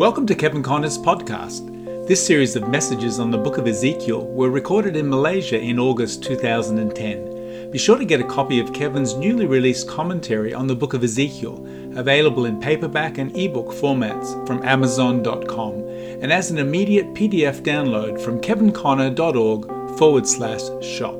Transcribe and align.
Welcome 0.00 0.24
to 0.28 0.34
Kevin 0.34 0.62
Conner's 0.62 0.96
podcast. 0.96 2.08
This 2.08 2.26
series 2.26 2.56
of 2.56 2.70
messages 2.70 3.20
on 3.20 3.30
the 3.30 3.36
book 3.36 3.58
of 3.58 3.68
Ezekiel 3.68 4.24
were 4.28 4.48
recorded 4.48 4.96
in 4.96 5.10
Malaysia 5.10 5.60
in 5.60 5.78
August 5.78 6.22
2010. 6.22 7.70
Be 7.70 7.76
sure 7.76 7.98
to 7.98 8.06
get 8.06 8.18
a 8.18 8.24
copy 8.24 8.60
of 8.60 8.72
Kevin's 8.72 9.14
newly 9.16 9.44
released 9.44 9.86
commentary 9.90 10.54
on 10.54 10.66
the 10.66 10.74
book 10.74 10.94
of 10.94 11.04
Ezekiel, 11.04 11.66
available 11.98 12.46
in 12.46 12.58
paperback 12.58 13.18
and 13.18 13.36
ebook 13.36 13.66
formats 13.66 14.46
from 14.46 14.64
Amazon.com, 14.64 15.86
and 16.22 16.32
as 16.32 16.50
an 16.50 16.56
immediate 16.56 17.12
PDF 17.12 17.60
download 17.60 18.18
from 18.18 18.40
kevinconner.org 18.40 19.98
forward 19.98 20.26
slash 20.26 20.62
shop. 20.82 21.18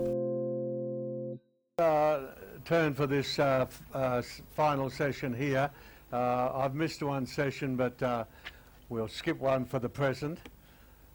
Uh, 1.76 2.20
turn 2.64 2.94
for 2.94 3.06
this 3.06 3.38
uh, 3.38 3.66
uh, 3.92 4.22
final 4.52 4.88
session 4.88 5.34
here. 5.34 5.68
Uh, 6.14 6.50
I've 6.54 6.74
missed 6.74 7.02
one 7.02 7.26
session, 7.26 7.76
but 7.76 8.02
uh, 8.02 8.24
we'll 8.90 9.08
skip 9.08 9.38
one 9.38 9.64
for 9.64 9.78
the 9.78 9.88
present. 9.88 10.38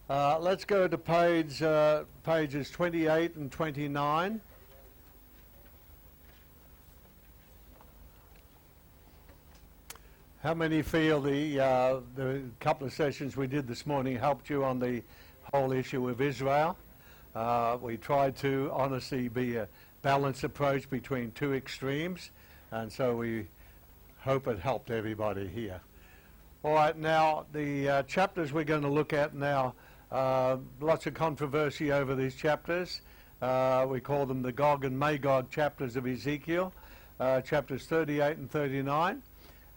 Uh, 0.09 0.39
let's 0.39 0.63
go 0.63 0.88
to 0.88 0.97
page 0.97 1.61
uh, 1.61 2.03
pages 2.23 2.71
28 2.71 3.35
and 3.35 3.51
29. 3.51 4.41
How 10.41 10.53
many 10.53 10.81
feel 10.84 11.21
the 11.21 11.59
uh, 11.59 11.99
the 12.15 12.41
couple 12.59 12.88
of 12.88 12.93
sessions 12.93 13.35
we 13.35 13.48
did 13.48 13.67
this 13.67 13.85
morning 13.85 14.15
helped 14.17 14.49
you 14.49 14.63
on 14.63 14.79
the 14.79 15.03
whole 15.53 15.71
issue 15.71 16.07
of 16.07 16.21
Israel? 16.21 16.77
Uh, 17.35 17.77
we 17.81 17.98
tried 17.98 18.37
to 18.37 18.70
honestly 18.71 19.27
be 19.27 19.57
a 19.57 19.67
balanced 20.01 20.45
approach 20.45 20.89
between 20.89 21.31
two 21.31 21.53
extremes, 21.53 22.29
and 22.71 22.89
so 22.91 23.17
we 23.17 23.48
hope 24.20 24.48
it 24.48 24.59
helped 24.59 24.91
everybody 24.91 25.48
here. 25.48 25.81
All 26.65 26.73
right, 26.73 26.97
now 26.97 27.45
the 27.53 27.87
uh, 27.87 28.03
chapters 28.03 28.51
we're 28.51 28.63
going 28.63 28.81
to 28.81 28.89
look 28.89 29.13
at 29.13 29.35
now, 29.35 29.75
uh, 30.11 30.57
lots 30.81 31.05
of 31.05 31.13
controversy 31.13 31.91
over 31.91 32.15
these 32.15 32.34
chapters. 32.34 33.01
Uh, 33.40 33.85
we 33.87 33.99
call 33.99 34.26
them 34.26 34.41
the 34.41 34.51
Gog 34.51 34.84
and 34.84 34.98
Magog 34.98 35.51
chapters 35.51 35.95
of 35.95 36.07
Ezekiel, 36.07 36.73
uh, 37.20 37.41
chapters 37.41 37.85
38 37.85 38.37
and 38.37 38.49
39, 38.49 39.21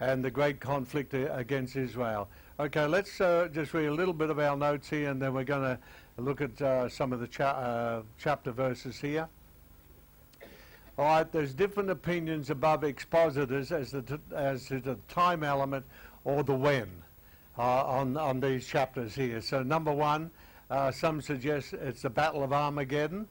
and 0.00 0.24
the 0.24 0.30
great 0.30 0.60
conflict 0.60 1.12
uh, 1.12 1.28
against 1.32 1.76
Israel. 1.76 2.26
Okay, 2.58 2.86
let's 2.86 3.20
uh, 3.20 3.48
just 3.52 3.74
read 3.74 3.88
a 3.88 3.94
little 3.94 4.14
bit 4.14 4.30
of 4.30 4.38
our 4.38 4.56
notes 4.56 4.88
here, 4.88 5.10
and 5.10 5.20
then 5.20 5.34
we're 5.34 5.44
going 5.44 5.76
to 5.76 5.78
look 6.16 6.41
at 6.41 6.91
some 6.91 7.12
of 7.12 7.20
the 7.20 7.28
cha- 7.28 8.00
chapter 8.18 8.50
verses 8.50 8.98
here. 8.98 9.28
All 10.98 11.04
right, 11.04 11.30
there's 11.30 11.54
different 11.54 11.91
opinions 11.91 12.50
above 12.50 12.82
expositors 12.82 13.70
as, 13.70 13.92
the, 13.92 14.18
as 14.34 14.66
to 14.66 14.80
the 14.80 14.96
time 15.08 15.44
element 15.44 15.84
or 16.28 16.42
the 16.42 16.54
when 16.54 16.90
uh, 17.58 17.62
on, 17.84 18.14
on 18.18 18.38
these 18.38 18.66
chapters 18.66 19.14
here. 19.14 19.40
So 19.40 19.62
number 19.62 19.92
one, 19.92 20.30
uh, 20.70 20.90
some 20.90 21.22
suggest 21.22 21.72
it's 21.72 22.02
the 22.02 22.10
Battle 22.10 22.44
of 22.44 22.52
Armageddon, 22.52 23.26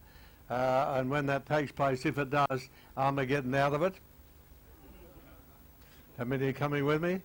uh, 0.49 0.95
and 0.97 1.07
when 1.07 1.27
that 1.27 1.45
takes 1.45 1.71
place, 1.71 2.07
if 2.07 2.17
it 2.17 2.31
does, 2.31 2.69
Armageddon 2.97 3.53
out 3.53 3.73
of 3.73 3.83
it. 3.83 3.93
How 6.17 6.23
many 6.23 6.47
are 6.47 6.53
coming 6.53 6.85
with 6.85 7.03
me? 7.03 7.21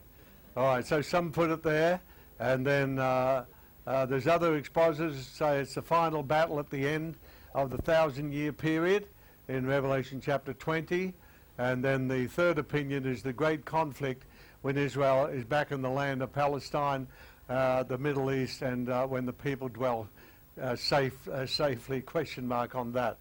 All 0.58 0.66
right, 0.66 0.86
so 0.86 1.00
some 1.00 1.32
put 1.32 1.48
it 1.48 1.62
there, 1.62 2.00
and 2.38 2.66
then 2.66 2.98
uh, 2.98 3.46
uh, 3.86 4.04
there's 4.04 4.26
other 4.26 4.56
expositors 4.56 5.26
say 5.26 5.60
it's 5.60 5.74
the 5.74 5.80
final 5.80 6.22
battle 6.22 6.58
at 6.58 6.68
the 6.68 6.86
end 6.86 7.14
of 7.54 7.70
the 7.70 7.78
thousand-year 7.78 8.52
period 8.52 9.06
in 9.48 9.66
Revelation 9.66 10.20
chapter 10.22 10.52
20. 10.52 11.14
And 11.58 11.84
then 11.84 12.08
the 12.08 12.26
third 12.26 12.58
opinion 12.58 13.06
is 13.06 13.22
the 13.22 13.32
great 13.32 13.64
conflict 13.64 14.24
when 14.62 14.76
Israel 14.76 15.26
is 15.26 15.44
back 15.44 15.72
in 15.72 15.82
the 15.82 15.90
land 15.90 16.22
of 16.22 16.32
Palestine, 16.32 17.06
uh, 17.48 17.82
the 17.82 17.98
Middle 17.98 18.32
East, 18.32 18.62
and 18.62 18.88
uh, 18.88 19.06
when 19.06 19.26
the 19.26 19.32
people 19.32 19.68
dwell 19.68 20.08
uh, 20.60 20.76
safe, 20.76 21.28
uh, 21.28 21.46
safely, 21.46 22.00
question 22.00 22.46
mark 22.46 22.74
on 22.74 22.92
that. 22.92 23.16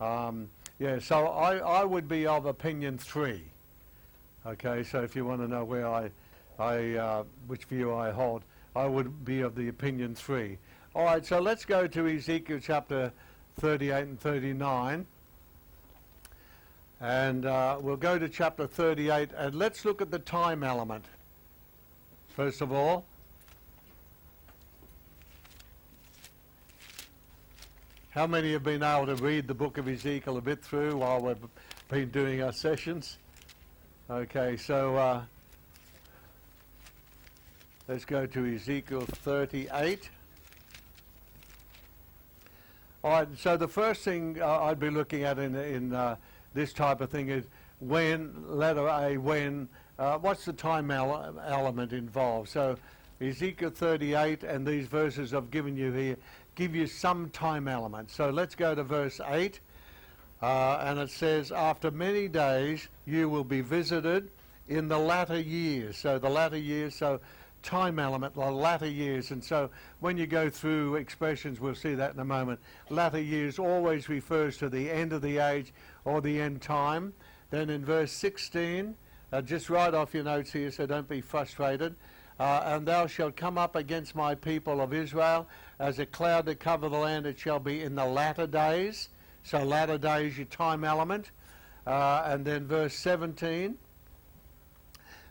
Um, 0.00 0.48
yeah, 0.78 0.98
so 0.98 1.26
I, 1.26 1.58
I 1.58 1.84
would 1.84 2.08
be 2.08 2.26
of 2.26 2.46
opinion 2.46 2.98
three. 2.98 3.42
Okay, 4.46 4.82
so 4.82 5.02
if 5.02 5.14
you 5.14 5.24
want 5.24 5.40
to 5.42 5.48
know 5.48 5.64
where 5.64 5.86
I, 5.86 6.10
I 6.58 6.94
uh, 6.94 7.24
which 7.46 7.64
view 7.64 7.94
I 7.94 8.10
hold, 8.10 8.42
I 8.74 8.86
would 8.86 9.24
be 9.24 9.42
of 9.42 9.54
the 9.54 9.68
opinion 9.68 10.14
three. 10.14 10.58
All 10.94 11.04
right, 11.04 11.24
so 11.24 11.38
let's 11.38 11.64
go 11.64 11.86
to 11.86 12.08
Ezekiel 12.08 12.58
chapter 12.62 13.12
38 13.58 14.02
and 14.02 14.18
39. 14.18 15.06
And 17.00 17.46
uh, 17.46 17.78
we'll 17.80 17.96
go 17.96 18.18
to 18.18 18.28
chapter 18.28 18.66
38 18.66 19.30
and 19.34 19.54
let's 19.54 19.86
look 19.86 20.02
at 20.02 20.10
the 20.10 20.18
time 20.18 20.62
element. 20.62 21.06
First 22.36 22.60
of 22.60 22.72
all, 22.72 23.06
how 28.10 28.26
many 28.26 28.52
have 28.52 28.64
been 28.64 28.82
able 28.82 29.06
to 29.06 29.22
read 29.22 29.48
the 29.48 29.54
book 29.54 29.78
of 29.78 29.88
Ezekiel 29.88 30.36
a 30.36 30.42
bit 30.42 30.62
through 30.62 30.96
while 30.96 31.20
we've 31.20 31.38
been 31.88 32.10
doing 32.10 32.42
our 32.42 32.52
sessions? 32.52 33.16
Okay, 34.10 34.58
so 34.58 34.96
uh, 34.96 35.22
let's 37.88 38.04
go 38.04 38.26
to 38.26 38.54
Ezekiel 38.56 39.06
38. 39.06 40.10
All 43.02 43.10
right, 43.10 43.28
so 43.38 43.56
the 43.56 43.68
first 43.68 44.02
thing 44.02 44.42
uh, 44.42 44.64
I'd 44.64 44.78
be 44.78 44.90
looking 44.90 45.22
at 45.22 45.38
in, 45.38 45.54
in 45.54 45.94
uh, 45.94 46.16
this 46.54 46.72
type 46.72 47.00
of 47.00 47.10
thing 47.10 47.28
is 47.28 47.44
when, 47.78 48.34
letter 48.48 48.86
A, 48.88 49.16
when, 49.16 49.68
uh, 49.98 50.18
what's 50.18 50.44
the 50.44 50.52
time 50.52 50.90
ele- 50.90 51.40
element 51.46 51.92
involved? 51.92 52.48
So 52.48 52.76
Ezekiel 53.20 53.70
38 53.70 54.42
and 54.44 54.66
these 54.66 54.86
verses 54.86 55.34
I've 55.34 55.50
given 55.50 55.76
you 55.76 55.92
here 55.92 56.16
give 56.54 56.74
you 56.74 56.86
some 56.86 57.30
time 57.30 57.68
element. 57.68 58.10
So 58.10 58.30
let's 58.30 58.54
go 58.54 58.74
to 58.74 58.82
verse 58.82 59.20
8. 59.26 59.60
Uh, 60.42 60.82
and 60.84 60.98
it 60.98 61.10
says, 61.10 61.52
After 61.52 61.90
many 61.90 62.28
days 62.28 62.88
you 63.06 63.28
will 63.28 63.44
be 63.44 63.60
visited 63.60 64.30
in 64.68 64.88
the 64.88 64.98
latter 64.98 65.38
years. 65.38 65.98
So 65.98 66.18
the 66.18 66.30
latter 66.30 66.56
years, 66.56 66.94
so 66.94 67.20
time 67.62 67.98
element, 67.98 68.34
the 68.34 68.40
latter 68.40 68.86
years. 68.86 69.30
And 69.30 69.42
so 69.42 69.70
when 70.00 70.16
you 70.16 70.26
go 70.26 70.50
through 70.50 70.96
expressions, 70.96 71.60
we'll 71.60 71.74
see 71.74 71.94
that 71.94 72.14
in 72.14 72.20
a 72.20 72.24
moment. 72.24 72.60
Latter 72.88 73.20
years 73.20 73.58
always 73.58 74.08
refers 74.08 74.56
to 74.58 74.68
the 74.68 74.90
end 74.90 75.12
of 75.12 75.22
the 75.22 75.38
age 75.38 75.72
or 76.04 76.20
the 76.20 76.40
end 76.40 76.62
time. 76.62 77.12
Then 77.50 77.70
in 77.70 77.84
verse 77.84 78.12
16, 78.12 78.94
uh, 79.32 79.42
just 79.42 79.70
write 79.70 79.94
off 79.94 80.14
your 80.14 80.24
notes 80.24 80.52
here 80.52 80.70
so 80.70 80.86
don't 80.86 81.08
be 81.08 81.20
frustrated. 81.20 81.94
Uh, 82.38 82.62
and 82.64 82.86
thou 82.86 83.06
shalt 83.06 83.36
come 83.36 83.58
up 83.58 83.76
against 83.76 84.14
my 84.14 84.34
people 84.34 84.80
of 84.80 84.94
Israel 84.94 85.46
as 85.78 85.98
a 85.98 86.06
cloud 86.06 86.46
to 86.46 86.54
cover 86.54 86.88
the 86.88 86.96
land. 86.96 87.26
It 87.26 87.38
shall 87.38 87.60
be 87.60 87.82
in 87.82 87.94
the 87.94 88.06
latter 88.06 88.46
days. 88.46 89.10
So 89.42 89.62
latter 89.62 89.98
days, 89.98 90.38
your 90.38 90.46
time 90.46 90.84
element. 90.84 91.30
Uh, 91.86 92.22
and 92.24 92.44
then 92.44 92.66
verse 92.66 92.94
17. 92.94 93.76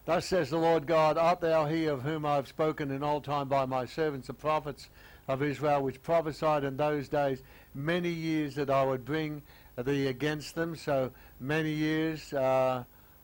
Thus 0.05 0.25
says 0.25 0.49
the 0.49 0.57
Lord 0.57 0.87
God, 0.87 1.17
Art 1.17 1.41
thou 1.41 1.65
he 1.65 1.85
of 1.85 2.01
whom 2.01 2.25
I 2.25 2.35
have 2.35 2.47
spoken 2.47 2.91
in 2.91 3.03
old 3.03 3.23
time 3.23 3.47
by 3.47 3.65
my 3.65 3.85
servants 3.85 4.27
the 4.27 4.33
prophets 4.33 4.89
of 5.27 5.43
Israel, 5.43 5.83
which 5.83 6.01
prophesied 6.01 6.63
in 6.63 6.77
those 6.77 7.09
days 7.09 7.43
many 7.75 8.09
years 8.09 8.55
that 8.55 8.69
I 8.69 8.83
would 8.83 9.05
bring 9.05 9.43
thee 9.77 10.07
against 10.07 10.55
them? 10.55 10.75
So 10.75 11.11
many 11.39 11.71
years, 11.71 12.33
uh, 12.33 12.83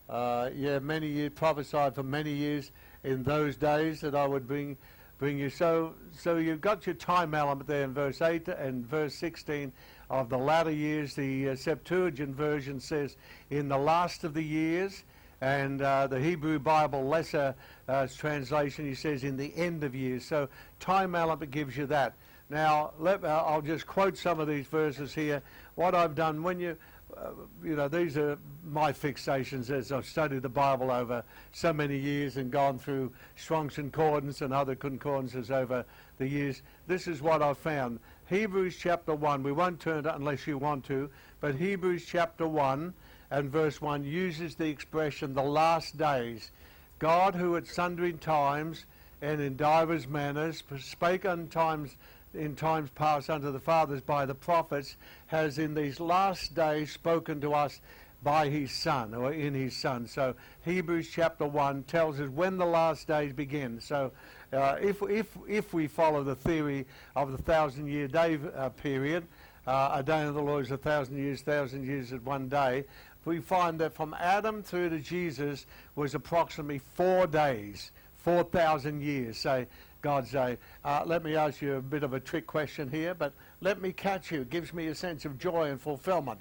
uh, 0.09 0.49
yeah, 0.55 0.79
many 0.79 1.07
years, 1.07 1.31
prophesied 1.33 1.95
for 1.95 2.03
many 2.03 2.33
years 2.33 2.71
in 3.03 3.23
those 3.23 3.55
days 3.55 4.01
that 4.01 4.13
I 4.13 4.27
would 4.27 4.47
bring 4.47 4.77
bring 5.17 5.39
you. 5.39 5.49
So, 5.49 5.93
so 6.11 6.37
you've 6.37 6.61
got 6.61 6.85
your 6.85 6.95
time 6.95 7.33
element 7.33 7.67
there 7.67 7.83
in 7.83 7.93
verse 7.93 8.21
8 8.21 8.49
and 8.49 8.85
verse 8.85 9.15
16 9.15 9.71
of 10.09 10.29
the 10.29 10.37
latter 10.37 10.71
years. 10.71 11.15
The 11.15 11.49
uh, 11.49 11.55
Septuagint 11.55 12.35
version 12.35 12.79
says, 12.79 13.15
in 13.49 13.69
the 13.69 13.77
last 13.77 14.23
of 14.23 14.33
the 14.33 14.43
years 14.43 15.03
and 15.45 15.83
uh, 15.83 16.07
the 16.07 16.19
Hebrew 16.19 16.57
Bible 16.57 17.03
Leeser 17.03 17.53
uh, 17.87 18.07
translation, 18.17 18.83
he 18.83 18.95
says 18.95 19.23
in 19.23 19.37
the 19.37 19.55
end 19.55 19.83
of 19.83 19.93
years. 19.93 20.25
So 20.25 20.49
time 20.79 21.13
element 21.13 21.51
gives 21.51 21.77
you 21.77 21.85
that. 21.85 22.15
Now, 22.49 22.93
let, 22.97 23.23
uh, 23.23 23.43
I'll 23.45 23.61
just 23.61 23.85
quote 23.85 24.17
some 24.17 24.39
of 24.39 24.47
these 24.47 24.65
verses 24.65 25.13
here. 25.13 25.43
What 25.75 25.93
I've 25.93 26.15
done 26.15 26.41
when 26.41 26.59
you, 26.59 26.75
uh, 27.15 27.29
you 27.63 27.75
know, 27.75 27.87
these 27.87 28.17
are 28.17 28.39
my 28.65 28.91
fixations 28.91 29.69
as 29.69 29.91
I've 29.91 30.07
studied 30.07 30.41
the 30.41 30.49
Bible 30.49 30.89
over 30.89 31.23
so 31.51 31.71
many 31.71 31.97
years 31.99 32.37
and 32.37 32.49
gone 32.49 32.79
through 32.79 33.11
Strong's 33.35 33.75
Concordance 33.75 34.41
and 34.41 34.51
other 34.51 34.73
concordances 34.73 35.51
over 35.51 35.85
the 36.17 36.27
years. 36.27 36.63
This 36.87 37.07
is 37.07 37.21
what 37.21 37.43
I've 37.43 37.59
found. 37.59 37.99
Hebrews 38.29 38.77
chapter 38.79 39.13
1, 39.13 39.43
we 39.43 39.51
won't 39.51 39.79
turn 39.79 40.07
it 40.07 40.11
unless 40.15 40.47
you 40.47 40.57
want 40.57 40.85
to, 40.85 41.07
but 41.39 41.53
Hebrews 41.53 42.03
chapter 42.07 42.47
1 42.47 42.95
and 43.35 43.51
verse 43.51 43.81
1 43.81 44.05
uses 44.05 44.55
the 44.55 44.67
expression 44.67 45.33
the 45.33 45.43
last 45.43 45.97
days. 45.97 46.51
God, 46.99 47.35
who 47.35 47.57
at 47.57 47.67
sundry 47.67 48.13
times 48.13 48.85
and 49.21 49.41
in 49.41 49.57
divers 49.57 50.07
manners 50.07 50.63
spake 50.79 51.25
on 51.25 51.47
times 51.47 51.97
in 52.33 52.55
times 52.55 52.89
past 52.95 53.29
unto 53.29 53.51
the 53.51 53.59
fathers 53.59 54.01
by 54.01 54.25
the 54.25 54.35
prophets, 54.35 54.95
has 55.27 55.59
in 55.59 55.73
these 55.73 55.99
last 55.99 56.55
days 56.55 56.91
spoken 56.91 57.41
to 57.41 57.53
us 57.53 57.81
by 58.23 58.47
his 58.47 58.71
son 58.71 59.13
or 59.13 59.33
in 59.33 59.53
his 59.53 59.75
son. 59.75 60.07
So 60.07 60.33
Hebrews 60.63 61.09
chapter 61.11 61.45
1 61.45 61.83
tells 61.83 62.21
us 62.21 62.29
when 62.29 62.57
the 62.57 62.65
last 62.65 63.05
days 63.05 63.33
begin. 63.33 63.81
So 63.81 64.13
uh, 64.53 64.77
if, 64.81 65.01
if, 65.09 65.37
if 65.45 65.73
we 65.73 65.87
follow 65.87 66.23
the 66.23 66.35
theory 66.35 66.85
of 67.17 67.33
the 67.33 67.37
thousand 67.37 67.87
year 67.87 68.07
day 68.07 68.39
uh, 68.55 68.69
period, 68.69 69.25
uh, 69.67 69.91
a 69.93 70.03
day 70.03 70.23
of 70.23 70.33
the 70.33 70.41
Lord 70.41 70.65
is 70.65 70.71
a 70.71 70.77
thousand 70.77 71.17
years, 71.17 71.41
thousand 71.41 71.85
years 71.85 72.11
is 72.11 72.21
one 72.21 72.47
day, 72.47 72.85
we 73.25 73.39
find 73.39 73.79
that 73.79 73.93
from 73.93 74.15
Adam 74.19 74.63
through 74.63 74.89
to 74.89 74.99
Jesus 74.99 75.65
was 75.95 76.15
approximately 76.15 76.79
four 76.93 77.27
days, 77.27 77.91
4,000 78.23 79.01
years. 79.01 79.37
Say, 79.37 79.67
God 80.01 80.27
say, 80.27 80.57
uh, 80.83 81.03
let 81.05 81.23
me 81.23 81.35
ask 81.35 81.61
you 81.61 81.75
a 81.75 81.81
bit 81.81 82.03
of 82.03 82.13
a 82.13 82.19
trick 82.19 82.45
question 82.45 82.89
here, 82.89 83.15
but 83.15 83.33
let 83.61 83.81
me 83.81 83.91
catch 83.91 84.31
you. 84.31 84.41
It 84.41 84.51
gives 84.51 84.73
me 84.73 84.87
a 84.87 84.95
sense 84.95 85.25
of 85.25 85.39
joy 85.39 85.71
and 85.71 85.81
fulfillment. 85.81 86.39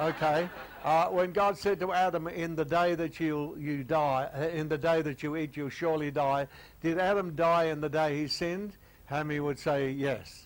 Okay? 0.00 0.48
Uh, 0.82 1.06
when 1.06 1.32
God 1.32 1.56
said 1.56 1.78
to 1.80 1.92
Adam, 1.92 2.26
in 2.26 2.56
the 2.56 2.64
day 2.64 2.96
that 2.96 3.20
you, 3.20 3.56
you 3.58 3.84
die, 3.84 4.28
uh, 4.36 4.48
in 4.48 4.68
the 4.68 4.78
day 4.78 5.02
that 5.02 5.22
you 5.22 5.36
eat, 5.36 5.56
you'll 5.56 5.68
surely 5.68 6.10
die, 6.10 6.48
did 6.80 6.98
Adam 6.98 7.36
die 7.36 7.64
in 7.64 7.80
the 7.80 7.88
day 7.88 8.20
he 8.20 8.26
sinned? 8.26 8.72
How 9.06 9.22
many 9.22 9.38
would 9.38 9.58
say 9.58 9.90
yes? 9.90 10.43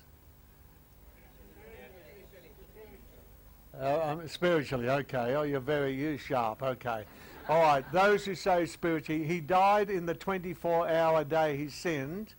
Uh, 3.80 4.26
spiritually, 4.26 4.88
okay. 4.88 5.34
Oh, 5.36 5.42
you're 5.42 5.60
very 5.60 5.94
you 5.94 6.18
sharp. 6.18 6.62
Okay. 6.62 7.04
All 7.48 7.62
right. 7.62 7.84
Those 7.92 8.24
who 8.24 8.34
say 8.34 8.66
spiritually, 8.66 9.24
he 9.24 9.40
died 9.40 9.88
in 9.88 10.04
the 10.04 10.14
24-hour 10.14 11.24
day 11.24 11.56
he 11.56 11.68
sinned. 11.68 12.34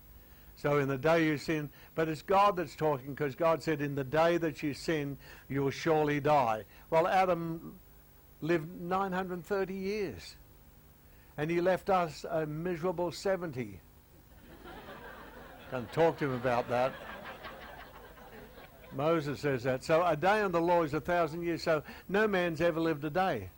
So 0.57 0.79
in 0.79 0.89
the 0.89 0.97
day 0.97 1.25
you 1.25 1.37
sin, 1.37 1.69
but 1.95 2.09
it's 2.09 2.21
God 2.21 2.57
that's 2.57 2.75
talking 2.75 3.13
because 3.13 3.33
God 3.33 3.63
said, 3.63 3.81
in 3.81 3.95
the 3.95 4.03
day 4.03 4.35
that 4.37 4.61
you 4.61 4.73
sin, 4.73 5.17
you 5.47 5.63
will 5.63 5.71
surely 5.71 6.19
die. 6.19 6.65
Well, 6.89 7.07
Adam 7.07 7.75
lived 8.41 8.81
930 8.81 9.73
years, 9.73 10.35
and 11.37 11.49
he 11.49 11.61
left 11.61 11.89
us 11.89 12.25
a 12.29 12.45
miserable 12.45 13.09
70. 13.13 13.79
Can't 15.71 15.93
talk 15.93 16.17
to 16.17 16.25
him 16.25 16.33
about 16.33 16.67
that. 16.67 16.91
Moses 18.93 19.39
says 19.39 19.63
that. 19.63 19.83
So 19.83 20.03
a 20.05 20.15
day 20.15 20.41
on 20.41 20.51
the 20.51 20.61
law 20.61 20.83
is 20.83 20.93
a 20.93 21.01
thousand 21.01 21.43
years. 21.43 21.63
So 21.63 21.83
no 22.07 22.27
man's 22.27 22.61
ever 22.61 22.79
lived 22.79 23.03
a 23.03 23.09
day. 23.09 23.49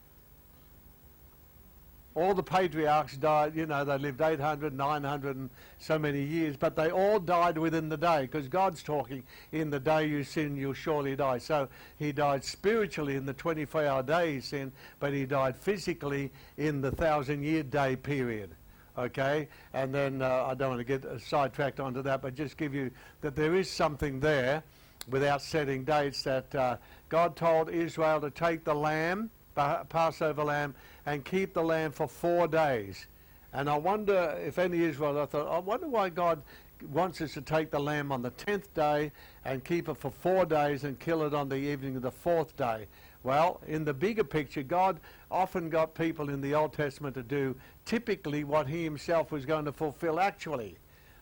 All 2.13 2.33
the 2.33 2.44
patriarchs 2.44 3.16
died, 3.16 3.56
you 3.56 3.66
know, 3.66 3.86
they 3.86 3.98
lived 3.98 4.19
800, 4.19 4.74
900 4.74 5.36
and 5.38 5.50
so 5.80 5.98
many 5.98 6.22
years, 6.22 6.57
but 6.57 6.75
they 6.75 6.92
all 6.92 7.19
died 7.19 7.57
within 7.57 7.88
the 7.88 7.95
day 7.95 8.24
because 8.24 8.50
God's 8.50 8.83
talking, 8.83 9.24
in 9.54 9.69
the 9.69 9.80
day 9.80 10.07
you 10.07 10.25
sin, 10.25 10.57
you'll 10.57 10.74
surely 10.74 11.16
die. 11.16 11.38
So 11.38 11.69
he 11.98 12.12
died 12.12 12.44
spiritually 12.44 13.16
in 13.16 13.25
the 13.25 13.33
24 13.33 13.86
hour 13.86 14.04
day 14.04 14.36
he 14.36 14.42
sinned, 14.42 14.74
but 15.00 15.13
he 15.13 15.25
died 15.25 15.56
physically 15.56 16.31
in 16.57 16.81
the 16.81 16.92
thousand 16.92 17.44
year 17.44 17.63
day 17.63 17.95
period. 17.95 18.50
Okay? 18.98 19.48
And 19.74 19.95
then 19.95 20.22
uh, 20.22 20.48
I 20.50 20.54
don't 20.54 20.75
want 20.75 20.86
to 20.86 20.98
get 20.98 21.22
sidetracked 21.22 21.80
onto 21.80 22.01
that, 22.01 22.22
but 22.22 22.36
just 22.36 22.57
give 22.57 22.74
you 22.74 22.92
that 23.22 23.38
there 23.38 23.56
is 23.56 23.72
something 23.72 24.19
there 24.19 24.63
without 25.09 25.42
setting 25.42 25.83
dates 25.83 26.24
that 26.24 26.53
uh, 26.56 26.77
God 27.09 27.36
told 27.36 27.69
Israel 27.69 28.21
to 28.21 28.30
take 28.30 28.63
the 28.63 28.74
lamb, 28.74 29.30
Passover 29.56 30.44
lamb, 30.44 30.75
and 31.06 31.25
keep 31.25 31.53
the 31.53 31.63
lamb 31.63 31.92
for 31.92 32.07
four 32.07 32.48
days. 32.48 33.07
And 33.53 33.69
I 33.69 33.77
wonder 33.77 34.39
if 34.45 34.57
any 34.59 34.81
Israel, 34.83 35.19
I 35.19 35.25
thought, 35.25 35.48
I 35.48 35.59
wonder 35.59 35.88
why 35.88 36.09
God 36.09 36.42
wants 36.89 37.21
us 37.21 37.33
to 37.33 37.42
take 37.42 37.69
the 37.69 37.80
lamb 37.80 38.12
on 38.12 38.21
the 38.21 38.30
tenth 38.31 38.74
day 38.74 39.12
and 39.45 39.63
keep 39.63 39.89
it 39.89 39.98
for 39.98 40.09
four 40.09 40.45
days 40.45 40.83
and 40.83 41.00
kill 41.00 41.24
it 41.24 41.33
on 41.33 41.50
the 41.50 41.56
evening 41.56 41.95
of 41.95 42.01
the 42.01 42.12
fourth 42.12 42.56
day. 42.56 42.88
Well, 43.24 43.62
in 43.68 43.86
the 43.86 43.94
bigger 43.94 44.24
picture, 44.24 44.63
God 44.63 45.00
often 45.30 45.69
got 45.69 45.94
people 45.94 46.30
in 46.30 46.42
the 46.42 46.56
Old 46.56 46.74
Testament 46.74 47.13
to 47.15 47.24
do 47.24 47.56
typically 47.86 48.44
what 48.44 48.68
He 48.68 48.83
Himself 48.83 49.31
was 49.31 49.45
going 49.45 49.65
to 49.65 49.71
fulfill 49.71 50.19
actually. 50.19 50.77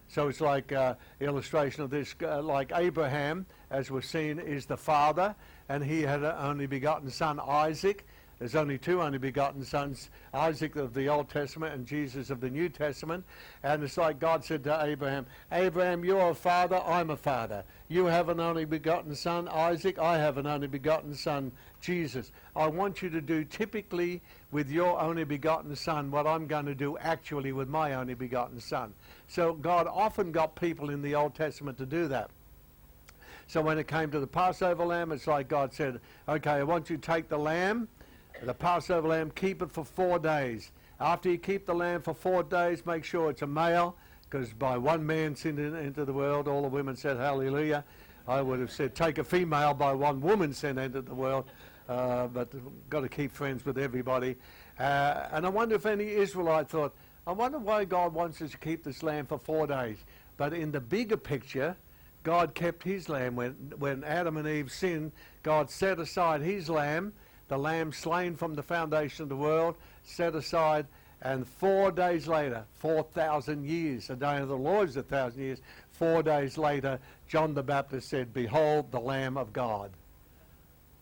So 0.07 0.27
it's 0.27 0.41
like 0.41 0.71
uh, 0.71 0.95
illustration 1.19 1.83
of 1.83 1.89
this, 1.89 2.15
uh, 2.23 2.41
like 2.41 2.71
Abraham, 2.73 3.45
as 3.69 3.91
we've 3.91 4.05
seen, 4.05 4.39
is 4.39 4.65
the 4.65 4.77
father, 4.77 5.35
and 5.67 5.83
he 5.83 6.01
had 6.01 6.23
an 6.23 6.35
only 6.39 6.65
begotten 6.65 7.09
son, 7.09 7.39
Isaac. 7.39 8.05
There's 8.39 8.55
only 8.55 8.77
two 8.77 9.01
only 9.01 9.17
begotten 9.17 9.65
sons, 9.65 10.09
Isaac 10.33 10.77
of 10.77 10.93
the 10.93 11.09
Old 11.09 11.29
Testament 11.29 11.73
and 11.73 11.85
Jesus 11.85 12.29
of 12.29 12.39
the 12.39 12.49
New 12.49 12.69
Testament. 12.69 13.25
And 13.63 13.83
it's 13.83 13.97
like 13.97 14.17
God 14.17 14.45
said 14.45 14.63
to 14.63 14.81
Abraham, 14.81 15.25
Abraham, 15.51 16.05
you're 16.05 16.29
a 16.29 16.33
father, 16.33 16.77
I'm 16.77 17.09
a 17.09 17.17
father. 17.17 17.65
You 17.89 18.05
have 18.05 18.29
an 18.29 18.39
only 18.39 18.63
begotten 18.63 19.13
son, 19.13 19.49
Isaac, 19.49 19.99
I 19.99 20.17
have 20.17 20.37
an 20.37 20.47
only 20.47 20.67
begotten 20.67 21.13
son, 21.13 21.51
Jesus. 21.81 22.31
I 22.55 22.67
want 22.67 23.01
you 23.01 23.09
to 23.09 23.19
do 23.19 23.43
typically 23.43 24.21
with 24.51 24.69
your 24.69 24.97
only 25.01 25.25
begotten 25.25 25.75
son 25.75 26.09
what 26.09 26.25
I'm 26.25 26.47
going 26.47 26.65
to 26.65 26.75
do 26.75 26.97
actually 26.97 27.51
with 27.51 27.67
my 27.67 27.95
only 27.95 28.13
begotten 28.13 28.61
son. 28.61 28.93
So 29.27 29.51
God 29.51 29.85
often 29.85 30.31
got 30.31 30.55
people 30.55 30.91
in 30.91 31.01
the 31.01 31.13
Old 31.13 31.35
Testament 31.35 31.77
to 31.79 31.85
do 31.85 32.07
that. 32.07 32.29
So 33.49 33.61
when 33.61 33.79
it 33.79 33.87
came 33.87 34.11
to 34.11 34.19
the 34.19 34.27
Passover 34.27 34.85
lamb, 34.85 35.11
it's 35.11 35.25
like 35.25 35.47
God 35.47 35.73
said, 35.73 35.99
okay, 36.27 36.51
I 36.51 36.63
want 36.63 36.87
you 36.91 36.97
to 36.97 37.01
take 37.01 37.29
the 37.29 37.37
lamb, 37.39 37.87
the 38.43 38.53
Passover 38.53 39.07
lamb, 39.07 39.31
keep 39.33 39.63
it 39.63 39.71
for 39.71 39.83
four 39.83 40.19
days. 40.19 40.71
After 40.99 41.31
you 41.31 41.39
keep 41.39 41.65
the 41.65 41.73
lamb 41.73 42.03
for 42.03 42.13
four 42.13 42.43
days, 42.43 42.85
make 42.85 43.03
sure 43.03 43.31
it's 43.31 43.41
a 43.41 43.47
male, 43.47 43.95
because 44.29 44.53
by 44.53 44.77
one 44.77 45.03
man 45.03 45.35
sinned 45.35 45.57
into 45.57 46.05
the 46.05 46.13
world, 46.13 46.47
all 46.47 46.61
the 46.61 46.67
women 46.67 46.95
said 46.95 47.17
hallelujah. 47.17 47.83
I 48.27 48.43
would 48.43 48.59
have 48.59 48.71
said 48.71 48.93
take 48.93 49.17
a 49.17 49.23
female 49.23 49.73
by 49.73 49.93
one 49.93 50.21
woman 50.21 50.53
sin 50.53 50.77
into 50.77 51.01
the 51.01 51.15
world, 51.15 51.45
uh, 51.87 52.27
but 52.27 52.53
got 52.91 53.01
to 53.01 53.09
keep 53.09 53.31
friends 53.31 53.65
with 53.65 53.79
everybody. 53.79 54.35
Uh, 54.77 55.25
and 55.31 55.43
I 55.43 55.49
wonder 55.49 55.73
if 55.73 55.87
any 55.87 56.07
Israelite 56.07 56.69
thought, 56.69 56.93
I 57.25 57.31
wonder 57.31 57.57
why 57.57 57.85
God 57.85 58.13
wants 58.13 58.43
us 58.43 58.51
to 58.51 58.57
keep 58.59 58.83
this 58.83 59.01
lamb 59.01 59.25
for 59.25 59.39
four 59.39 59.65
days. 59.65 59.97
But 60.37 60.53
in 60.53 60.71
the 60.71 60.79
bigger 60.79 61.17
picture, 61.17 61.75
God 62.23 62.53
kept 62.53 62.83
his 62.83 63.09
lamb. 63.09 63.35
When, 63.35 63.73
when 63.77 64.03
Adam 64.03 64.37
and 64.37 64.47
Eve 64.47 64.71
sinned, 64.71 65.11
God 65.43 65.69
set 65.69 65.99
aside 65.99 66.41
his 66.41 66.69
lamb, 66.69 67.13
the 67.47 67.57
lamb 67.57 67.91
slain 67.91 68.35
from 68.35 68.55
the 68.55 68.63
foundation 68.63 69.23
of 69.23 69.29
the 69.29 69.35
world, 69.35 69.75
set 70.03 70.35
aside. 70.35 70.85
And 71.21 71.45
four 71.45 71.91
days 71.91 72.27
later, 72.27 72.63
4,000 72.75 73.65
years, 73.65 74.09
a 74.09 74.15
day 74.15 74.37
of 74.37 74.47
the 74.47 74.57
Lord 74.57 74.89
is 74.89 74.97
a 74.97 75.03
thousand 75.03 75.43
years, 75.43 75.59
four 75.91 76.23
days 76.23 76.57
later, 76.57 76.99
John 77.27 77.53
the 77.53 77.63
Baptist 77.63 78.09
said, 78.09 78.33
Behold 78.33 78.91
the 78.91 78.99
Lamb 78.99 79.37
of 79.37 79.51
God. 79.51 79.91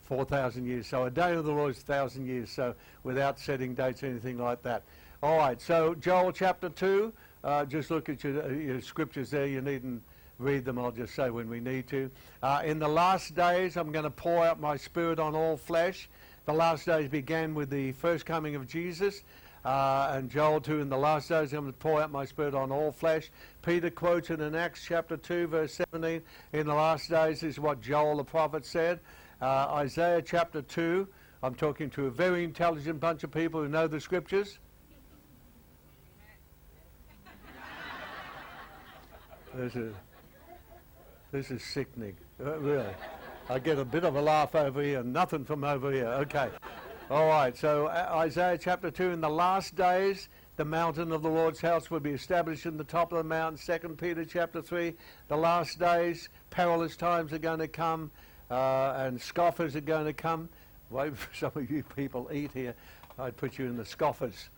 4,000 0.02 0.66
years. 0.66 0.86
So 0.86 1.04
a 1.04 1.10
day 1.10 1.34
of 1.34 1.44
the 1.44 1.52
Lord 1.52 1.72
is 1.72 1.82
a 1.82 1.86
thousand 1.86 2.26
years. 2.26 2.50
So 2.50 2.74
without 3.04 3.38
setting 3.38 3.74
dates 3.74 4.02
or 4.02 4.06
anything 4.06 4.38
like 4.38 4.62
that. 4.62 4.82
All 5.22 5.36
right, 5.36 5.60
so 5.60 5.94
Joel 5.94 6.32
chapter 6.32 6.68
2. 6.68 7.12
Uh, 7.44 7.64
just 7.64 7.90
look 7.90 8.08
at 8.08 8.24
your, 8.24 8.52
your 8.52 8.80
scriptures 8.80 9.30
there. 9.30 9.46
You 9.46 9.60
needn't 9.60 10.02
read 10.38 10.64
them, 10.64 10.78
I'll 10.78 10.92
just 10.92 11.14
say 11.14 11.30
when 11.30 11.48
we 11.48 11.60
need 11.60 11.88
to. 11.88 12.10
Uh, 12.42 12.62
in 12.64 12.78
the 12.78 12.88
last 12.88 13.34
days, 13.34 13.76
I'm 13.76 13.90
going 13.92 14.04
to 14.04 14.10
pour 14.10 14.44
out 14.44 14.60
my 14.60 14.76
spirit 14.76 15.18
on 15.18 15.34
all 15.34 15.56
flesh. 15.56 16.08
The 16.46 16.52
last 16.52 16.86
days 16.86 17.08
began 17.08 17.54
with 17.54 17.70
the 17.70 17.92
first 17.92 18.24
coming 18.24 18.54
of 18.54 18.66
Jesus. 18.66 19.22
Uh, 19.64 20.12
and 20.14 20.30
Joel 20.30 20.60
2, 20.60 20.80
in 20.80 20.88
the 20.88 20.96
last 20.96 21.28
days, 21.28 21.52
I'm 21.52 21.62
going 21.62 21.72
to 21.72 21.78
pour 21.78 22.00
out 22.00 22.12
my 22.12 22.24
spirit 22.24 22.54
on 22.54 22.70
all 22.70 22.92
flesh. 22.92 23.30
Peter 23.62 23.90
quoted 23.90 24.40
in 24.40 24.54
Acts 24.54 24.84
chapter 24.86 25.16
2, 25.16 25.48
verse 25.48 25.80
17, 25.92 26.22
in 26.52 26.66
the 26.66 26.74
last 26.74 27.10
days 27.10 27.42
is 27.42 27.58
what 27.58 27.80
Joel 27.80 28.16
the 28.16 28.24
prophet 28.24 28.64
said. 28.64 29.00
Uh, 29.42 29.66
Isaiah 29.72 30.22
chapter 30.22 30.62
2, 30.62 31.06
I'm 31.42 31.54
talking 31.54 31.90
to 31.90 32.06
a 32.06 32.10
very 32.10 32.44
intelligent 32.44 33.00
bunch 33.00 33.24
of 33.24 33.32
people 33.32 33.60
who 33.60 33.68
know 33.68 33.86
the 33.86 34.00
scriptures. 34.00 34.58
This 39.54 39.74
is, 39.74 39.94
this 41.30 41.50
is 41.50 41.62
sickening, 41.62 42.16
uh, 42.44 42.58
really. 42.58 42.94
I 43.50 43.58
get 43.58 43.78
a 43.78 43.84
bit 43.84 44.04
of 44.04 44.16
a 44.16 44.20
laugh 44.20 44.54
over 44.54 44.82
here, 44.82 45.02
nothing 45.02 45.44
from 45.44 45.64
over 45.64 45.90
here. 45.92 46.06
Okay. 46.06 46.48
All 47.10 47.26
right, 47.26 47.56
so 47.56 47.86
uh, 47.86 48.08
Isaiah 48.16 48.58
chapter 48.58 48.90
2, 48.90 49.10
in 49.10 49.20
the 49.20 49.28
last 49.28 49.74
days, 49.74 50.28
the 50.56 50.64
mountain 50.64 51.12
of 51.12 51.22
the 51.22 51.28
Lord's 51.28 51.60
house 51.60 51.90
will 51.90 52.00
be 52.00 52.10
established 52.10 52.66
in 52.66 52.76
the 52.76 52.84
top 52.84 53.12
of 53.12 53.18
the 53.18 53.24
mountain. 53.24 53.56
Second 53.56 53.96
Peter 53.96 54.24
chapter 54.24 54.60
3, 54.60 54.92
the 55.28 55.36
last 55.36 55.78
days, 55.78 56.28
perilous 56.50 56.96
times 56.96 57.32
are 57.32 57.38
going 57.38 57.60
to 57.60 57.68
come, 57.68 58.10
uh, 58.50 58.94
and 58.96 59.20
scoffers 59.20 59.76
are 59.76 59.80
going 59.80 60.04
to 60.04 60.12
come. 60.12 60.48
Wait 60.90 61.16
for 61.16 61.34
some 61.34 61.52
of 61.54 61.70
you 61.70 61.82
people 61.96 62.28
eat 62.32 62.50
here. 62.52 62.74
I'd 63.18 63.36
put 63.36 63.58
you 63.58 63.66
in 63.66 63.76
the 63.76 63.84
scoffers. 63.84 64.50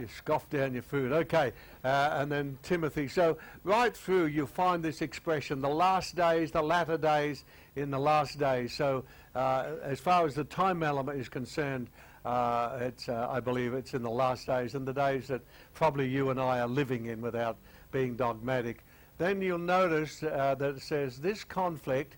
You 0.00 0.08
scoff 0.08 0.48
down 0.50 0.72
your 0.72 0.82
food. 0.82 1.12
Okay, 1.12 1.52
uh, 1.84 2.10
and 2.14 2.30
then 2.30 2.58
Timothy. 2.62 3.08
So 3.08 3.36
right 3.64 3.96
through 3.96 4.26
you 4.26 4.46
find 4.46 4.82
this 4.82 5.02
expression, 5.02 5.60
the 5.60 5.68
last 5.68 6.16
days, 6.16 6.50
the 6.50 6.62
latter 6.62 6.98
days, 6.98 7.44
in 7.76 7.90
the 7.90 7.98
last 7.98 8.38
days. 8.38 8.72
So 8.72 9.04
uh, 9.34 9.72
as 9.82 10.00
far 10.00 10.26
as 10.26 10.34
the 10.34 10.44
time 10.44 10.82
element 10.82 11.20
is 11.20 11.28
concerned, 11.28 11.88
uh, 12.24 12.78
it's, 12.80 13.08
uh, 13.08 13.28
I 13.30 13.40
believe 13.40 13.72
it's 13.72 13.94
in 13.94 14.02
the 14.02 14.10
last 14.10 14.46
days 14.46 14.74
and 14.74 14.86
the 14.86 14.92
days 14.92 15.28
that 15.28 15.40
probably 15.72 16.08
you 16.08 16.30
and 16.30 16.40
I 16.40 16.60
are 16.60 16.68
living 16.68 17.06
in 17.06 17.20
without 17.20 17.56
being 17.92 18.16
dogmatic. 18.16 18.84
Then 19.18 19.40
you'll 19.40 19.58
notice 19.58 20.22
uh, 20.22 20.54
that 20.58 20.76
it 20.76 20.82
says 20.82 21.18
this 21.18 21.44
conflict 21.44 22.16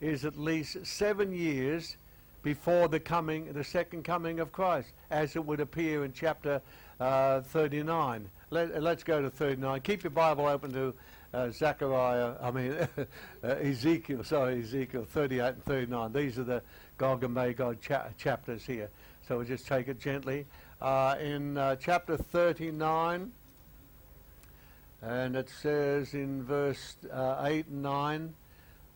is 0.00 0.24
at 0.24 0.36
least 0.36 0.84
seven 0.84 1.32
years 1.32 1.96
before 2.42 2.88
the 2.88 3.00
coming, 3.00 3.52
the 3.52 3.64
second 3.64 4.02
coming 4.04 4.40
of 4.40 4.52
Christ, 4.52 4.88
as 5.10 5.36
it 5.36 5.44
would 5.44 5.60
appear 5.60 6.04
in 6.04 6.12
chapter 6.12 6.60
uh, 7.00 7.40
39. 7.40 8.28
Let, 8.50 8.70
us 8.70 9.02
go 9.02 9.22
to 9.22 9.30
39. 9.30 9.80
Keep 9.80 10.04
your 10.04 10.10
Bible 10.10 10.46
open 10.46 10.72
to 10.72 10.94
uh, 11.32 11.50
Zechariah, 11.50 12.34
I 12.42 12.50
mean, 12.50 12.72
uh, 13.44 13.46
Ezekiel, 13.46 14.22
sorry, 14.24 14.60
Ezekiel 14.60 15.06
38 15.08 15.40
and 15.40 15.64
39. 15.64 16.12
These 16.12 16.38
are 16.38 16.44
the 16.44 16.62
Gog 16.98 17.24
and 17.24 17.32
Magog 17.32 17.80
cha- 17.80 18.08
chapters 18.18 18.66
here. 18.66 18.90
So 19.26 19.38
we'll 19.38 19.46
just 19.46 19.66
take 19.66 19.88
it 19.88 19.98
gently. 19.98 20.46
Uh, 20.80 21.16
in 21.20 21.56
uh, 21.56 21.76
chapter 21.76 22.16
39, 22.16 23.32
and 25.00 25.36
it 25.36 25.48
says 25.48 26.12
in 26.12 26.42
verse 26.44 26.96
uh, 27.10 27.42
8 27.44 27.66
and 27.68 27.82
9, 27.82 28.34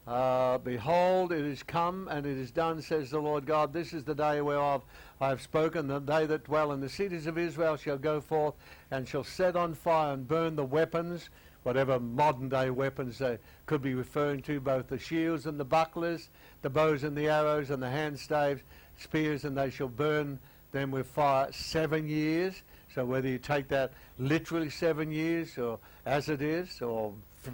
uh, 0.07 0.59
Behold, 0.59 1.33
it 1.33 1.45
is 1.45 1.63
come 1.63 2.09
and 2.09 2.27
it 2.27 2.37
is 2.37 2.51
done, 2.51 2.81
says 2.81 3.11
the 3.11 3.19
Lord 3.19 3.45
God. 3.45 3.73
This 3.73 3.93
is 3.93 4.05
the 4.05 4.15
day 4.15 4.41
whereof 4.41 4.83
I 5.21 5.29
have 5.29 5.43
spoken. 5.43 5.89
that 5.89 6.07
they 6.07 6.27
that 6.27 6.45
dwell 6.45 6.73
in 6.73 6.81
the 6.81 6.89
cities 6.89 7.27
of 7.27 7.37
Israel 7.37 7.77
shall 7.77 7.99
go 7.99 8.21
forth 8.21 8.55
and 8.91 9.09
shall 9.09 9.25
set 9.25 9.57
on 9.57 9.75
fire 9.75 10.15
and 10.15 10.29
burn 10.29 10.55
the 10.55 10.65
weapons, 10.65 11.31
whatever 11.65 11.99
modern 11.99 12.49
day 12.49 12.71
weapons 12.71 13.19
they 13.19 13.39
could 13.67 13.83
be 13.83 13.95
referring 13.95 14.43
to, 14.43 14.61
both 14.61 14.87
the 14.87 14.99
shields 14.99 15.47
and 15.47 15.59
the 15.59 15.65
bucklers, 15.65 16.29
the 16.63 16.71
bows 16.71 17.03
and 17.03 17.17
the 17.17 17.29
arrows 17.29 17.71
and 17.71 17.83
the 17.83 17.91
hand 17.91 18.19
staves, 18.19 18.63
spears, 18.99 19.45
and 19.45 19.59
they 19.59 19.71
shall 19.71 19.89
burn 19.89 20.39
them 20.71 20.93
with 20.93 21.07
fire 21.09 21.51
seven 21.51 22.09
years. 22.09 22.63
So 22.95 23.05
whether 23.05 23.29
you 23.29 23.39
take 23.39 23.69
that 23.69 23.93
literally 24.19 24.71
seven 24.71 25.11
years 25.11 25.59
or 25.59 25.81
as 26.07 26.29
it 26.29 26.41
is, 26.41 26.81
or 26.81 27.13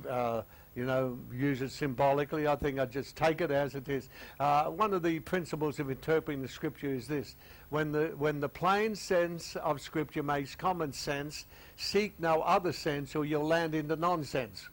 uh, 0.09 0.43
you 0.75 0.87
know, 0.87 1.19
use 1.33 1.61
it 1.61 1.71
symbolically. 1.71 2.47
I 2.47 2.57
think 2.57 2.79
I 2.79 2.87
just 2.87 3.15
take 3.15 3.41
it 3.41 3.51
as 3.51 3.75
it 3.75 3.89
is. 3.89 4.09
Uh, 4.41 4.65
one 4.65 4.95
of 4.95 5.03
the 5.03 5.21
principles 5.21 5.79
of 5.79 5.91
interpreting 5.91 6.41
the 6.41 6.49
Scripture 6.49 6.89
is 6.89 7.07
this: 7.07 7.37
when 7.69 7.93
the 7.93 8.15
when 8.17 8.41
the 8.41 8.49
plain 8.49 8.95
sense 8.95 9.57
of 9.57 9.81
Scripture 9.81 10.23
makes 10.23 10.55
common 10.55 10.93
sense, 10.93 11.47
seek 11.77 12.19
no 12.19 12.41
other 12.43 12.73
sense, 12.73 13.15
or 13.15 13.25
you'll 13.25 13.47
land 13.47 13.75
into 13.75 13.97
nonsense. 13.97 14.69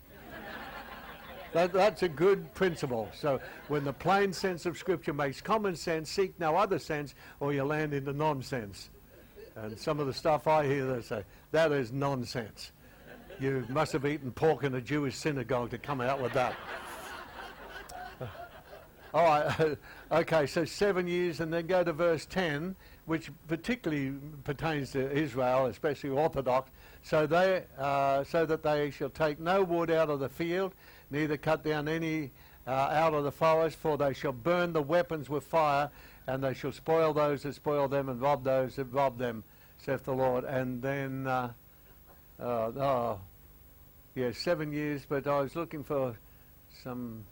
that, 1.53 1.73
that's 1.73 2.03
a 2.03 2.09
good 2.09 2.53
principle. 2.53 3.09
So 3.13 3.41
when 3.67 3.83
the 3.83 3.93
plain 3.93 4.31
sense 4.31 4.65
of 4.65 4.77
Scripture 4.77 5.13
makes 5.13 5.41
common 5.41 5.75
sense, 5.75 6.09
seek 6.09 6.39
no 6.39 6.55
other 6.55 6.79
sense, 6.79 7.13
or 7.41 7.51
you'll 7.53 7.67
land 7.67 7.93
into 7.93 8.13
nonsense. 8.13 8.89
And 9.57 9.77
some 9.77 9.99
of 9.99 10.07
the 10.07 10.13
stuff 10.13 10.47
I 10.47 10.65
hear, 10.65 10.85
they 10.93 11.01
say 11.01 11.23
that 11.51 11.73
is 11.73 11.91
nonsense. 11.91 12.71
You 13.39 13.65
must 13.69 13.93
have 13.93 14.05
eaten 14.05 14.31
pork 14.31 14.65
in 14.65 14.75
a 14.75 14.81
Jewish 14.81 15.15
synagogue 15.15 15.69
to 15.69 15.77
come 15.77 16.01
out 16.01 16.22
with 16.22 16.34
that. 16.34 16.55
All 19.13 19.24
right, 19.24 19.77
okay, 20.12 20.46
so 20.46 20.65
seven 20.65 21.08
years, 21.08 21.39
and 21.39 21.53
then 21.53 21.65
go 21.65 21.81
to 21.81 21.93
verse 21.93 22.25
10, 22.25 22.75
which 23.05 23.31
particularly 23.48 24.13
pertains 24.43 24.91
to 24.91 25.10
Israel, 25.12 25.67
especially 25.67 26.10
Orthodox. 26.10 26.69
So, 27.01 27.25
they, 27.25 27.63
uh, 27.77 28.25
so 28.25 28.46
that 28.46 28.62
they 28.62 28.91
shall 28.91 29.10
take 29.10 29.39
no 29.39 29.63
wood 29.63 29.89
out 29.89 30.10
of 30.10 30.19
the 30.19 30.29
field, 30.29 30.74
neither 31.10 31.38
cut 31.38 31.63
down 31.63 31.88
any 31.88 32.31
uh, 32.67 32.72
out 32.72 33.13
of 33.13 33.24
the 33.24 33.31
forest, 33.31 33.77
for 33.77 33.98
they 33.98 34.13
shall 34.13 34.34
burn 34.34 34.74
the 34.74 34.81
weapons 34.81 35.29
with 35.29 35.46
fire, 35.46 35.89
and 36.27 36.43
they 36.43 36.53
shall 36.53 36.74
spoil 36.74 37.13
those 37.13 37.43
that 37.43 37.55
spoil 37.55 37.88
them, 37.88 38.10
and 38.10 38.22
rob 38.22 38.43
those 38.43 38.75
that 38.75 38.86
rob 38.91 39.17
them, 39.17 39.46
saith 39.77 40.03
the 40.03 40.13
Lord. 40.13 40.43
And 40.43 40.81
then, 40.81 41.25
uh, 41.25 41.53
uh, 42.39 42.43
oh, 42.43 43.19
yeah, 44.19 44.31
seven 44.33 44.73
years, 44.73 45.05
but 45.07 45.27
I 45.27 45.39
was 45.39 45.55
looking 45.55 45.81
for 45.81 46.13
some. 46.83 47.23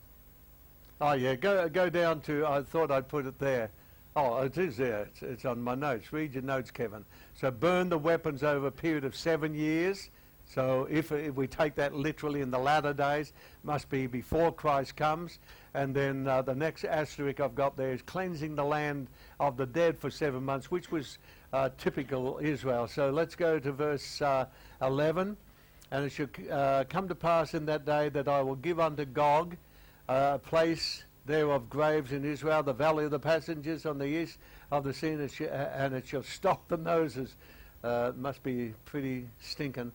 Oh 1.01 1.13
yeah, 1.13 1.35
go 1.35 1.67
go 1.67 1.89
down 1.89 2.21
to. 2.21 2.45
I 2.45 2.63
thought 2.63 2.91
I'd 2.91 3.09
put 3.09 3.25
it 3.25 3.37
there. 3.39 3.71
Oh, 4.15 4.37
it 4.37 4.57
is 4.57 4.77
there. 4.77 5.01
It's, 5.01 5.21
it's 5.21 5.45
on 5.45 5.61
my 5.61 5.75
notes. 5.75 6.13
Read 6.13 6.33
your 6.33 6.43
notes, 6.43 6.71
Kevin. 6.71 7.03
So 7.35 7.51
burn 7.51 7.89
the 7.89 7.97
weapons 7.97 8.41
over 8.41 8.67
a 8.67 8.71
period 8.71 9.03
of 9.03 9.15
seven 9.15 9.53
years. 9.53 10.09
So 10.45 10.87
if, 10.89 11.11
if 11.11 11.35
we 11.35 11.45
take 11.45 11.75
that 11.75 11.93
literally 11.93 12.39
in 12.39 12.51
the 12.51 12.57
latter 12.57 12.93
days, 12.93 13.33
must 13.63 13.89
be 13.89 14.07
before 14.07 14.53
Christ 14.53 14.95
comes. 14.95 15.39
And 15.73 15.93
then 15.93 16.25
uh, 16.25 16.41
the 16.41 16.55
next 16.55 16.85
asterisk 16.85 17.41
I've 17.41 17.53
got 17.53 17.75
there 17.75 17.91
is 17.91 18.01
cleansing 18.01 18.55
the 18.55 18.63
land 18.63 19.07
of 19.41 19.57
the 19.57 19.65
dead 19.65 19.99
for 19.99 20.09
seven 20.09 20.43
months, 20.43 20.71
which 20.71 20.89
was 20.89 21.17
uh, 21.51 21.69
typical 21.77 22.39
Israel. 22.41 22.87
So 22.87 23.09
let's 23.09 23.35
go 23.35 23.59
to 23.59 23.71
verse 23.73 24.21
uh, 24.21 24.45
11. 24.81 25.35
And 25.91 26.05
it 26.05 26.11
shall 26.11 26.27
uh, 26.51 26.83
come 26.89 27.07
to 27.07 27.15
pass 27.15 27.53
in 27.53 27.65
that 27.67 27.85
day 27.85 28.09
that 28.09 28.27
I 28.27 28.41
will 28.41 28.55
give 28.55 28.79
unto 28.79 29.05
Gog 29.05 29.55
uh, 30.09 30.31
a 30.35 30.39
place 30.39 31.03
there 31.25 31.49
of 31.51 31.69
graves 31.69 32.11
in 32.11 32.25
Israel, 32.25 32.63
the 32.63 32.73
valley 32.73 33.05
of 33.05 33.11
the 33.11 33.19
passengers 33.19 33.85
on 33.85 33.97
the 33.97 34.05
east 34.05 34.37
of 34.71 34.83
the 34.83 34.93
sea, 34.93 35.09
and 35.09 35.21
it, 35.21 35.31
sh- 35.31 35.41
and 35.41 35.93
it 35.93 36.07
shall 36.07 36.23
stop 36.23 36.67
the 36.67 36.77
noses. 36.77 37.35
Uh, 37.83 38.11
must 38.17 38.41
be 38.43 38.73
pretty 38.85 39.27
stinking. 39.39 39.91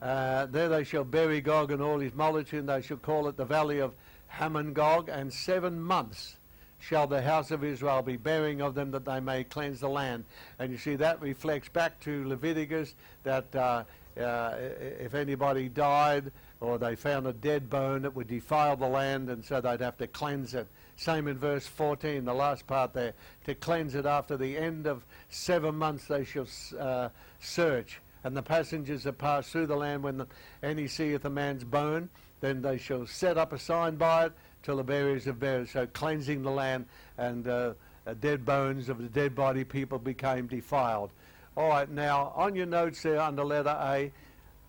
Uh, 0.00 0.46
there 0.46 0.68
they 0.68 0.84
shall 0.84 1.04
bury 1.04 1.40
Gog 1.40 1.70
and 1.70 1.82
all 1.82 1.98
his 1.98 2.14
multitude, 2.14 2.60
and 2.60 2.68
they 2.68 2.82
shall 2.82 2.98
call 2.98 3.26
it 3.28 3.36
the 3.36 3.44
valley 3.44 3.80
of 3.80 3.92
Hamon-gog, 4.28 5.08
and 5.08 5.32
seven 5.32 5.80
months 5.80 6.36
shall 6.78 7.06
the 7.06 7.22
house 7.22 7.50
of 7.50 7.64
Israel 7.64 8.02
be 8.02 8.16
burying 8.16 8.60
of 8.60 8.74
them 8.74 8.90
that 8.90 9.04
they 9.04 9.18
may 9.18 9.44
cleanse 9.44 9.80
the 9.80 9.88
land. 9.88 10.24
And 10.58 10.70
you 10.70 10.78
see 10.78 10.96
that 10.96 11.20
reflects 11.20 11.68
back 11.68 11.98
to 12.00 12.28
Leviticus 12.28 12.94
that 13.24 13.54
uh, 13.56 13.84
uh, 14.18 14.54
if 14.58 15.14
anybody 15.14 15.68
died 15.68 16.32
or 16.60 16.78
they 16.78 16.96
found 16.96 17.26
a 17.26 17.32
dead 17.32 17.68
bone, 17.68 18.04
it 18.04 18.14
would 18.14 18.28
defile 18.28 18.76
the 18.76 18.88
land, 18.88 19.28
and 19.28 19.44
so 19.44 19.60
they'd 19.60 19.80
have 19.80 19.98
to 19.98 20.06
cleanse 20.06 20.54
it. 20.54 20.66
Same 20.96 21.28
in 21.28 21.36
verse 21.36 21.66
14, 21.66 22.24
the 22.24 22.32
last 22.32 22.66
part 22.66 22.94
there. 22.94 23.12
To 23.44 23.54
cleanse 23.54 23.94
it 23.94 24.06
after 24.06 24.36
the 24.36 24.56
end 24.56 24.86
of 24.86 25.04
seven 25.28 25.74
months, 25.74 26.06
they 26.06 26.24
shall 26.24 26.46
uh, 26.78 27.10
search. 27.40 28.00
And 28.24 28.36
the 28.36 28.42
passengers 28.42 29.04
that 29.04 29.18
pass 29.18 29.48
through 29.50 29.66
the 29.66 29.76
land, 29.76 30.02
when 30.02 30.16
the, 30.16 30.26
any 30.62 30.88
seeth 30.88 31.24
a 31.24 31.30
man's 31.30 31.64
bone, 31.64 32.08
then 32.40 32.62
they 32.62 32.78
shall 32.78 33.06
set 33.06 33.38
up 33.38 33.52
a 33.52 33.58
sign 33.58 33.96
by 33.96 34.26
it 34.26 34.32
till 34.62 34.76
the 34.76 34.84
buriers 34.84 35.24
have 35.24 35.38
buried. 35.38 35.68
So 35.68 35.86
cleansing 35.86 36.42
the 36.42 36.50
land 36.50 36.86
and 37.18 37.46
uh, 37.46 37.74
dead 38.20 38.44
bones 38.44 38.88
of 38.88 38.98
the 38.98 39.08
dead 39.08 39.34
body 39.34 39.64
people 39.64 39.98
became 39.98 40.46
defiled. 40.46 41.10
All 41.56 41.68
right, 41.70 41.90
now 41.90 42.34
on 42.36 42.54
your 42.54 42.66
notes 42.66 43.02
there 43.02 43.18
under 43.18 43.42
letter 43.42 43.74
A, 43.80 44.12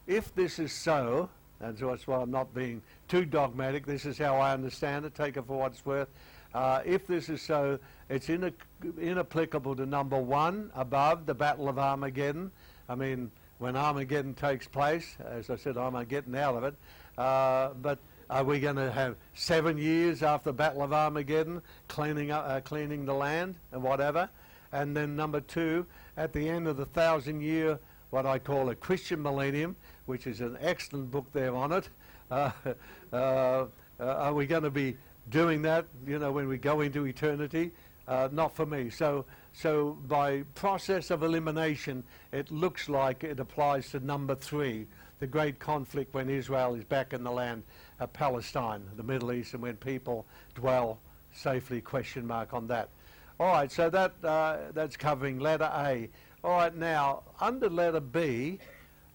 if 0.08 0.34
this 0.36 0.58
is 0.58 0.72
so, 0.72 1.30
and 1.60 1.78
so 1.78 1.88
that's 1.88 2.08
why 2.08 2.16
I'm 2.16 2.32
not 2.32 2.54
being 2.54 2.82
too 3.10 3.26
dogmatic, 3.26 3.86
this 3.86 4.06
is 4.06 4.18
how 4.18 4.38
I 4.38 4.54
understand 4.54 5.04
it, 5.04 5.14
take 5.14 5.36
it 5.36 5.46
for 5.46 5.60
what 5.60 5.74
it's 5.74 5.86
worth. 5.86 6.08
Uh, 6.54 6.82
if 6.86 7.06
this 7.06 7.28
is 7.28 7.42
so, 7.42 7.78
it's 8.08 8.30
in 8.30 8.54
inapplicable 9.02 9.76
to 9.76 9.86
number 9.86 10.18
one, 10.18 10.72
above 10.76 11.26
the 11.26 11.34
Battle 11.34 11.68
of 11.68 11.78
Armageddon. 11.78 12.52
I 12.88 12.96
mean, 12.96 13.32
when 13.58 13.76
Armageddon 13.76 14.34
takes 14.34 14.66
place, 14.66 15.18
as 15.26 15.50
I 15.50 15.58
said, 15.58 15.78
I'm 15.78 16.02
getting 16.06 16.38
out 16.38 16.56
of 16.56 16.64
it, 16.64 16.76
uh, 17.18 17.74
but 17.82 18.00
are 18.30 18.46
we 18.46 18.62
going 18.62 18.78
to 18.78 18.94
have 18.94 19.18
seven 19.34 19.78
years 19.78 20.24
after 20.24 20.52
the 20.52 20.54
Battle 20.54 20.84
of 20.84 20.94
Armageddon 20.94 21.62
cleaning, 21.90 22.32
up, 22.32 22.46
uh, 22.48 22.62
cleaning 22.62 23.04
the 23.04 23.14
land 23.14 23.56
and 23.74 23.84
whatever? 23.84 24.30
And 24.72 24.96
then 24.96 25.16
number 25.16 25.42
two, 25.42 25.86
at 26.18 26.34
the 26.34 26.50
end 26.50 26.68
of 26.68 26.76
the 26.76 26.86
thousand 26.86 27.42
year, 27.42 27.80
what 28.10 28.26
I 28.26 28.40
call 28.40 28.70
a 28.70 28.76
Christian 28.76 29.22
millennium, 29.22 29.76
which 30.08 30.28
is 30.28 30.42
an 30.42 30.58
excellent 30.60 31.12
book 31.12 31.28
there 31.32 31.56
on 31.56 31.72
it. 31.72 31.90
Uh, 32.30 32.52
uh, 33.14 33.66
are 34.02 34.34
we 34.34 34.46
going 34.46 34.64
to 34.64 34.70
be 34.70 34.98
doing 35.30 35.62
that, 35.62 35.86
you 36.06 36.20
know, 36.20 36.30
when 36.30 36.46
we 36.50 36.58
go 36.58 36.82
into 36.82 37.06
eternity? 37.06 37.72
Uh, 38.06 38.28
not 38.34 38.54
for 38.54 38.66
me. 38.66 38.90
So, 38.90 39.24
so 39.54 39.98
by 40.08 40.44
process 40.54 41.10
of 41.10 41.24
elimination, 41.24 42.04
it 42.34 42.52
looks 42.52 42.90
like 42.90 43.24
it 43.24 43.40
applies 43.40 43.92
to 43.92 44.02
number 44.02 44.36
three, 44.36 44.88
the 45.20 45.28
great 45.28 45.58
conflict 45.58 46.14
when 46.14 46.30
Israel 46.30 46.76
is 46.76 46.84
back 46.84 47.14
in 47.14 47.24
the 47.24 47.32
land 47.32 47.64
of 48.02 48.12
Palestine, 48.12 48.84
the 48.98 49.04
Middle 49.04 49.32
East, 49.32 49.54
and 49.54 49.64
when 49.64 49.78
people 49.78 50.26
dwell 50.54 51.00
safely, 51.32 51.80
question 51.80 52.28
mark 52.28 52.54
on 52.54 52.68
that. 52.68 52.90
All 53.40 53.48
right, 53.48 53.72
so 53.72 53.90
that 53.90 54.14
uh, 54.24 54.58
that's 54.74 54.98
covering 54.98 55.40
letter 55.40 55.70
A. 55.74 56.10
All 56.44 56.58
right, 56.58 56.76
now 56.76 57.24
under 57.40 57.70
letter 57.70 58.00
B, 58.00 58.58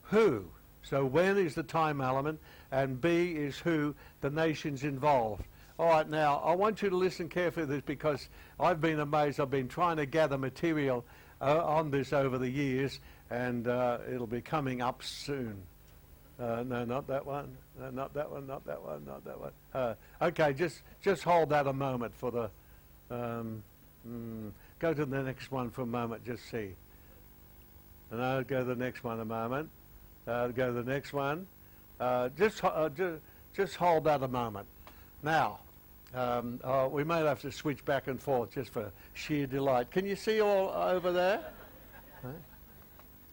who? 0.02 0.44
So 0.82 1.04
when 1.04 1.38
is 1.38 1.54
the 1.54 1.62
time 1.62 2.00
element, 2.00 2.38
and 2.70 3.00
B 3.00 3.32
is 3.32 3.58
who 3.58 3.94
the 4.20 4.30
nations 4.30 4.84
involved. 4.84 5.44
All 5.78 5.88
right, 5.88 6.08
now 6.08 6.40
I 6.44 6.54
want 6.54 6.82
you 6.82 6.90
to 6.90 6.96
listen 6.96 7.28
carefully 7.28 7.66
to 7.66 7.72
this 7.72 7.82
because 7.84 8.28
I've 8.60 8.80
been 8.80 9.00
amazed. 9.00 9.40
I've 9.40 9.50
been 9.50 9.68
trying 9.68 9.96
to 9.96 10.06
gather 10.06 10.38
material 10.38 11.04
uh, 11.40 11.64
on 11.64 11.90
this 11.90 12.12
over 12.12 12.38
the 12.38 12.48
years, 12.48 13.00
and 13.30 13.66
uh, 13.66 13.98
it'll 14.12 14.26
be 14.26 14.40
coming 14.40 14.80
up 14.82 15.02
soon. 15.02 15.56
Uh, 16.38 16.62
no, 16.66 16.84
not 16.84 17.08
that 17.08 17.26
one. 17.26 17.56
No, 17.78 17.90
not 17.90 18.14
that 18.14 18.30
one. 18.30 18.46
Not 18.46 18.64
that 18.66 18.82
one. 18.82 19.04
Not 19.04 19.24
that 19.24 19.40
one. 19.40 19.52
Uh, 19.74 19.94
okay, 20.20 20.52
just 20.52 20.82
just 21.02 21.24
hold 21.24 21.50
that 21.50 21.66
a 21.66 21.72
moment 21.72 22.14
for 22.14 22.30
the. 22.30 22.50
Um, 23.10 23.64
Mm. 24.08 24.50
Go 24.78 24.92
to 24.94 25.04
the 25.04 25.22
next 25.22 25.52
one 25.52 25.70
for 25.70 25.82
a 25.82 25.86
moment, 25.86 26.24
just 26.24 26.48
see. 26.50 26.70
And 28.10 28.22
I'll 28.22 28.42
go 28.44 28.58
to 28.58 28.64
the 28.64 28.74
next 28.76 29.04
one 29.04 29.20
a 29.20 29.24
moment. 29.24 29.70
I'll 30.26 30.52
go 30.52 30.66
to 30.68 30.82
the 30.82 30.90
next 30.90 31.12
one. 31.12 31.46
Uh, 32.00 32.28
just, 32.36 32.62
uh, 32.64 32.88
just, 32.90 33.22
just 33.54 33.76
hold 33.76 34.04
that 34.04 34.22
a 34.22 34.28
moment. 34.28 34.66
Now, 35.22 35.60
Um, 36.14 36.60
oh, 36.62 36.88
we 36.88 37.04
may 37.04 37.20
have 37.24 37.40
to 37.40 37.50
switch 37.50 37.82
back 37.86 38.06
and 38.06 38.20
forth 38.20 38.50
just 38.50 38.70
for 38.70 38.92
sheer 39.14 39.46
delight. 39.46 39.90
Can 39.90 40.04
you 40.04 40.14
see 40.14 40.42
all 40.42 40.68
over 40.68 41.10
there? 41.10 41.42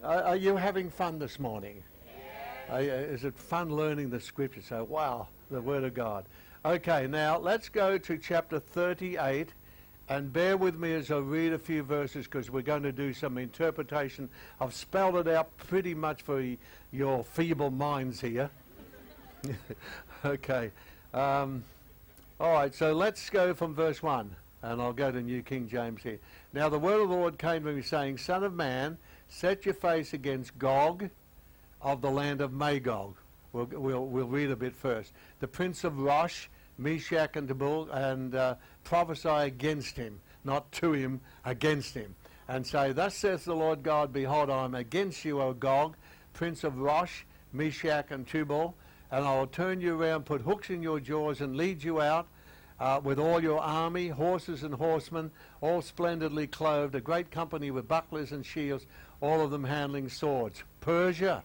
Are, 0.02 0.24
are 0.24 0.36
you 0.38 0.56
having 0.56 0.90
fun 0.90 1.20
this 1.20 1.40
morning? 1.40 1.84
Are 2.70 2.82
you- 2.82 2.92
is 2.94 3.26
it 3.26 3.38
fun 3.38 3.70
learning 3.70 4.12
the 4.12 4.22
scripture? 4.22 4.62
So, 4.62 4.86
wow, 4.86 5.28
the 5.52 5.60
Word 5.62 5.84
of 5.84 5.94
God. 5.94 6.24
Okay, 6.64 7.06
now 7.06 7.38
let's 7.38 7.68
go 7.68 7.98
to 7.98 8.18
chapter 8.18 8.60
38 8.62 9.50
and 10.10 10.34
bear 10.34 10.58
with 10.58 10.78
me 10.78 10.94
as 10.96 11.12
I 11.12 11.18
read 11.18 11.54
a 11.54 11.60
few 11.60 11.84
verses 11.84 12.26
because 12.26 12.50
we're 12.50 12.64
going 12.64 12.82
to 12.82 12.92
do 12.92 13.14
some 13.14 13.38
interpretation. 13.38 14.28
I've 14.60 14.74
spelled 14.74 15.16
it 15.18 15.28
out 15.28 15.56
pretty 15.58 15.94
much 15.94 16.24
for 16.24 16.44
your 16.92 17.24
feeble 17.24 17.70
minds 17.70 18.20
here. 18.20 18.50
okay. 20.26 20.72
Um, 21.14 21.64
all 22.40 22.54
right, 22.54 22.74
so 22.74 22.94
let's 22.94 23.30
go 23.30 23.54
from 23.54 23.76
verse 23.76 24.02
1, 24.02 24.36
and 24.64 24.82
I'll 24.82 24.94
go 24.94 25.12
to 25.12 25.22
New 25.22 25.44
King 25.44 25.68
James 25.68 26.02
here. 26.02 26.20
Now 26.54 26.70
the 26.70 26.80
word 26.80 27.02
of 27.02 27.10
the 27.10 27.16
Lord 27.16 27.38
came 27.38 27.64
to 27.66 27.72
me, 27.72 27.84
saying, 27.84 28.18
Son 28.18 28.44
of 28.44 28.54
man, 28.54 28.98
set 29.28 29.64
your 29.66 29.76
face 29.76 30.14
against 30.14 30.58
Gog 30.58 31.10
of 31.82 32.02
the 32.02 32.10
land 32.10 32.42
of 32.42 32.52
Magog. 32.52 33.16
We'll, 33.54 33.66
we'll, 33.66 34.06
we'll 34.06 34.28
read 34.28 34.50
a 34.50 34.56
bit 34.56 34.76
first. 34.76 35.14
The 35.40 35.48
prince 35.48 35.84
of 35.84 36.00
Rosh, 36.00 36.48
Meshach, 36.80 37.36
and 37.36 37.48
Tubal, 37.48 37.90
and 37.92 38.34
uh, 38.34 38.56
prophesy 38.84 39.30
against 39.30 39.98
him, 39.98 40.20
not 40.44 40.72
to 40.74 40.94
him, 40.94 41.22
against 41.46 41.94
him. 41.94 42.16
And 42.48 42.66
say, 42.66 42.94
Thus 42.94 43.14
saith 43.14 43.46
the 43.46 43.56
Lord 43.56 43.84
God, 43.84 44.12
Behold, 44.12 44.50
I 44.50 44.66
am 44.66 44.74
against 44.74 45.24
you, 45.24 45.42
O 45.42 45.54
Gog, 45.54 45.96
prince 46.34 46.64
of 46.64 46.80
Rosh, 46.80 47.24
Meshach, 47.54 48.08
and 48.10 48.26
Tubal, 48.26 48.74
and 49.12 49.26
I 49.26 49.38
will 49.38 49.48
turn 49.48 49.82
you 49.82 50.00
around, 50.00 50.26
put 50.26 50.42
hooks 50.42 50.70
in 50.70 50.82
your 50.82 51.00
jaws, 51.00 51.42
and 51.42 51.56
lead 51.58 51.84
you 51.84 52.02
out 52.02 52.28
uh, 52.80 53.02
with 53.04 53.20
all 53.20 53.42
your 53.42 53.60
army, 53.60 54.08
horses 54.08 54.64
and 54.64 54.74
horsemen, 54.74 55.32
all 55.62 55.82
splendidly 55.82 56.48
clothed, 56.48 56.96
a 56.96 57.02
great 57.02 57.30
company 57.30 57.72
with 57.72 57.88
bucklers 57.88 58.32
and 58.32 58.46
shields, 58.46 58.86
all 59.22 59.42
of 59.42 59.52
them 59.52 59.66
handling 59.66 60.10
swords. 60.10 60.64
Persia, 60.80 61.44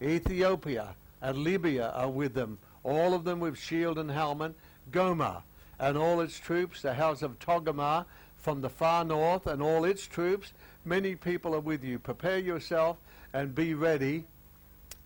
Ethiopia, 0.00 0.94
and 1.20 1.38
Libya 1.38 1.90
are 1.94 2.10
with 2.10 2.34
them, 2.34 2.58
all 2.82 3.14
of 3.14 3.24
them 3.24 3.40
with 3.40 3.58
shield 3.58 3.98
and 3.98 4.10
helmet. 4.10 4.54
Gomer 4.90 5.42
and 5.78 5.96
all 5.96 6.20
its 6.20 6.38
troops, 6.38 6.82
the 6.82 6.94
house 6.94 7.22
of 7.22 7.38
Togarmah 7.38 8.04
from 8.36 8.60
the 8.60 8.68
far 8.68 9.04
north, 9.04 9.46
and 9.46 9.62
all 9.62 9.84
its 9.84 10.06
troops. 10.06 10.52
Many 10.84 11.14
people 11.14 11.54
are 11.54 11.60
with 11.60 11.84
you. 11.84 11.98
Prepare 11.98 12.38
yourself 12.38 12.96
and 13.32 13.54
be 13.54 13.74
ready 13.74 14.24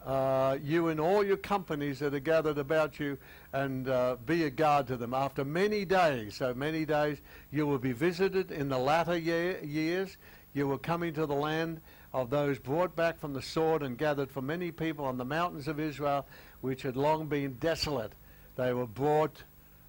uh, 0.04 0.58
you 0.62 0.88
and 0.88 1.00
all 1.00 1.24
your 1.24 1.36
companies 1.36 1.98
that 1.98 2.14
are 2.14 2.20
gathered 2.20 2.58
about 2.58 3.00
you, 3.00 3.16
and 3.52 3.88
uh, 3.88 4.16
be 4.26 4.44
a 4.44 4.50
guard 4.50 4.86
to 4.88 4.96
them. 4.96 5.14
After 5.14 5.44
many 5.44 5.84
days, 5.84 6.36
so 6.36 6.52
many 6.52 6.84
days, 6.84 7.18
you 7.50 7.66
will 7.66 7.78
be 7.78 7.92
visited 7.92 8.50
in 8.50 8.68
the 8.68 8.78
latter 8.78 9.16
year, 9.16 9.58
years. 9.64 10.16
You 10.52 10.68
will 10.68 10.78
come 10.78 11.02
into 11.02 11.26
the 11.26 11.34
land 11.34 11.80
of 12.12 12.30
those 12.30 12.58
brought 12.58 12.94
back 12.94 13.18
from 13.18 13.32
the 13.32 13.42
sword 13.42 13.82
and 13.82 13.98
gathered 13.98 14.30
for 14.30 14.42
many 14.42 14.70
people 14.70 15.04
on 15.04 15.16
the 15.16 15.24
mountains 15.24 15.66
of 15.66 15.80
Israel, 15.80 16.26
which 16.64 16.80
had 16.80 16.96
long 16.96 17.26
been 17.26 17.52
desolate. 17.60 18.12
They 18.56 18.72
were 18.72 18.86
brought 18.86 19.42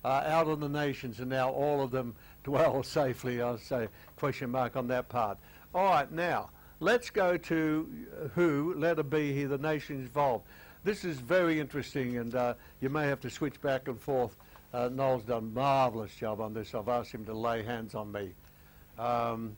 uh, 0.03 0.23
out 0.25 0.47
of 0.47 0.59
the 0.59 0.67
nations, 0.67 1.21
and 1.21 1.29
now 1.29 1.49
all 1.49 1.81
of 1.81 1.89
them 1.89 2.15
dwell 2.43 2.83
safely. 2.83 3.41
I'll 3.41 3.57
say 3.57 3.87
question 4.17 4.51
mark 4.51 4.75
on 4.75 4.89
that 4.89 5.07
part. 5.07 5.37
All 5.73 5.85
right, 5.85 6.11
now 6.11 6.49
let's 6.81 7.09
go 7.09 7.37
to 7.37 7.89
who, 8.33 8.73
letter 8.77 9.03
B 9.03 9.31
here, 9.31 9.47
the 9.47 9.57
nations 9.57 10.01
involved. 10.01 10.43
This 10.83 11.05
is 11.05 11.17
very 11.17 11.61
interesting, 11.61 12.17
and 12.17 12.35
uh, 12.35 12.55
you 12.81 12.89
may 12.89 13.07
have 13.07 13.21
to 13.21 13.29
switch 13.29 13.59
back 13.61 13.87
and 13.87 13.97
forth. 13.97 14.35
Uh, 14.73 14.89
Noel's 14.91 15.23
done 15.23 15.37
a 15.37 15.41
marvellous 15.41 16.13
job 16.13 16.41
on 16.41 16.53
this. 16.53 16.75
I've 16.75 16.89
asked 16.89 17.13
him 17.13 17.23
to 17.25 17.33
lay 17.33 17.63
hands 17.63 17.95
on 17.95 18.11
me. 18.11 18.33
Um, 18.99 19.55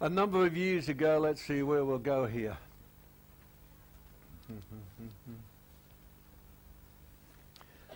a 0.00 0.08
number 0.08 0.44
of 0.44 0.56
years 0.56 0.88
ago, 0.88 1.20
let's 1.20 1.40
see 1.40 1.62
where 1.62 1.84
we'll 1.84 1.98
go 1.98 2.26
here. 2.26 2.56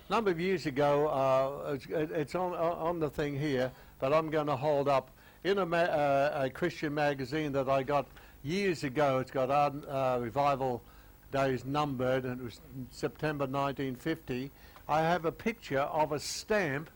A 0.08 0.12
number 0.12 0.30
of 0.30 0.40
years 0.40 0.66
ago, 0.66 1.08
uh, 1.08 1.72
it's, 1.74 1.86
it's 1.90 2.34
on, 2.34 2.54
on 2.54 2.98
the 2.98 3.10
thing 3.10 3.38
here, 3.38 3.70
but 3.98 4.12
I'm 4.12 4.30
going 4.30 4.46
to 4.46 4.56
hold 4.56 4.88
up 4.88 5.10
in 5.44 5.58
a, 5.58 5.66
ma- 5.66 5.76
uh, 5.76 6.42
a 6.44 6.50
Christian 6.50 6.94
magazine 6.94 7.52
that 7.52 7.68
I 7.68 7.82
got 7.82 8.06
years 8.42 8.84
ago. 8.84 9.18
It's 9.18 9.30
got 9.30 9.50
Arden, 9.50 9.84
uh, 9.88 10.18
Revival 10.20 10.82
Days 11.30 11.64
numbered, 11.66 12.24
and 12.24 12.40
it 12.40 12.44
was 12.44 12.60
September 12.90 13.44
1950. 13.44 14.50
I 14.88 15.00
have 15.02 15.26
a 15.26 15.32
picture 15.32 15.80
of 15.80 16.12
a 16.12 16.18
stamp. 16.18 16.88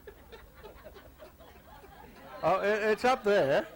oh, 2.42 2.60
it, 2.60 2.82
it's 2.82 3.04
up 3.04 3.24
there, 3.24 3.66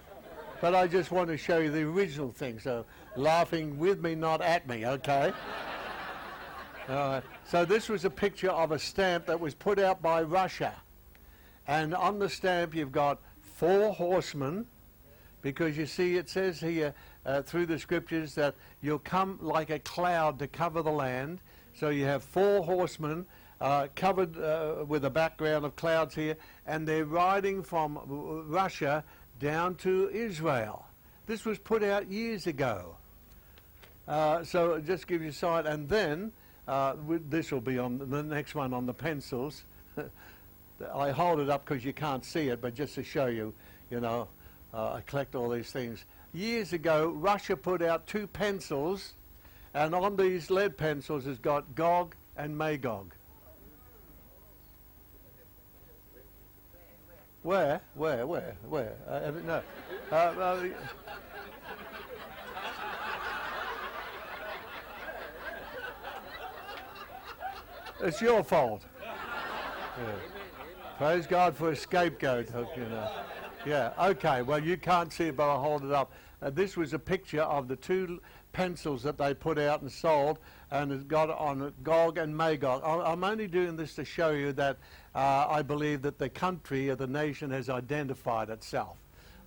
but 0.63 0.75
I 0.75 0.87
just 0.87 1.11
want 1.11 1.29
to 1.29 1.37
show 1.37 1.59
you 1.59 1.71
the 1.71 1.83
original 1.83 2.33
thing. 2.33 2.59
So, 2.59 2.87
laughing 3.17 3.79
with 3.79 4.03
me, 4.03 4.15
not 4.15 4.41
at 4.41 4.67
me, 4.67 4.87
okay? 4.87 5.35
Uh, 6.89 7.21
so 7.45 7.65
this 7.65 7.89
was 7.89 8.05
a 8.05 8.11
picture 8.11 8.51
of 8.51 8.71
a 8.71 8.79
stamp 8.79 9.27
that 9.27 9.39
was 9.39 9.55
put 9.55 9.79
out 9.79 10.01
by 10.01 10.23
Russia. 10.23 10.73
And 11.67 11.95
on 11.95 12.19
the 12.19 12.29
stamp 12.29 12.75
you've 12.75 12.93
got 12.93 13.19
four 13.41 13.93
horsemen, 13.93 14.67
because 15.43 15.77
you 15.77 15.87
see 15.87 16.17
it 16.17 16.29
says 16.29 16.61
here 16.61 16.95
uh, 17.25 17.43
through 17.43 17.67
the 17.67 17.79
scriptures 17.79 18.35
that 18.35 18.55
you'll 18.83 19.01
come 19.01 19.39
like 19.43 19.71
a 19.71 19.81
cloud 19.81 20.39
to 20.39 20.47
cover 20.47 20.83
the 20.83 20.91
land. 20.91 21.41
So 21.75 21.89
you 21.89 22.05
have 22.05 22.23
four 22.23 22.63
horsemen 22.63 23.27
uh, 23.61 23.89
covered 23.97 24.39
uh, 24.39 24.85
with 24.87 25.05
a 25.05 25.11
background 25.11 25.65
of 25.65 25.75
clouds 25.77 26.15
here, 26.15 26.37
and 26.67 26.87
they're 26.87 27.05
riding 27.05 27.63
from 27.63 27.99
Russia 28.49 29.03
down 29.41 29.75
to 29.77 30.09
Israel. 30.13 30.87
This 31.27 31.45
was 31.45 31.59
put 31.59 31.83
out 31.83 32.11
years 32.11 32.47
ago. 32.47 32.97
Uh, 34.07 34.45
so 34.45 34.75
it 34.75 34.87
just 34.87 35.09
gives 35.09 35.25
you 35.25 35.31
a 35.31 35.33
sight. 35.33 35.67
And 35.67 35.89
then 35.89 36.33
uh, 36.69 36.95
this 37.29 37.53
will 37.53 37.61
be 37.61 37.79
on 37.79 37.99
the 38.11 38.23
next 38.23 38.55
one 38.55 38.73
on 38.73 38.87
the 38.87 38.95
pencils. 38.95 39.65
I 40.95 41.11
hold 41.11 41.41
it 41.41 41.49
up 41.49 41.65
because 41.65 41.85
you 41.85 41.93
can't 41.93 42.25
see 42.25 42.49
it, 42.49 42.61
but 42.61 42.75
just 42.75 42.95
to 42.97 43.05
show 43.05 43.27
you, 43.27 43.55
you 43.91 44.01
know, 44.01 44.29
uh, 44.75 44.95
I 44.95 45.01
collect 45.03 45.35
all 45.35 45.49
these 45.49 45.71
things. 45.71 46.05
Years 46.35 46.73
ago, 46.73 47.09
Russia 47.09 47.57
put 47.57 47.83
out 47.83 48.07
two 48.07 48.27
pencils, 48.27 49.15
and 49.75 49.95
on 49.95 50.17
these 50.17 50.51
lead 50.51 50.77
pencils 50.77 51.25
has 51.25 51.39
got 51.39 51.75
Gog 51.75 52.15
and 52.37 52.57
Magog. 52.57 53.15
Where? 57.43 57.81
Where? 57.95 58.27
Where? 58.27 58.57
Where? 58.69 58.97
Uh, 59.09 59.15
I 59.15 59.31
don't. 59.31 59.49
Uh, 59.49 60.69
it's 68.01 68.21
your 68.21 68.43
fault. 68.45 68.83
Yeah. 69.03 70.13
Praise 70.99 71.27
God 71.27 71.57
for 71.57 71.71
a 71.71 71.77
scapegoat, 71.77 72.49
you 72.77 72.85
know. 72.85 73.11
Yeah, 73.67 73.93
okay, 73.99 74.43
well, 74.43 74.63
you 74.63 74.77
can't 74.77 75.13
see 75.13 75.29
it, 75.29 75.37
but 75.37 75.49
I'll 75.49 75.61
hold 75.61 75.85
it 75.85 75.93
up. 75.93 76.13
Uh, 76.41 76.51
this 76.51 76.77
was 76.77 76.93
a 76.95 76.99
picture 76.99 77.43
of 77.43 77.67
the 77.69 77.77
two 77.77 78.21
pencils 78.53 79.03
that 79.03 79.19
they 79.19 79.35
put 79.35 79.59
out 79.59 79.83
and 79.83 79.91
sold, 79.91 80.39
and 80.71 80.93
it's 80.93 81.03
got 81.03 81.31
on 81.31 81.63
it 81.63 81.83
Gog 81.83 82.17
and 82.19 82.35
Magog. 82.35 82.83
I- 82.85 83.11
I'm 83.13 83.25
only 83.25 83.47
doing 83.47 83.77
this 83.77 83.95
to 83.97 84.05
show 84.05 84.31
you 84.31 84.53
that 84.53 84.77
uh, 85.15 85.47
I 85.49 85.63
believe 85.63 86.03
that 86.03 86.19
the 86.19 86.29
country 86.29 86.89
or 86.91 86.95
the 86.95 87.07
nation 87.07 87.51
has 87.51 87.69
identified 87.69 88.51
itself. 88.51 88.97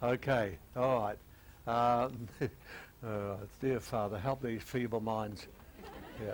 Okay, 0.03 0.57
all 0.75 1.01
right. 1.01 1.17
Uh, 1.67 2.09
oh, 3.05 3.37
dear 3.61 3.79
Father, 3.79 4.17
help 4.17 4.41
these 4.41 4.63
feeble 4.63 4.99
minds. 5.01 5.45
Yeah. 6.25 6.33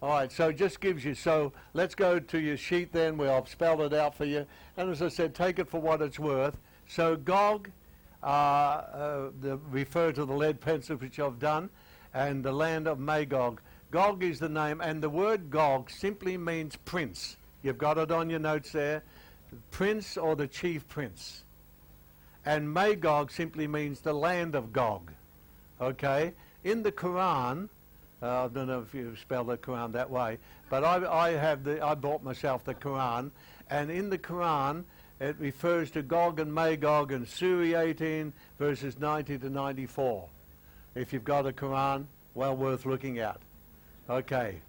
All 0.00 0.10
right, 0.10 0.30
so 0.30 0.52
just 0.52 0.80
gives 0.80 1.04
you, 1.04 1.14
so 1.14 1.52
let's 1.74 1.96
go 1.96 2.20
to 2.20 2.38
your 2.38 2.56
sheet 2.56 2.92
then 2.92 3.16
where 3.16 3.32
I've 3.32 3.48
spelled 3.48 3.80
it 3.80 3.92
out 3.92 4.14
for 4.14 4.24
you. 4.24 4.46
And 4.76 4.90
as 4.90 5.02
I 5.02 5.08
said, 5.08 5.34
take 5.34 5.58
it 5.58 5.68
for 5.68 5.80
what 5.80 6.00
it's 6.00 6.20
worth. 6.20 6.56
So 6.86 7.16
Gog, 7.16 7.68
uh, 8.22 8.26
uh, 8.26 9.30
the, 9.40 9.58
refer 9.70 10.12
to 10.12 10.24
the 10.24 10.32
lead 10.32 10.60
pencil 10.60 10.96
which 10.96 11.18
I've 11.18 11.40
done, 11.40 11.68
and 12.14 12.44
the 12.44 12.52
land 12.52 12.86
of 12.86 13.00
Magog. 13.00 13.60
Gog 13.90 14.22
is 14.22 14.38
the 14.38 14.48
name, 14.48 14.80
and 14.80 15.02
the 15.02 15.10
word 15.10 15.50
Gog 15.50 15.90
simply 15.90 16.36
means 16.36 16.76
prince. 16.76 17.36
You've 17.64 17.78
got 17.78 17.98
it 17.98 18.12
on 18.12 18.30
your 18.30 18.38
notes 18.38 18.70
there. 18.70 19.02
Prince 19.72 20.16
or 20.16 20.36
the 20.36 20.46
chief 20.46 20.86
prince. 20.88 21.42
And 22.46 22.72
Magog 22.72 23.32
simply 23.32 23.66
means 23.66 23.98
the 23.98 24.12
land 24.12 24.54
of 24.54 24.72
Gog. 24.72 25.10
Okay? 25.80 26.34
In 26.62 26.84
the 26.84 26.92
Quran, 26.92 27.68
uh, 28.22 28.44
I 28.44 28.48
don't 28.48 28.66
know 28.66 28.80
if 28.80 28.94
you 28.94 29.14
spell 29.16 29.44
the 29.44 29.56
Quran 29.56 29.92
that 29.92 30.10
way, 30.10 30.38
but 30.70 30.84
I, 30.84 31.06
I 31.06 31.30
have 31.30 31.64
the. 31.64 31.84
I 31.84 31.94
bought 31.94 32.22
myself 32.22 32.64
the 32.64 32.74
Quran, 32.74 33.30
and 33.70 33.90
in 33.90 34.10
the 34.10 34.18
Quran 34.18 34.84
it 35.20 35.36
refers 35.38 35.90
to 35.92 36.02
Gog 36.02 36.38
and 36.38 36.52
Magog 36.52 37.10
in 37.12 37.26
Surah 37.26 37.80
18 37.80 38.32
verses 38.58 38.98
90 38.98 39.38
to 39.38 39.50
94. 39.50 40.28
If 40.94 41.12
you've 41.12 41.24
got 41.24 41.46
a 41.46 41.52
Quran, 41.52 42.06
well 42.34 42.56
worth 42.56 42.86
looking 42.86 43.18
at. 43.18 43.40
Okay, 44.08 44.60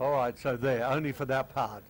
all 0.00 0.12
right. 0.12 0.38
So 0.38 0.56
there, 0.56 0.86
only 0.86 1.12
for 1.12 1.24
that 1.26 1.54
part. 1.54 1.82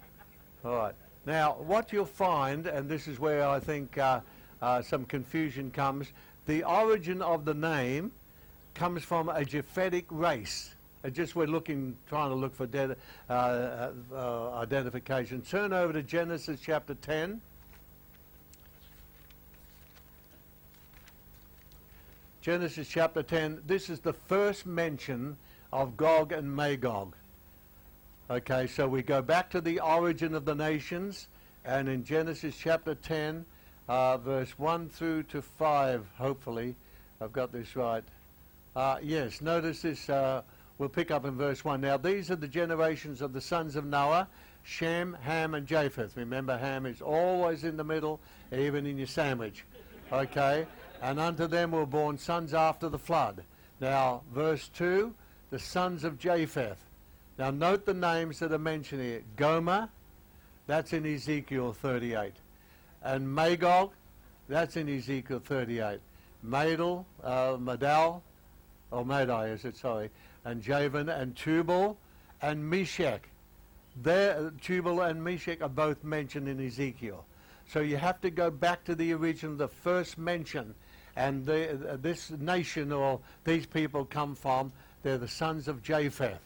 All 0.65 0.77
right. 0.77 0.95
Now, 1.27 1.57
what 1.59 1.93
you'll 1.93 2.07
find, 2.07 2.67
and 2.67 2.89
this 2.89 3.07
is 3.07 3.21
where 3.21 3.47
I 3.47 3.61
think 3.61 3.99
uh, 3.99 4.21
uh, 4.61 4.83
some 4.83 5.05
confusion 5.05 5.71
comes, 5.71 6.13
the 6.47 6.65
origin 6.65 7.23
of 7.23 7.45
the 7.45 7.55
name 7.55 8.13
comes 8.75 9.05
from 9.05 9.29
a 9.29 9.41
Japhetic 9.41 10.05
race. 10.11 10.75
Uh, 11.05 11.11
just 11.11 11.37
we're 11.37 11.47
looking, 11.47 11.97
trying 12.09 12.31
to 12.31 12.35
look 12.35 12.55
for 12.55 12.67
de- 12.67 12.97
uh, 13.31 13.91
uh, 14.13 14.51
identification. 14.55 15.41
Turn 15.43 15.73
over 15.73 15.93
to 15.93 16.03
Genesis 16.03 16.61
chapter 16.61 16.95
10. 16.95 17.41
Genesis 22.41 22.89
chapter 22.89 23.23
10. 23.23 23.63
This 23.67 23.91
is 23.91 24.01
the 24.01 24.13
first 24.13 24.67
mention 24.67 25.37
of 25.73 25.97
Gog 25.97 26.33
and 26.33 26.55
Magog. 26.55 27.15
Okay, 28.31 28.67
so 28.67 28.89
we 28.89 29.03
go 29.03 29.23
back 29.23 29.51
to 29.51 29.61
the 29.61 29.81
origin 29.81 30.35
of 30.35 30.45
the 30.45 30.55
nations, 30.55 31.29
and 31.65 31.89
in 31.89 32.05
Genesis 32.05 32.57
chapter 32.59 32.95
10, 32.95 33.45
uh, 33.89 34.19
verse 34.19 34.59
1 34.59 34.89
through 34.89 35.23
to 35.25 35.41
5, 35.41 36.05
hopefully, 36.17 36.75
I've 37.21 37.33
got 37.33 37.53
this 37.53 37.77
right. 37.77 38.05
Uh, 38.77 38.99
yes, 39.03 39.41
notice 39.41 39.83
this, 39.83 40.11
uh, 40.11 40.43
we'll 40.79 40.89
pick 40.89 41.11
up 41.11 41.25
in 41.25 41.37
verse 41.37 41.65
1. 41.65 41.81
Now, 41.81 41.97
these 41.97 42.31
are 42.31 42.37
the 42.37 42.49
generations 42.49 43.21
of 43.21 43.33
the 43.33 43.41
sons 43.41 43.77
of 43.77 43.85
Noah 43.85 44.29
Shem, 44.63 45.17
Ham, 45.23 45.55
and 45.55 45.67
Japheth. 45.67 46.17
Remember, 46.17 46.59
Ham 46.59 46.85
is 46.87 47.01
always 47.01 47.65
in 47.65 47.77
the 47.77 47.85
middle, 47.85 48.21
even 48.53 48.87
in 48.87 48.99
your 48.99 49.07
sandwich. 49.07 49.65
Okay? 50.13 50.67
And 51.01 51.19
unto 51.19 51.47
them 51.47 51.71
were 51.71 51.87
born 51.87 52.19
sons 52.19 52.53
after 52.53 52.89
the 52.89 52.99
flood. 52.99 53.45
Now, 53.81 54.23
verse 54.33 54.69
2 54.69 55.15
the 55.51 55.59
sons 55.59 56.05
of 56.05 56.19
Japheth. 56.19 56.85
Now, 57.39 57.51
note 57.51 57.87
the 57.87 57.95
names 57.95 58.39
that 58.41 58.53
are 58.53 58.59
mentioned 58.59 59.03
here 59.03 59.23
Gomer, 59.37 59.89
that's 60.67 60.93
in 60.93 61.07
Ezekiel 61.07 61.73
38. 61.73 62.35
And 63.03 63.35
Magog, 63.35 63.93
that's 64.49 64.77
in 64.77 64.89
Ezekiel 64.89 65.41
38. 65.41 66.01
Madal, 66.47 67.05
uh, 67.23 67.57
Madal, 67.57 68.21
or 68.91 69.05
Madai 69.05 69.49
is 69.49 69.65
it, 69.65 69.77
sorry, 69.77 70.11
and 70.49 70.63
Javan 70.63 71.11
and 71.11 71.37
Tubal 71.37 71.99
and 72.41 72.71
Meshach. 72.71 73.23
There, 74.03 74.51
Tubal 74.63 75.03
and 75.03 75.23
Meshach 75.23 75.61
are 75.61 75.69
both 75.69 76.03
mentioned 76.03 76.49
in 76.49 76.65
Ezekiel. 76.65 77.25
So 77.69 77.81
you 77.81 77.99
have 77.99 78.21
to 78.23 78.31
go 78.31 78.51
back 78.51 78.85
to 78.85 78.95
the 78.95 79.13
original, 79.13 79.57
the 79.57 79.69
first 79.69 80.17
mention. 80.17 80.75
And 81.17 81.45
the, 81.45 81.93
uh, 81.93 81.97
this 82.01 82.31
nation 82.31 82.93
or 82.93 83.21
these 83.45 83.67
people 83.67 84.07
come 84.07 84.35
from, 84.35 84.73
they're 85.03 85.19
the 85.19 85.29
sons 85.29 85.69
of 85.69 85.83
Japheth. 85.83 86.41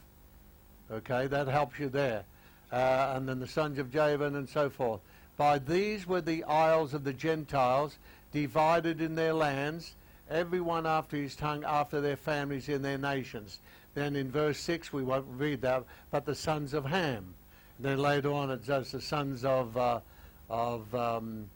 Okay, 0.91 1.29
that 1.29 1.47
helps 1.47 1.79
you 1.79 1.89
there. 1.89 2.25
Uh, 2.73 3.13
and 3.15 3.29
then 3.29 3.39
the 3.39 3.47
sons 3.47 3.79
of 3.79 3.93
Javan 3.93 4.35
and 4.35 4.49
so 4.49 4.69
forth. 4.69 5.01
By 5.37 5.59
these 5.59 6.07
were 6.07 6.21
the 6.21 6.43
isles 6.45 6.93
of 6.93 7.05
the 7.05 7.13
Gentiles 7.13 7.99
divided 8.33 9.01
in 9.01 9.15
their 9.15 9.35
lands, 9.35 9.95
every 10.29 10.61
one 10.61 10.87
after 10.87 11.17
his 11.17 11.37
tongue, 11.37 11.65
after 11.65 12.01
their 12.01 12.17
families 12.17 12.69
in 12.69 12.83
their 12.83 12.99
nations. 12.99 13.61
Then 13.95 14.17
in 14.17 14.31
verse 14.31 14.59
6, 14.59 14.93
we 14.93 15.03
won't 15.03 15.27
read 15.29 15.61
that, 15.63 15.85
but 16.11 16.25
the 16.25 16.35
sons 16.35 16.75
of 16.75 16.85
Ham. 16.87 17.35
And 17.77 17.87
then 17.87 17.99
later 17.99 18.33
on 18.33 18.51
it 18.51 18.65
says 18.65 18.93
the 18.93 19.01
sons 19.01 19.45
of, 19.45 19.77
uh, 19.77 20.01
of 20.49 20.95
um, 20.95 21.49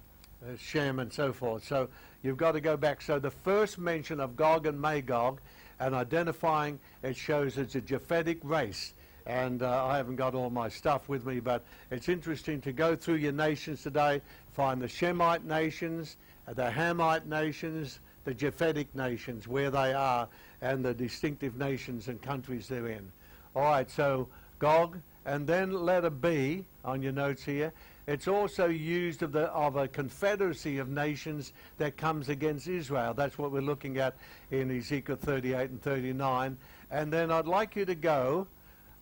Shem 0.59 0.99
and 0.99 1.13
so 1.13 1.33
forth. 1.33 1.65
So 1.65 1.89
you've 2.23 2.37
got 2.37 2.53
to 2.53 2.61
go 2.61 2.77
back. 2.77 3.01
So 3.01 3.19
the 3.19 3.31
first 3.31 3.79
mention 3.79 4.21
of 4.21 4.37
Gog 4.37 4.67
and 4.67 4.81
Magog 4.81 5.41
and 5.81 5.95
identifying 5.95 6.79
it 7.03 7.17
shows 7.17 7.59
it's 7.59 7.75
a 7.75 7.81
Japhetic 7.81 8.39
race. 8.43 8.95
And 9.27 9.63
uh, 9.63 9.87
I 9.87 9.97
haven't 9.97 10.17
got 10.17 10.35
all 10.35 10.51
my 10.51 10.69
stuff 10.69 11.09
with 11.09 11.27
me, 11.27 11.41
but 11.41 11.65
it's 11.91 12.09
interesting 12.09 12.61
to 12.61 12.73
go 12.73 12.95
through 12.95 13.17
your 13.17 13.33
nations 13.33 13.83
today, 13.83 14.23
find 14.53 14.81
the 14.81 14.87
Shemite 14.87 15.45
nations, 15.45 16.17
the 16.47 16.71
Hamite 16.71 17.27
nations, 17.27 17.99
the 18.27 18.35
Japhetic 18.35 18.89
nations, 18.93 19.47
where 19.47 19.71
they 19.71 19.95
are, 19.95 20.29
and 20.61 20.85
the 20.85 20.93
distinctive 20.93 21.57
nations 21.57 22.09
and 22.09 22.21
countries 22.21 22.67
they're 22.69 22.89
in. 22.89 23.11
All 23.55 23.63
right, 23.63 23.89
so 23.89 24.29
Gog, 24.59 24.99
and 25.25 25.47
then 25.47 25.73
letter 25.73 26.11
B 26.11 26.65
on 26.85 27.03
your 27.03 27.13
notes 27.13 27.45
here. 27.45 27.73
It's 28.09 28.27
also 28.29 28.67
used 28.67 29.23
of, 29.23 29.33
the, 29.33 29.45
of 29.53 29.77
a 29.77 29.87
confederacy 29.87 30.79
of 30.79 30.89
nations 30.89 31.53
that 31.79 31.97
comes 31.97 32.29
against 32.29 32.67
Israel. 32.67 33.15
That's 33.15 33.39
what 33.39 33.53
we're 33.53 33.61
looking 33.61 33.99
at 33.99 34.17
in 34.51 34.77
Ezekiel 34.77 35.17
38 35.17 35.71
and 35.71 35.83
39. 35.83 36.59
And 36.91 37.13
then 37.13 37.31
I'd 37.31 37.47
like 37.47 37.77
you 37.77 37.85
to 37.85 37.95
go 37.95 38.49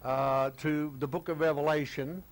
uh, 0.03 0.51
to 0.59 0.95
the 0.99 1.07
book 1.07 1.31
of 1.31 1.41
Revelation, 1.41 2.23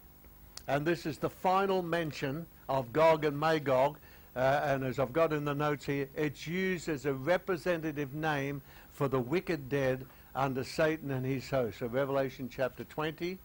and 0.68 0.86
this 0.86 1.06
is 1.06 1.16
the 1.16 1.30
final 1.30 1.82
mention 1.82 2.46
of 2.68 2.92
Gog 2.92 3.24
and 3.24 3.38
Magog. 3.38 3.96
Uh, 4.34 4.60
and 4.64 4.84
as 4.84 4.98
I've 4.98 5.12
got 5.12 5.32
in 5.32 5.44
the 5.44 5.54
notes 5.54 5.84
here, 5.84 6.08
it's 6.16 6.46
used 6.46 6.88
as 6.88 7.04
a 7.04 7.12
representative 7.12 8.14
name 8.14 8.62
for 8.92 9.08
the 9.08 9.20
wicked 9.20 9.68
dead 9.68 10.06
under 10.34 10.64
Satan 10.64 11.10
and 11.10 11.26
his 11.26 11.48
host. 11.50 11.80
So 11.80 11.86
Revelation 11.86 12.48
chapter 12.50 12.84
20. 12.84 13.38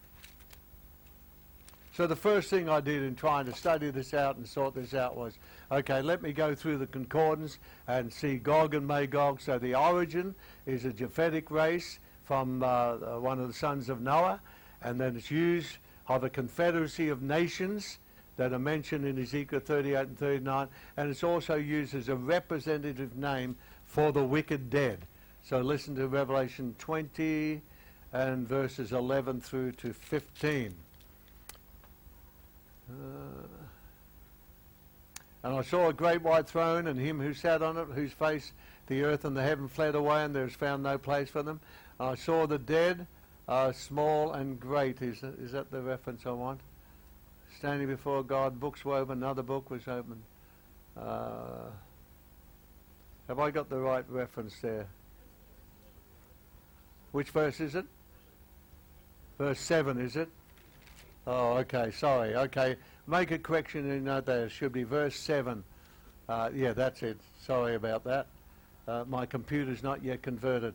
So 1.92 2.06
the 2.06 2.16
first 2.16 2.48
thing 2.48 2.68
I 2.68 2.80
did 2.80 3.02
in 3.02 3.16
trying 3.16 3.46
to 3.46 3.52
study 3.52 3.90
this 3.90 4.14
out 4.14 4.36
and 4.36 4.46
sort 4.46 4.74
this 4.74 4.94
out 4.94 5.16
was, 5.16 5.34
okay, 5.70 6.00
let 6.00 6.22
me 6.22 6.32
go 6.32 6.54
through 6.54 6.78
the 6.78 6.86
concordance 6.86 7.58
and 7.88 8.12
see 8.12 8.36
Gog 8.36 8.74
and 8.74 8.86
Magog. 8.86 9.40
So 9.40 9.58
the 9.58 9.74
origin 9.74 10.34
is 10.64 10.84
a 10.84 10.90
Japhetic 10.90 11.50
race 11.50 11.98
from 12.24 12.62
uh, 12.62 12.66
uh, 12.66 13.18
one 13.18 13.40
of 13.40 13.48
the 13.48 13.54
sons 13.54 13.88
of 13.88 14.00
Noah, 14.00 14.40
and 14.82 15.00
then 15.00 15.16
it's 15.16 15.30
used 15.30 15.78
of 16.06 16.24
a 16.24 16.30
confederacy 16.30 17.08
of 17.08 17.20
nations 17.20 17.98
that 18.38 18.52
are 18.52 18.58
mentioned 18.58 19.04
in 19.04 19.20
Ezekiel 19.20 19.60
38 19.60 19.96
and 19.96 20.18
39, 20.18 20.68
and 20.96 21.10
it's 21.10 21.24
also 21.24 21.56
used 21.56 21.94
as 21.94 22.08
a 22.08 22.14
representative 22.14 23.16
name 23.16 23.56
for 23.84 24.12
the 24.12 24.22
wicked 24.22 24.70
dead. 24.70 25.00
So 25.42 25.60
listen 25.60 25.96
to 25.96 26.06
Revelation 26.06 26.74
20 26.78 27.60
and 28.12 28.48
verses 28.48 28.92
11 28.92 29.40
through 29.40 29.72
to 29.72 29.92
15. 29.92 30.72
Uh, 32.88 32.94
and 35.42 35.54
I 35.54 35.62
saw 35.62 35.88
a 35.88 35.92
great 35.92 36.22
white 36.22 36.48
throne, 36.48 36.86
and 36.86 36.98
him 36.98 37.20
who 37.20 37.34
sat 37.34 37.60
on 37.60 37.76
it, 37.76 37.88
whose 37.92 38.12
face 38.12 38.52
the 38.86 39.02
earth 39.02 39.24
and 39.24 39.36
the 39.36 39.42
heaven 39.42 39.66
fled 39.66 39.96
away, 39.96 40.22
and 40.22 40.34
there 40.34 40.46
is 40.46 40.54
found 40.54 40.84
no 40.84 40.96
place 40.96 41.28
for 41.28 41.42
them. 41.42 41.60
And 41.98 42.10
I 42.10 42.14
saw 42.14 42.46
the 42.46 42.58
dead, 42.58 43.08
uh, 43.48 43.72
small 43.72 44.32
and 44.32 44.60
great. 44.60 45.02
Is, 45.02 45.24
is 45.24 45.50
that 45.52 45.72
the 45.72 45.80
reference 45.80 46.24
I 46.24 46.30
want? 46.30 46.60
Standing 47.58 47.88
before 47.88 48.22
God, 48.22 48.60
books 48.60 48.84
were 48.84 48.94
open, 48.94 49.18
another 49.18 49.42
book 49.42 49.68
was 49.68 49.88
open. 49.88 50.22
Uh, 50.96 51.70
have 53.26 53.40
I 53.40 53.50
got 53.50 53.68
the 53.68 53.78
right 53.78 54.04
reference 54.08 54.54
there? 54.62 54.86
Which 57.10 57.30
verse 57.30 57.58
is 57.58 57.74
it? 57.74 57.84
Verse 59.38 59.58
7, 59.58 60.00
is 60.00 60.14
it? 60.14 60.28
Oh, 61.26 61.54
okay, 61.54 61.90
sorry. 61.90 62.36
Okay, 62.36 62.76
make 63.08 63.32
a 63.32 63.38
correction 63.38 63.90
in 63.90 64.04
that 64.04 64.24
there. 64.24 64.44
It 64.44 64.52
should 64.52 64.72
be 64.72 64.84
verse 64.84 65.16
7. 65.16 65.64
Uh, 66.28 66.50
yeah, 66.54 66.72
that's 66.74 67.02
it. 67.02 67.18
Sorry 67.44 67.74
about 67.74 68.04
that. 68.04 68.28
Uh, 68.86 69.04
my 69.08 69.26
computer's 69.26 69.82
not 69.82 70.04
yet 70.04 70.22
converted. 70.22 70.74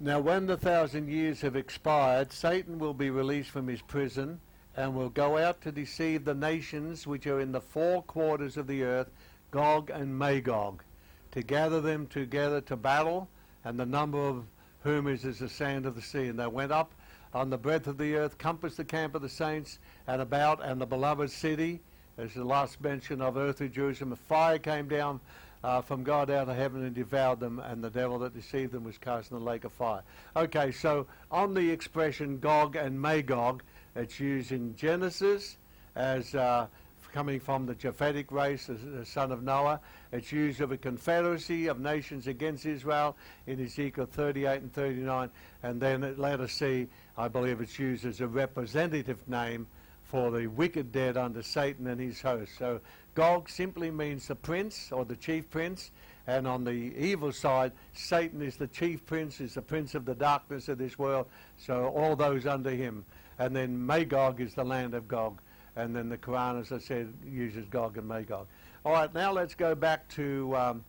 Now, 0.00 0.20
when 0.20 0.46
the 0.46 0.56
thousand 0.56 1.08
years 1.08 1.40
have 1.40 1.56
expired, 1.56 2.32
Satan 2.32 2.78
will 2.78 2.94
be 2.94 3.10
released 3.10 3.50
from 3.50 3.66
his 3.66 3.82
prison 3.82 4.40
and 4.76 4.94
will 4.94 5.08
go 5.08 5.36
out 5.36 5.60
to 5.62 5.72
deceive 5.72 6.24
the 6.24 6.34
nations 6.34 7.06
which 7.06 7.26
are 7.26 7.40
in 7.40 7.50
the 7.50 7.60
four 7.60 8.02
quarters 8.02 8.56
of 8.56 8.68
the 8.68 8.84
earth, 8.84 9.10
Gog 9.50 9.90
and 9.90 10.16
Magog, 10.16 10.84
to 11.32 11.42
gather 11.42 11.80
them 11.80 12.06
together 12.06 12.60
to 12.62 12.76
battle, 12.76 13.28
and 13.64 13.78
the 13.78 13.86
number 13.86 14.18
of 14.18 14.44
whom 14.84 15.08
is 15.08 15.24
as 15.24 15.40
the 15.40 15.48
sand 15.48 15.84
of 15.84 15.96
the 15.96 16.02
sea. 16.02 16.28
And 16.28 16.38
they 16.38 16.46
went 16.46 16.70
up 16.70 16.92
on 17.34 17.50
the 17.50 17.58
breadth 17.58 17.88
of 17.88 17.98
the 17.98 18.14
earth, 18.14 18.38
compassed 18.38 18.76
the 18.76 18.84
camp 18.84 19.16
of 19.16 19.22
the 19.22 19.28
saints, 19.28 19.80
and 20.06 20.22
about, 20.22 20.64
and 20.64 20.80
the 20.80 20.86
beloved 20.86 21.30
city. 21.30 21.80
As 22.16 22.34
the 22.34 22.44
last 22.44 22.80
mention 22.80 23.20
of 23.20 23.36
earthly 23.36 23.68
Jerusalem. 23.68 24.16
Fire 24.16 24.58
came 24.58 24.88
down 24.88 25.20
uh, 25.64 25.80
from 25.82 26.04
God 26.04 26.30
out 26.30 26.48
of 26.48 26.56
heaven 26.56 26.84
and 26.84 26.94
devoured 26.94 27.40
them, 27.40 27.58
and 27.58 27.82
the 27.82 27.90
devil 27.90 28.18
that 28.20 28.34
deceived 28.34 28.72
them 28.72 28.84
was 28.84 28.98
cast 28.98 29.30
in 29.30 29.38
the 29.38 29.44
lake 29.44 29.64
of 29.64 29.72
fire. 29.72 30.02
Okay, 30.36 30.70
so 30.70 31.06
on 31.30 31.54
the 31.54 31.70
expression 31.70 32.38
Gog 32.38 32.76
and 32.76 33.00
Magog, 33.00 33.62
it's 33.96 34.20
used 34.20 34.52
in 34.52 34.76
Genesis 34.76 35.56
as 35.96 36.34
uh, 36.34 36.66
coming 37.12 37.40
from 37.40 37.66
the 37.66 37.74
Japhetic 37.74 38.30
race, 38.30 38.66
the 38.68 39.04
son 39.04 39.32
of 39.32 39.42
Noah. 39.42 39.80
It's 40.12 40.30
used 40.30 40.60
of 40.60 40.72
a 40.72 40.76
confederacy 40.76 41.66
of 41.66 41.80
nations 41.80 42.26
against 42.26 42.66
Israel 42.66 43.16
in 43.46 43.64
Ezekiel 43.64 44.06
38 44.06 44.62
and 44.62 44.72
39. 44.72 45.30
And 45.62 45.80
then 45.80 46.04
at 46.04 46.18
letter 46.18 46.48
C, 46.48 46.86
I 47.16 47.28
believe 47.28 47.60
it's 47.60 47.78
used 47.78 48.04
as 48.04 48.20
a 48.20 48.28
representative 48.28 49.26
name 49.28 49.66
for 50.04 50.30
the 50.30 50.46
wicked 50.46 50.92
dead 50.92 51.16
under 51.16 51.42
Satan 51.42 51.86
and 51.86 52.00
his 52.00 52.20
host. 52.20 52.52
So 52.58 52.80
Gog 53.18 53.48
simply 53.50 53.90
means 53.90 54.28
the 54.28 54.36
prince 54.36 54.92
or 54.92 55.04
the 55.04 55.16
chief 55.16 55.50
prince, 55.50 55.90
And 56.28 56.46
on 56.46 56.62
the 56.62 56.70
evil 56.70 57.32
side, 57.32 57.72
Satan 57.92 58.40
is 58.40 58.56
the 58.56 58.68
chief 58.68 59.04
prince, 59.06 59.40
is 59.40 59.54
the 59.54 59.62
prince 59.62 59.96
of 59.96 60.04
the 60.04 60.14
darkness 60.14 60.68
of 60.68 60.78
this 60.78 60.96
world. 61.00 61.26
So 61.56 61.88
all 61.96 62.14
those 62.14 62.46
under 62.46 62.70
him. 62.70 63.04
And 63.40 63.56
then 63.56 63.84
Magog 63.84 64.40
is 64.40 64.54
the 64.54 64.62
land 64.62 64.94
of 64.94 65.08
Gog. 65.08 65.40
And 65.74 65.96
then 65.96 66.08
the 66.08 66.16
Quran, 66.16 66.60
as 66.60 66.70
I 66.70 66.78
said, 66.78 67.12
uses 67.28 67.66
Gog 67.70 67.98
and 67.98 68.06
Magog. 68.06 68.46
All 68.84 68.92
right, 68.92 69.12
now 69.12 69.32
let's 69.32 69.56
go 69.56 69.74
back 69.74 70.08
to 70.10 70.56
um, 70.56 70.84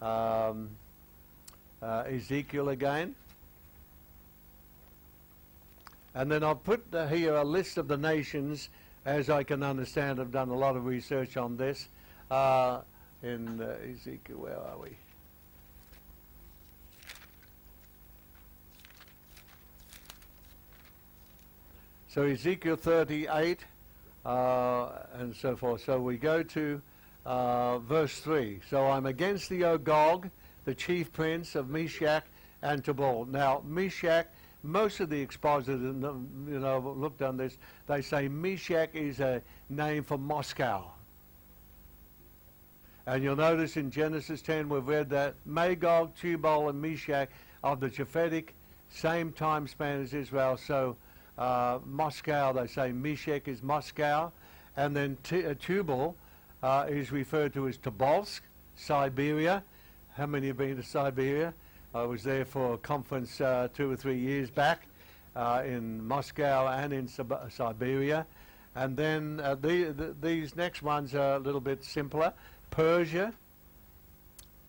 um, 0.00 0.68
uh, 1.82 2.04
Ezekiel 2.06 2.68
again. 2.68 3.16
And 6.14 6.30
then 6.30 6.44
I've 6.44 6.62
put 6.62 6.84
here 7.10 7.34
a 7.34 7.44
list 7.44 7.76
of 7.76 7.88
the 7.88 7.96
nations, 7.96 8.68
as 9.04 9.30
I 9.30 9.42
can 9.42 9.62
understand. 9.62 10.20
I've 10.20 10.32
done 10.32 10.48
a 10.48 10.56
lot 10.56 10.76
of 10.76 10.86
research 10.86 11.36
on 11.36 11.56
this. 11.56 11.88
Uh, 12.30 12.80
in 13.22 13.60
uh, 13.60 13.76
Ezekiel, 13.92 14.38
where 14.38 14.58
are 14.58 14.78
we? 14.78 14.96
So 22.08 22.24
Ezekiel 22.24 22.76
38 22.76 23.60
uh, 24.24 24.88
and 25.14 25.34
so 25.34 25.56
forth. 25.56 25.84
So 25.84 26.00
we 26.00 26.16
go 26.16 26.42
to 26.42 26.82
uh, 27.24 27.78
verse 27.78 28.18
3. 28.20 28.60
So 28.68 28.86
I'm 28.86 29.06
against 29.06 29.48
the 29.48 29.64
O 29.64 29.78
Gog, 29.78 30.28
the 30.64 30.74
chief 30.74 31.12
prince 31.12 31.54
of 31.54 31.70
Meshach 31.70 32.24
and 32.60 32.84
Tubal. 32.84 33.26
Now, 33.26 33.62
Meshach, 33.66 34.26
most 34.62 35.00
of 35.00 35.10
the 35.10 35.20
expositors, 35.20 35.80
you 35.82 35.92
know, 35.92 36.94
looked 36.96 37.22
on 37.22 37.36
this, 37.36 37.58
they 37.86 38.02
say 38.02 38.28
Meshach 38.28 38.94
is 38.94 39.20
a 39.20 39.42
name 39.68 40.04
for 40.04 40.18
Moscow. 40.18 40.90
And 43.06 43.22
you'll 43.22 43.36
notice 43.36 43.76
in 43.76 43.90
Genesis 43.90 44.42
10 44.42 44.68
we've 44.68 44.86
read 44.86 45.10
that 45.10 45.34
Magog, 45.44 46.14
Tubal, 46.14 46.68
and 46.68 46.80
Meshach 46.80 47.28
of 47.64 47.80
the 47.80 47.90
Japhetic, 47.90 48.50
same 48.90 49.32
time 49.32 49.66
span 49.66 50.02
as 50.02 50.14
Israel. 50.14 50.56
So 50.56 50.96
uh, 51.36 51.80
Moscow, 51.84 52.52
they 52.52 52.68
say 52.68 52.92
Meshach 52.92 53.48
is 53.48 53.62
Moscow. 53.62 54.30
And 54.76 54.94
then 54.94 55.16
T- 55.24 55.44
uh, 55.44 55.54
Tubal 55.58 56.16
uh, 56.62 56.86
is 56.88 57.10
referred 57.10 57.52
to 57.54 57.66
as 57.66 57.76
Tobolsk, 57.76 58.40
Siberia. 58.76 59.64
How 60.14 60.26
many 60.26 60.46
have 60.48 60.58
been 60.58 60.76
to 60.76 60.82
Siberia? 60.82 61.54
I 61.94 62.04
was 62.04 62.22
there 62.22 62.46
for 62.46 62.72
a 62.72 62.78
conference 62.78 63.38
uh, 63.38 63.68
two 63.74 63.90
or 63.90 63.96
three 63.96 64.18
years 64.18 64.48
back 64.48 64.86
uh, 65.36 65.62
in 65.66 66.02
Moscow 66.08 66.66
and 66.68 66.90
in 66.90 67.06
Sib- 67.06 67.50
Siberia. 67.50 68.24
And 68.74 68.96
then 68.96 69.40
uh, 69.44 69.56
the, 69.56 69.92
the, 69.92 70.16
these 70.22 70.56
next 70.56 70.82
ones 70.82 71.14
are 71.14 71.36
a 71.36 71.38
little 71.38 71.60
bit 71.60 71.84
simpler. 71.84 72.32
Persia, 72.70 73.34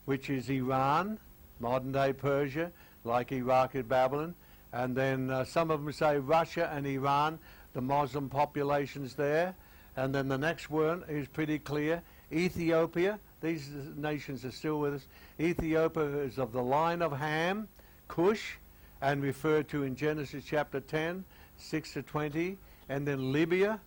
which 0.04 0.30
is 0.30 0.50
Iran, 0.50 1.18
modern 1.62 1.94
day 1.94 2.12
Persia, 2.12 2.74
like 3.06 3.32
Iraq 3.32 3.76
and 3.76 3.88
Babylon. 3.88 4.36
And 4.74 4.94
then 4.94 5.30
uh, 5.30 5.46
some 5.46 5.72
of 5.72 5.82
them 5.82 5.94
say 5.94 6.18
Russia 6.18 6.70
and 6.76 6.86
Iran, 6.86 7.40
the 7.72 7.80
Muslim 7.80 8.28
populations 8.28 9.14
there. 9.14 9.56
And 9.96 10.14
then 10.14 10.28
the 10.28 10.38
next 10.38 10.70
one 10.70 11.06
is 11.08 11.30
pretty 11.30 11.60
clear 11.60 12.02
Ethiopia. 12.34 13.18
These 13.44 13.72
nations 13.98 14.46
are 14.46 14.52
still 14.52 14.80
with 14.80 14.94
us. 14.94 15.08
Ethiopia 15.38 16.06
is 16.20 16.40
of 16.40 16.54
the 16.54 16.64
line 16.64 17.02
of 17.02 17.12
Ham, 17.12 17.68
Cush, 18.08 18.58
and 19.02 19.22
referred 19.22 19.68
to 19.68 19.84
in 19.84 19.98
Genesis 19.98 20.46
chapter 20.48 20.80
10, 20.80 21.26
6 21.58 21.94
to 21.94 22.02
20. 22.04 22.58
And 22.88 23.06
then 23.06 23.34
Libya, 23.34 23.82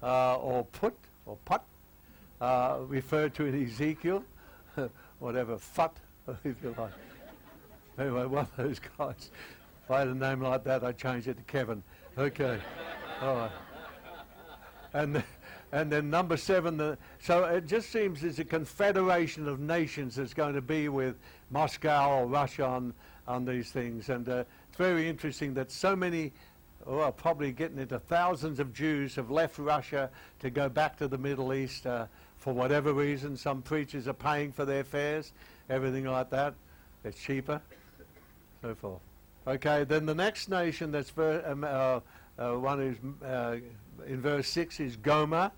uh, 0.00 0.36
or 0.36 0.64
Put, 0.64 0.94
or 1.26 1.36
Put, 1.44 1.60
uh, 2.40 2.78
referred 2.86 3.34
to 3.34 3.46
in 3.46 3.66
Ezekiel, 3.66 4.22
whatever, 5.18 5.58
Phut, 5.58 5.96
if 6.44 6.62
you 6.62 6.72
like. 6.78 6.92
Anyway, 7.98 8.26
one 8.26 8.44
of 8.44 8.56
those 8.56 8.78
guys. 8.96 9.32
If 9.84 9.90
I 9.90 9.98
had 9.98 10.08
a 10.08 10.14
name 10.14 10.40
like 10.40 10.62
that, 10.62 10.84
I'd 10.84 10.98
change 10.98 11.26
it 11.26 11.36
to 11.36 11.42
Kevin. 11.42 11.82
Okay. 12.16 12.60
All 13.20 13.34
right. 13.34 13.50
And, 14.92 15.24
and 15.72 15.90
then 15.90 16.10
number 16.10 16.36
seven, 16.36 16.76
the, 16.76 16.98
so 17.20 17.44
it 17.44 17.66
just 17.66 17.90
seems 17.90 18.20
there's 18.20 18.38
a 18.38 18.44
confederation 18.44 19.46
of 19.46 19.60
nations 19.60 20.16
that's 20.16 20.34
going 20.34 20.54
to 20.54 20.62
be 20.62 20.88
with 20.88 21.16
Moscow 21.50 22.20
or 22.20 22.26
Russia 22.26 22.66
on, 22.66 22.92
on 23.28 23.44
these 23.44 23.70
things. 23.70 24.08
And 24.08 24.28
uh, 24.28 24.44
it's 24.68 24.76
very 24.76 25.08
interesting 25.08 25.54
that 25.54 25.70
so 25.70 25.94
many 25.94 26.32
well, 26.86 27.12
probably 27.12 27.52
getting 27.52 27.78
into 27.78 27.98
thousands 27.98 28.58
of 28.58 28.72
Jews 28.72 29.14
have 29.16 29.30
left 29.30 29.58
Russia 29.58 30.10
to 30.40 30.50
go 30.50 30.68
back 30.68 30.96
to 30.98 31.08
the 31.08 31.18
Middle 31.18 31.52
East. 31.52 31.86
Uh, 31.86 32.06
for 32.36 32.54
whatever 32.54 32.94
reason, 32.94 33.36
some 33.36 33.60
preachers 33.60 34.08
are 34.08 34.14
paying 34.14 34.50
for 34.50 34.64
their 34.64 34.82
fares, 34.82 35.32
everything 35.68 36.06
like 36.06 36.30
that. 36.30 36.54
It's 37.04 37.20
cheaper, 37.20 37.60
so 38.62 38.74
forth. 38.74 39.00
Okay, 39.46 39.84
then 39.84 40.06
the 40.06 40.14
next 40.14 40.48
nation 40.48 40.90
that's 40.90 41.10
ver- 41.10 41.44
um, 41.46 41.64
uh, 41.64 42.00
uh, 42.38 42.58
one 42.58 42.78
who's 42.78 43.28
uh, 43.28 43.56
in 44.06 44.20
verse 44.22 44.48
6 44.48 44.80
is 44.80 44.96
Gomer, 44.96 45.50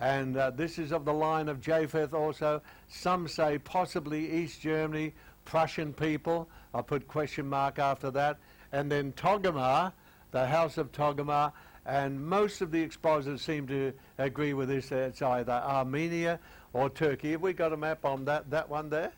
and 0.00 0.36
uh, 0.36 0.50
this 0.50 0.78
is 0.78 0.92
of 0.92 1.04
the 1.04 1.12
line 1.12 1.48
of 1.48 1.60
Japheth 1.60 2.14
also. 2.14 2.62
Some 2.88 3.28
say 3.28 3.58
possibly 3.58 4.30
East 4.30 4.60
Germany, 4.60 5.12
Prussian 5.44 5.92
people. 5.92 6.48
I'll 6.74 6.82
put 6.82 7.06
question 7.06 7.46
mark 7.46 7.78
after 7.78 8.10
that. 8.12 8.38
And 8.72 8.90
then 8.90 9.12
Togarmah, 9.12 9.92
the 10.30 10.46
house 10.46 10.78
of 10.78 10.90
Togarmah, 10.92 11.52
and 11.84 12.24
most 12.24 12.60
of 12.60 12.70
the 12.70 12.80
expositors 12.80 13.42
seem 13.42 13.66
to 13.66 13.92
agree 14.18 14.54
with 14.54 14.68
this. 14.68 14.90
It's 14.90 15.22
either 15.22 15.52
Armenia 15.52 16.38
or 16.72 16.88
Turkey. 16.88 17.32
Have 17.32 17.42
we 17.42 17.52
got 17.52 17.72
a 17.72 17.76
map 17.76 18.04
on 18.04 18.24
that, 18.24 18.50
that 18.50 18.68
one 18.68 18.88
there, 18.88 19.12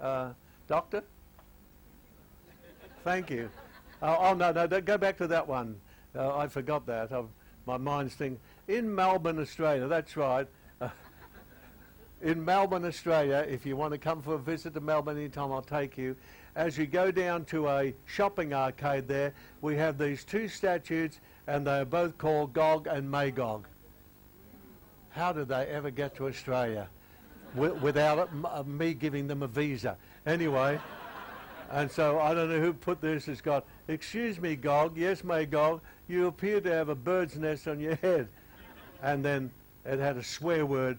uh, 0.00 0.30
Doctor? 0.68 1.02
Thank 3.02 3.30
you. 3.30 3.48
Uh, 4.02 4.16
oh, 4.18 4.34
no, 4.34 4.52
no, 4.52 4.66
go 4.80 4.98
back 4.98 5.16
to 5.18 5.26
that 5.26 5.46
one. 5.46 5.80
Uh, 6.14 6.36
I 6.36 6.48
forgot 6.48 6.86
that. 6.86 7.12
I've, 7.12 7.26
my 7.66 7.76
mind's 7.76 8.14
thinking. 8.14 8.40
In 8.70 8.94
Melbourne, 8.94 9.40
Australia, 9.40 9.88
that's 9.88 10.16
right. 10.16 10.46
in 12.22 12.44
Melbourne, 12.44 12.84
Australia, 12.84 13.44
if 13.48 13.66
you 13.66 13.76
want 13.76 13.92
to 13.92 13.98
come 13.98 14.22
for 14.22 14.34
a 14.34 14.38
visit 14.38 14.74
to 14.74 14.80
Melbourne 14.80 15.16
anytime, 15.16 15.50
I'll 15.50 15.60
take 15.60 15.98
you. 15.98 16.14
As 16.54 16.78
you 16.78 16.86
go 16.86 17.10
down 17.10 17.46
to 17.46 17.68
a 17.68 17.92
shopping 18.06 18.54
arcade 18.54 19.08
there, 19.08 19.34
we 19.60 19.74
have 19.74 19.98
these 19.98 20.22
two 20.22 20.46
statues 20.46 21.18
and 21.48 21.66
they 21.66 21.80
are 21.80 21.84
both 21.84 22.16
called 22.16 22.52
Gog 22.52 22.86
and 22.86 23.10
Magog. 23.10 23.66
How 25.08 25.32
did 25.32 25.48
they 25.48 25.66
ever 25.66 25.90
get 25.90 26.14
to 26.18 26.28
Australia 26.28 26.88
without 27.56 28.30
uh, 28.44 28.62
me 28.62 28.94
giving 28.94 29.26
them 29.26 29.42
a 29.42 29.48
visa? 29.48 29.96
Anyway, 30.26 30.78
and 31.72 31.90
so 31.90 32.20
I 32.20 32.34
don't 32.34 32.48
know 32.48 32.60
who 32.60 32.72
put 32.72 33.00
this. 33.00 33.26
It's 33.26 33.40
got, 33.40 33.64
excuse 33.88 34.40
me, 34.40 34.54
Gog. 34.54 34.96
Yes, 34.96 35.24
Magog. 35.24 35.80
You 36.06 36.28
appear 36.28 36.60
to 36.60 36.70
have 36.70 36.88
a 36.88 36.94
bird's 36.94 37.36
nest 37.36 37.66
on 37.66 37.80
your 37.80 37.96
head. 37.96 38.28
And 39.02 39.24
then 39.24 39.50
it 39.84 39.98
had 39.98 40.16
a 40.16 40.22
swear 40.22 40.66
word 40.66 40.98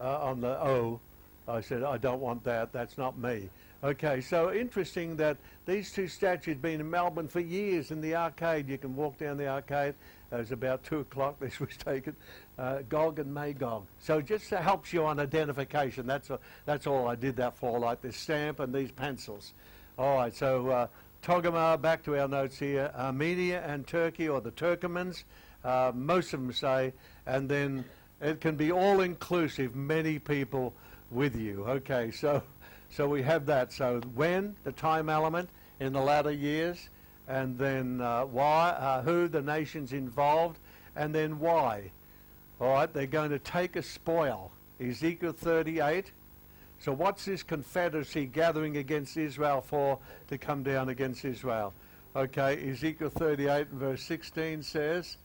uh, 0.00 0.20
on 0.20 0.40
the 0.40 0.60
O. 0.62 1.00
I 1.48 1.60
said, 1.60 1.82
I 1.82 1.98
don't 1.98 2.20
want 2.20 2.44
that. 2.44 2.72
That's 2.72 2.96
not 2.96 3.18
me. 3.18 3.48
Okay, 3.84 4.20
so 4.20 4.52
interesting 4.52 5.16
that 5.16 5.36
these 5.66 5.92
two 5.92 6.06
statues 6.06 6.56
been 6.56 6.80
in 6.80 6.88
Melbourne 6.88 7.26
for 7.26 7.40
years 7.40 7.90
in 7.90 8.00
the 8.00 8.14
arcade. 8.14 8.68
You 8.68 8.78
can 8.78 8.94
walk 8.94 9.18
down 9.18 9.36
the 9.36 9.48
arcade. 9.48 9.94
It 10.30 10.36
was 10.36 10.52
about 10.52 10.84
2 10.84 11.00
o'clock 11.00 11.36
this 11.40 11.58
was 11.58 11.76
taken. 11.76 12.14
Uh, 12.58 12.78
Gog 12.88 13.18
and 13.18 13.34
Magog. 13.34 13.84
So 13.98 14.20
just 14.20 14.50
helps 14.50 14.92
you 14.92 15.04
on 15.04 15.18
identification. 15.18 16.06
That's, 16.06 16.30
a, 16.30 16.38
that's 16.64 16.86
all 16.86 17.08
I 17.08 17.16
did 17.16 17.34
that 17.36 17.56
for, 17.56 17.80
like 17.80 18.00
this 18.00 18.16
stamp 18.16 18.60
and 18.60 18.72
these 18.72 18.92
pencils. 18.92 19.52
All 19.98 20.16
right, 20.16 20.34
so 20.34 20.68
uh, 20.68 20.86
Togarmah, 21.22 21.80
back 21.82 22.04
to 22.04 22.18
our 22.18 22.28
notes 22.28 22.58
here. 22.58 22.92
Armenia 22.96 23.64
and 23.66 23.84
Turkey, 23.86 24.28
or 24.28 24.40
the 24.40 24.52
Turkomans, 24.52 25.24
uh, 25.64 25.92
most 25.94 26.32
of 26.32 26.40
them 26.40 26.52
say. 26.52 26.92
And 27.26 27.48
then 27.48 27.84
it 28.20 28.40
can 28.40 28.56
be 28.56 28.72
all-inclusive, 28.72 29.74
many 29.74 30.18
people 30.18 30.74
with 31.10 31.36
you. 31.36 31.64
Okay, 31.64 32.10
so 32.10 32.42
so 32.92 33.08
we 33.08 33.22
have 33.22 33.46
that. 33.46 33.72
So 33.72 34.00
when, 34.14 34.54
the 34.64 34.72
time 34.72 35.08
element 35.08 35.48
in 35.80 35.94
the 35.94 36.00
latter 36.00 36.30
years, 36.30 36.90
and 37.26 37.56
then 37.56 38.02
uh, 38.02 38.24
why, 38.24 38.70
uh, 38.70 39.02
who, 39.02 39.28
the 39.28 39.40
nations 39.40 39.94
involved, 39.94 40.58
and 40.94 41.14
then 41.14 41.38
why. 41.38 41.90
All 42.60 42.68
right, 42.68 42.92
they're 42.92 43.06
going 43.06 43.30
to 43.30 43.38
take 43.38 43.76
a 43.76 43.82
spoil. 43.82 44.52
Ezekiel 44.78 45.32
38. 45.32 46.12
So 46.80 46.92
what's 46.92 47.24
this 47.24 47.42
confederacy 47.42 48.26
gathering 48.26 48.76
against 48.76 49.16
Israel 49.16 49.62
for 49.62 49.98
to 50.28 50.36
come 50.36 50.62
down 50.62 50.90
against 50.90 51.24
Israel? 51.24 51.72
Okay, 52.14 52.70
Ezekiel 52.70 53.08
38 53.08 53.68
verse 53.68 54.02
16 54.02 54.62
says, 54.62 55.16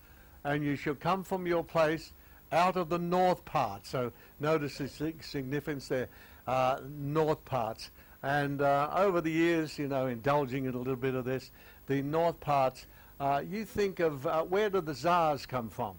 And 0.43 0.63
you 0.63 0.76
shall 0.76 0.95
come 0.95 1.23
from 1.23 1.45
your 1.45 1.63
place 1.63 2.12
out 2.52 2.78
of 2.78 2.89
the 2.89 2.97
north 2.97 3.43
part. 3.45 3.86
So 3.86 4.12
notice 4.39 4.78
the 4.78 4.88
significance 5.21 5.88
there 5.88 6.08
uh, 6.47 6.80
north 7.00 7.43
parts. 7.45 7.91
And 8.23 8.62
uh, 8.62 8.89
over 8.95 9.21
the 9.21 9.32
years, 9.32 9.78
you 9.78 9.88
know, 9.88 10.08
indulging 10.08 10.65
in 10.65 10.73
a 10.73 10.78
little 10.78 10.95
bit 10.95 11.15
of 11.15 11.26
this, 11.26 11.52
the 11.88 12.02
north 12.02 12.39
parts, 12.39 12.86
uh, 13.19 13.41
you 13.47 13.65
think 13.65 14.00
of 14.00 14.26
uh, 14.26 14.43
where 14.43 14.69
do 14.69 14.82
the 14.82 14.93
czars 14.93 15.45
come 15.45 15.69
from? 15.69 15.95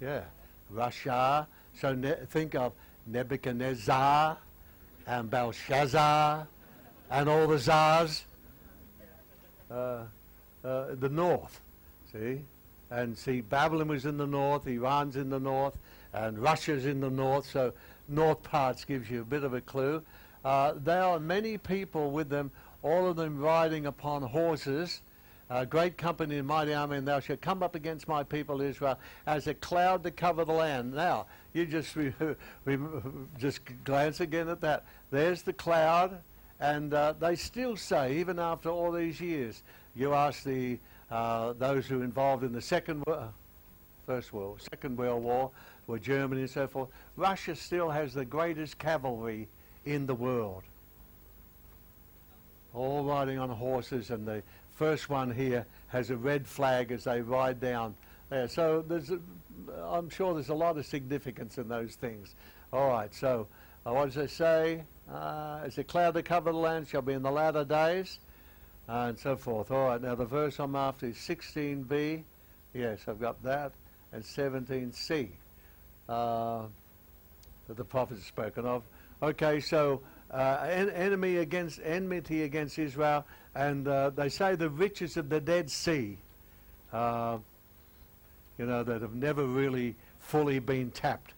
Yeah, 0.00 0.22
Russia. 0.70 1.46
So 1.74 1.94
ne- 1.94 2.26
think 2.28 2.54
of 2.54 2.72
Nebuchadnezzar, 3.06 4.38
and 5.06 5.30
Belshazzar 5.30 6.46
and 7.10 7.28
all 7.28 7.46
the 7.46 7.58
czars. 7.58 8.24
Uh, 9.70 10.04
uh, 10.64 10.94
the 11.00 11.08
north, 11.08 11.60
see? 12.12 12.42
And 12.90 13.16
see, 13.16 13.40
Babylon 13.40 13.88
was 13.88 14.04
in 14.04 14.18
the 14.18 14.26
north, 14.26 14.66
Iran's 14.66 15.16
in 15.16 15.30
the 15.30 15.40
north, 15.40 15.78
and 16.12 16.38
Russia's 16.38 16.84
in 16.84 17.00
the 17.00 17.10
north, 17.10 17.48
so 17.48 17.72
north 18.08 18.42
parts 18.42 18.84
gives 18.84 19.10
you 19.10 19.22
a 19.22 19.24
bit 19.24 19.44
of 19.44 19.54
a 19.54 19.60
clue. 19.60 20.02
Uh, 20.44 20.74
there 20.76 21.02
are 21.02 21.18
many 21.18 21.56
people 21.56 22.10
with 22.10 22.28
them, 22.28 22.50
all 22.82 23.06
of 23.06 23.16
them 23.16 23.38
riding 23.38 23.86
upon 23.86 24.22
horses, 24.22 25.00
a 25.48 25.64
great 25.64 25.96
company 25.96 26.38
and 26.38 26.46
mighty 26.46 26.74
army, 26.74 26.96
and 26.96 27.06
thou 27.06 27.20
shalt 27.20 27.40
come 27.40 27.62
up 27.62 27.74
against 27.74 28.08
my 28.08 28.22
people 28.22 28.60
Israel 28.60 28.98
as 29.26 29.46
a 29.46 29.54
cloud 29.54 30.02
to 30.02 30.10
cover 30.10 30.44
the 30.44 30.52
land. 30.52 30.92
Now, 30.94 31.26
you 31.52 31.64
just 31.66 31.94
re- 31.96 32.14
re- 32.64 32.78
just 33.38 33.60
glance 33.84 34.20
again 34.20 34.48
at 34.48 34.60
that. 34.62 34.84
There's 35.10 35.42
the 35.42 35.52
cloud, 35.52 36.18
and 36.60 36.92
uh, 36.92 37.14
they 37.18 37.36
still 37.36 37.76
say, 37.76 38.16
even 38.18 38.38
after 38.38 38.68
all 38.68 38.92
these 38.92 39.20
years, 39.20 39.62
you 39.94 40.14
ask 40.14 40.42
the 40.42 40.78
uh, 41.12 41.52
those 41.52 41.86
who 41.86 41.98
were 41.98 42.04
involved 42.04 42.42
in 42.42 42.52
the 42.52 42.60
second, 42.60 43.04
uh, 43.06 43.26
first 44.06 44.32
world, 44.32 44.62
second 44.72 44.96
world 44.96 45.22
war, 45.22 45.50
were 45.86 45.98
Germany 45.98 46.40
and 46.40 46.50
so 46.50 46.66
forth. 46.66 46.88
Russia 47.16 47.54
still 47.54 47.90
has 47.90 48.14
the 48.14 48.24
greatest 48.24 48.78
cavalry 48.78 49.46
in 49.84 50.06
the 50.06 50.14
world. 50.14 50.62
All 52.72 53.04
riding 53.04 53.38
on 53.38 53.50
horses, 53.50 54.10
and 54.10 54.26
the 54.26 54.42
first 54.74 55.10
one 55.10 55.30
here 55.30 55.66
has 55.88 56.08
a 56.08 56.16
red 56.16 56.46
flag 56.46 56.90
as 56.90 57.04
they 57.04 57.20
ride 57.20 57.60
down 57.60 57.94
there. 58.30 58.48
So 58.48 58.82
there's, 58.88 59.10
a, 59.10 59.20
I'm 59.84 60.08
sure 60.08 60.32
there's 60.32 60.48
a 60.48 60.54
lot 60.54 60.78
of 60.78 60.86
significance 60.86 61.58
in 61.58 61.68
those 61.68 61.94
things. 61.94 62.34
All 62.72 62.88
right, 62.88 63.14
so 63.14 63.46
uh, 63.84 63.92
what 63.92 64.06
does 64.06 64.16
it 64.16 64.30
say? 64.30 64.82
Uh, 65.12 65.60
as 65.62 65.76
a 65.76 65.84
cloud 65.84 66.14
to 66.14 66.22
cover 66.22 66.52
the 66.52 66.58
land 66.58 66.88
shall 66.88 67.02
be 67.02 67.12
in 67.12 67.22
the 67.22 67.30
latter 67.30 67.64
days, 67.64 68.18
and 68.92 69.18
so 69.18 69.36
forth. 69.36 69.70
All 69.70 69.86
right, 69.86 70.00
now 70.00 70.14
the 70.14 70.26
verse 70.26 70.58
I'm 70.58 70.76
after 70.76 71.06
is 71.06 71.16
16b. 71.16 72.22
Yes, 72.74 73.00
I've 73.08 73.20
got 73.20 73.42
that, 73.42 73.72
and 74.12 74.22
17c 74.22 75.28
uh, 76.08 76.62
that 77.68 77.76
the 77.76 77.84
prophet 77.84 78.18
has 78.18 78.26
spoken 78.26 78.66
of. 78.66 78.82
Okay, 79.22 79.60
so 79.60 80.02
uh, 80.30 80.58
en- 80.68 80.90
enemy 80.90 81.36
against 81.36 81.80
enmity 81.82 82.42
against 82.42 82.78
Israel, 82.78 83.24
and 83.54 83.88
uh, 83.88 84.10
they 84.10 84.28
say 84.28 84.56
the 84.56 84.68
riches 84.68 85.16
of 85.16 85.30
the 85.30 85.40
Dead 85.40 85.70
Sea, 85.70 86.18
uh, 86.92 87.38
you 88.58 88.66
know, 88.66 88.82
that 88.82 89.00
have 89.00 89.14
never 89.14 89.46
really 89.46 89.96
fully 90.20 90.58
been 90.58 90.90
tapped. 90.90 91.32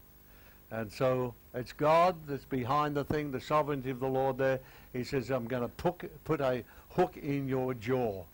And 0.71 0.91
so 0.91 1.35
it's 1.55 1.73
God 1.73 2.17
that's 2.27 2.45
behind 2.45 2.97
the 2.97 3.05
thing, 3.05 3.31
the 3.31 3.41
sovereignty 3.41 3.91
of 3.91 4.01
the 4.01 4.09
Lord 4.09 4.39
there. 4.39 4.59
He 4.93 5.05
says, 5.05 5.31
I'm 5.31 5.47
going 5.47 5.63
to 5.63 5.69
put, 5.69 6.25
put 6.25 6.41
a 6.41 6.65
hook 6.95 7.17
in 7.17 7.49
your 7.49 7.75
jaw. 7.75 8.25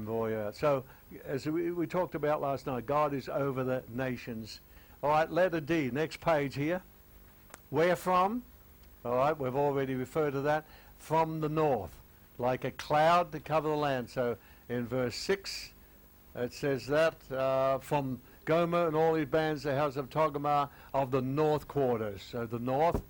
Boy, 0.00 0.34
uh, 0.34 0.52
so 0.52 0.84
as 1.26 1.46
we, 1.46 1.72
we 1.72 1.86
talked 1.86 2.14
about 2.14 2.40
last 2.40 2.66
night, 2.66 2.86
God 2.86 3.14
is 3.14 3.28
over 3.28 3.64
the 3.64 3.82
nations. 3.92 4.60
All 5.02 5.10
right, 5.10 5.30
letter 5.30 5.60
D, 5.60 5.90
next 5.92 6.20
page 6.20 6.54
here. 6.54 6.82
Where 7.70 7.96
from? 7.96 8.42
All 9.04 9.16
right, 9.16 9.38
we've 9.38 9.56
already 9.56 9.94
referred 9.94 10.32
to 10.32 10.42
that. 10.42 10.64
From 10.98 11.40
the 11.40 11.48
north, 11.48 11.90
like 12.38 12.64
a 12.64 12.70
cloud 12.70 13.32
to 13.32 13.40
cover 13.40 13.68
the 13.68 13.74
land. 13.74 14.08
So 14.08 14.36
in 14.68 14.86
verse 14.86 15.16
6, 15.16 15.70
it 16.36 16.52
says 16.52 16.86
that 16.86 17.14
uh, 17.32 17.78
from 17.78 18.20
Gomer 18.44 18.86
and 18.86 18.96
all 18.96 19.14
his 19.14 19.26
bands, 19.26 19.64
the 19.64 19.74
house 19.74 19.96
of 19.96 20.10
Togarmah 20.10 20.68
of 20.94 21.10
the 21.10 21.22
north 21.22 21.66
quarters. 21.66 22.22
So 22.30 22.46
the 22.46 22.58
north. 22.58 23.02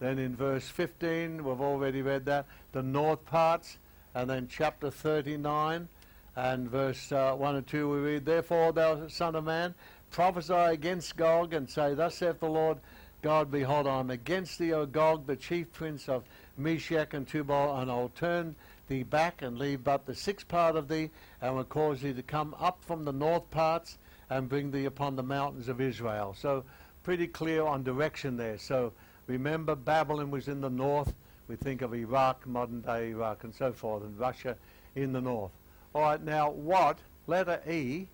Then 0.00 0.18
in 0.18 0.34
verse 0.36 0.68
15, 0.68 1.42
we've 1.44 1.60
already 1.60 2.02
read 2.02 2.26
that, 2.26 2.46
the 2.72 2.82
north 2.82 3.24
parts. 3.24 3.78
And 4.16 4.30
then 4.30 4.48
chapter 4.48 4.90
39 4.90 5.88
and 6.36 6.70
verse 6.70 7.12
uh, 7.12 7.34
1 7.34 7.56
and 7.56 7.66
2 7.66 7.90
we 7.90 7.98
read, 7.98 8.24
Therefore, 8.24 8.72
thou 8.72 9.08
son 9.08 9.34
of 9.34 9.44
man, 9.44 9.74
prophesy 10.10 10.54
against 10.54 11.18
Gog 11.18 11.52
and 11.52 11.68
say, 11.68 11.92
Thus 11.92 12.14
saith 12.14 12.40
the 12.40 12.48
Lord 12.48 12.78
God, 13.20 13.50
behold, 13.50 13.86
I 13.86 14.00
am 14.00 14.08
against 14.08 14.58
thee, 14.58 14.72
O 14.72 14.86
Gog, 14.86 15.26
the 15.26 15.36
chief 15.36 15.70
prince 15.70 16.08
of 16.08 16.24
Meshech 16.56 17.12
and 17.12 17.28
Tubal, 17.28 17.76
and 17.76 17.90
I'll 17.90 18.08
turn 18.08 18.56
thee 18.88 19.02
back 19.02 19.42
and 19.42 19.58
leave 19.58 19.84
but 19.84 20.06
the 20.06 20.14
sixth 20.14 20.48
part 20.48 20.76
of 20.76 20.88
thee, 20.88 21.10
and 21.42 21.54
will 21.54 21.64
cause 21.64 22.00
thee 22.00 22.14
to 22.14 22.22
come 22.22 22.56
up 22.58 22.82
from 22.82 23.04
the 23.04 23.12
north 23.12 23.50
parts 23.50 23.98
and 24.30 24.48
bring 24.48 24.70
thee 24.70 24.86
upon 24.86 25.16
the 25.16 25.22
mountains 25.22 25.68
of 25.68 25.78
Israel. 25.78 26.34
So 26.38 26.64
pretty 27.02 27.26
clear 27.26 27.66
on 27.66 27.82
direction 27.82 28.38
there. 28.38 28.56
So 28.56 28.94
remember 29.26 29.74
Babylon 29.74 30.30
was 30.30 30.48
in 30.48 30.62
the 30.62 30.70
north. 30.70 31.12
We 31.48 31.56
think 31.56 31.82
of 31.82 31.94
Iraq, 31.94 32.46
modern 32.46 32.80
day 32.80 33.10
Iraq 33.10 33.44
and 33.44 33.54
so 33.54 33.72
forth, 33.72 34.02
and 34.02 34.18
Russia 34.18 34.56
in 34.94 35.12
the 35.12 35.20
north. 35.20 35.52
All 35.94 36.02
right, 36.02 36.22
now 36.22 36.50
what? 36.50 36.98
Letter 37.26 37.60
E. 37.68 38.08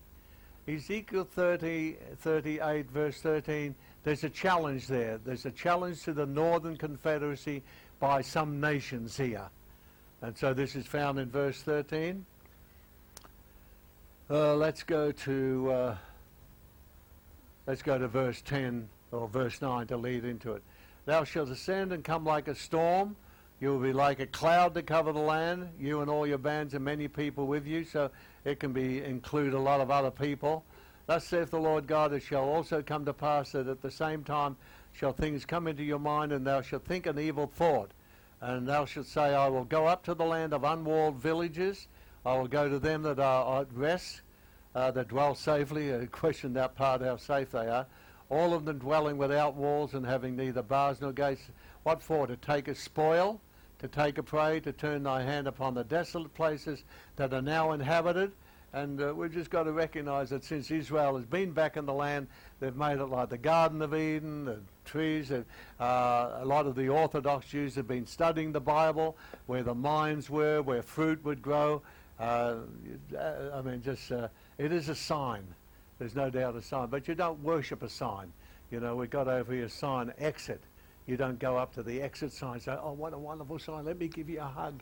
Ezekiel 0.67 1.25
30, 1.25 1.97
38, 2.21 2.89
verse 2.89 3.19
13, 3.19 3.75
there's 4.05 4.23
a 4.23 4.29
challenge 4.29 4.87
there. 4.87 5.17
There's 5.17 5.45
a 5.45 5.51
challenge 5.51 6.03
to 6.03 6.13
the 6.13 6.25
Northern 6.25 6.77
Confederacy 6.77 7.63
by 7.99 8.21
some 8.21 8.61
nations 8.61 9.17
here. 9.17 9.49
And 10.21 10.37
so 10.37 10.53
this 10.53 10.75
is 10.75 10.85
found 10.85 11.19
in 11.19 11.29
verse 11.29 11.61
13. 11.63 12.25
Uh, 14.29 14.55
let's 14.55 14.83
go 14.83 15.11
to 15.11 15.71
uh, 15.71 15.97
let's 17.67 17.81
go 17.81 17.97
to 17.97 18.07
verse 18.07 18.41
10 18.41 18.87
or 19.11 19.27
verse 19.27 19.61
9 19.61 19.87
to 19.87 19.97
lead 19.97 20.23
into 20.23 20.53
it. 20.53 20.63
Thou 21.05 21.25
shalt 21.25 21.49
ascend 21.49 21.91
and 21.91 22.05
come 22.05 22.23
like 22.23 22.47
a 22.47 22.55
storm. 22.55 23.17
You 23.63 23.69
will 23.69 23.79
be 23.79 23.93
like 23.93 24.19
a 24.19 24.27
cloud 24.27 24.73
to 24.73 24.81
cover 24.81 25.13
the 25.13 25.19
land. 25.19 25.69
You 25.79 26.01
and 26.01 26.09
all 26.09 26.27
your 26.27 26.37
bands 26.37 26.73
and 26.73 26.83
many 26.83 27.07
people 27.07 27.47
with 27.47 27.65
you. 27.65 27.85
So 27.85 28.11
it 28.43 28.59
can 28.59 28.73
be 28.73 29.01
include 29.01 29.53
a 29.53 29.59
lot 29.59 29.79
of 29.79 29.89
other 29.89 30.11
people. 30.11 30.65
Thus 31.05 31.23
saith 31.23 31.51
the 31.51 31.61
Lord 31.61 31.87
God, 31.87 32.11
it 32.11 32.23
shall 32.23 32.43
also 32.43 32.81
come 32.81 33.05
to 33.05 33.13
pass 33.13 33.53
that 33.53 33.69
at 33.69 33.81
the 33.81 33.89
same 33.89 34.25
time 34.25 34.57
shall 34.91 35.13
things 35.13 35.45
come 35.45 35.65
into 35.67 35.81
your 35.81 35.97
mind, 35.97 36.33
and 36.33 36.45
thou 36.45 36.61
shalt 36.61 36.83
think 36.83 37.05
an 37.05 37.17
evil 37.17 37.47
thought. 37.55 37.91
And 38.41 38.67
thou 38.67 38.83
shalt 38.83 39.05
say, 39.05 39.33
I 39.33 39.47
will 39.47 39.63
go 39.63 39.87
up 39.87 40.03
to 40.03 40.13
the 40.13 40.25
land 40.25 40.53
of 40.53 40.65
unwalled 40.65 41.15
villages. 41.15 41.87
I 42.25 42.37
will 42.37 42.49
go 42.49 42.67
to 42.67 42.79
them 42.79 43.01
that 43.03 43.19
are 43.19 43.61
at 43.61 43.73
rest, 43.73 44.23
uh, 44.75 44.91
that 44.91 45.07
dwell 45.07 45.35
safely. 45.35 45.95
I 45.95 46.05
question 46.07 46.51
that 46.55 46.75
part, 46.75 47.01
how 47.01 47.15
safe 47.15 47.51
they 47.51 47.69
are. 47.69 47.85
All 48.29 48.53
of 48.53 48.65
them 48.65 48.79
dwelling 48.79 49.17
without 49.17 49.55
walls 49.55 49.93
and 49.93 50.05
having 50.05 50.35
neither 50.35 50.63
bars 50.63 50.99
nor 50.99 51.13
gates. 51.13 51.43
What 51.83 52.03
for? 52.03 52.27
To 52.27 52.35
take 52.35 52.67
a 52.67 52.75
spoil, 52.75 53.39
to 53.83 53.89
take 53.89 54.17
a 54.17 54.23
prey, 54.23 54.61
to 54.61 54.71
turn 54.71 55.03
thy 55.03 55.21
hand 55.21 55.45
upon 55.45 55.73
the 55.73 55.83
desolate 55.83 56.33
places 56.33 56.85
that 57.17 57.33
are 57.33 57.41
now 57.41 57.73
inhabited. 57.73 58.31
And 58.71 59.01
uh, 59.01 59.13
we've 59.13 59.33
just 59.33 59.49
got 59.49 59.63
to 59.63 59.73
recognize 59.73 60.29
that 60.29 60.45
since 60.45 60.71
Israel 60.71 61.17
has 61.17 61.25
been 61.25 61.51
back 61.51 61.75
in 61.75 61.85
the 61.85 61.93
land, 61.93 62.27
they've 62.61 62.75
made 62.75 62.99
it 62.99 63.07
like 63.07 63.27
the 63.27 63.37
Garden 63.37 63.81
of 63.81 63.93
Eden, 63.93 64.45
the 64.45 64.61
trees. 64.85 65.33
Uh, 65.33 65.43
a 65.81 66.45
lot 66.45 66.65
of 66.65 66.75
the 66.75 66.87
Orthodox 66.87 67.45
Jews 67.47 67.75
have 67.75 67.85
been 67.85 68.07
studying 68.07 68.53
the 68.53 68.61
Bible, 68.61 69.17
where 69.47 69.63
the 69.63 69.75
mines 69.75 70.29
were, 70.29 70.61
where 70.61 70.81
fruit 70.81 71.21
would 71.25 71.41
grow. 71.41 71.81
Uh, 72.17 72.55
I 73.53 73.61
mean, 73.63 73.81
just 73.83 74.13
uh, 74.13 74.29
it 74.57 74.71
is 74.71 74.87
a 74.87 74.95
sign. 74.95 75.43
There's 75.99 76.15
no 76.15 76.29
doubt 76.29 76.55
a 76.55 76.61
sign. 76.61 76.87
But 76.87 77.09
you 77.09 77.15
don't 77.15 77.43
worship 77.43 77.83
a 77.83 77.89
sign. 77.89 78.31
You 78.71 78.79
know, 78.79 78.95
we've 78.95 79.09
got 79.09 79.27
over 79.27 79.53
here 79.53 79.67
sign, 79.67 80.13
exit. 80.17 80.61
You 81.05 81.17
don't 81.17 81.39
go 81.39 81.57
up 81.57 81.73
to 81.73 81.83
the 81.83 82.01
exit 82.01 82.31
sign 82.31 82.53
and 82.53 82.61
say, 82.61 82.75
oh, 82.81 82.93
what 82.93 83.13
a 83.13 83.17
wonderful 83.17 83.59
sign. 83.59 83.85
Let 83.85 83.99
me 83.99 84.07
give 84.07 84.29
you 84.29 84.39
a 84.39 84.45
hug 84.45 84.81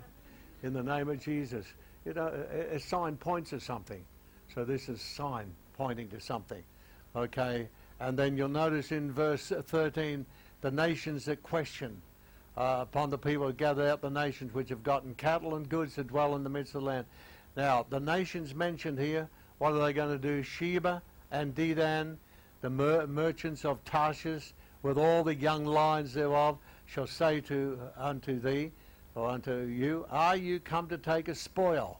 in 0.61 0.73
the 0.73 0.83
name 0.83 1.09
of 1.09 1.19
Jesus. 1.23 1.65
You 2.05 2.13
know, 2.13 2.31
a, 2.71 2.79
sign 2.79 3.17
points 3.17 3.49
to 3.51 3.59
something. 3.59 4.03
So 4.53 4.63
this 4.63 4.89
is 4.89 5.01
sign 5.01 5.53
pointing 5.73 6.09
to 6.09 6.19
something. 6.19 6.63
Okay? 7.15 7.67
And 7.99 8.17
then 8.17 8.37
you'll 8.37 8.49
notice 8.49 8.91
in 8.91 9.11
verse 9.11 9.51
13, 9.65 10.25
the 10.61 10.71
nations 10.71 11.25
that 11.25 11.41
question 11.41 12.01
uh, 12.57 12.79
upon 12.81 13.09
the 13.09 13.17
people 13.17 13.47
who 13.47 13.53
gather 13.53 13.87
out 13.87 14.01
the 14.01 14.09
nations 14.09 14.53
which 14.53 14.69
have 14.69 14.83
gotten 14.83 15.15
cattle 15.15 15.55
and 15.55 15.67
goods 15.69 15.95
to 15.95 16.03
dwell 16.03 16.35
in 16.35 16.43
the 16.43 16.49
midst 16.49 16.75
of 16.75 16.81
the 16.81 16.87
land. 16.87 17.05
Now, 17.55 17.85
the 17.89 17.99
nations 17.99 18.53
mentioned 18.53 18.99
here, 18.99 19.27
what 19.57 19.73
are 19.73 19.83
they 19.85 19.93
going 19.93 20.11
to 20.11 20.17
do? 20.17 20.43
Sheba 20.43 21.01
and 21.31 21.55
Dedan, 21.55 22.17
the 22.61 22.69
mer- 22.69 23.07
merchants 23.07 23.65
of 23.65 23.83
Tarshish, 23.85 24.53
with 24.83 24.97
all 24.97 25.23
the 25.23 25.35
young 25.35 25.65
lions 25.65 26.13
thereof, 26.13 26.57
shall 26.85 27.07
say 27.07 27.41
to 27.41 27.79
unto 27.97 28.39
thee, 28.39 28.71
or 29.15 29.29
unto 29.29 29.65
you, 29.65 30.05
Are 30.09 30.35
you 30.35 30.59
come 30.59 30.87
to 30.87 30.97
take 30.97 31.27
a 31.27 31.35
spoil? 31.35 31.99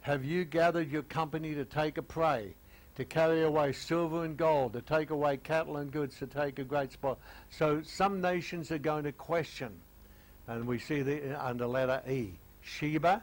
Have 0.00 0.24
you 0.24 0.44
gathered 0.44 0.90
your 0.90 1.02
company 1.02 1.54
to 1.54 1.64
take 1.64 1.98
a 1.98 2.02
prey, 2.02 2.54
to 2.96 3.04
carry 3.04 3.42
away 3.42 3.72
silver 3.72 4.24
and 4.24 4.36
gold, 4.36 4.72
to 4.72 4.80
take 4.80 5.10
away 5.10 5.36
cattle 5.36 5.76
and 5.78 5.90
goods, 5.90 6.18
to 6.18 6.26
take 6.26 6.58
a 6.58 6.64
great 6.64 6.92
spoil? 6.92 7.18
So 7.50 7.82
some 7.82 8.20
nations 8.20 8.70
are 8.70 8.78
going 8.78 9.04
to 9.04 9.12
question, 9.12 9.72
and 10.46 10.66
we 10.66 10.78
see 10.78 11.02
the 11.02 11.44
under 11.44 11.66
letter 11.66 12.02
E. 12.08 12.30
Sheba, 12.60 13.22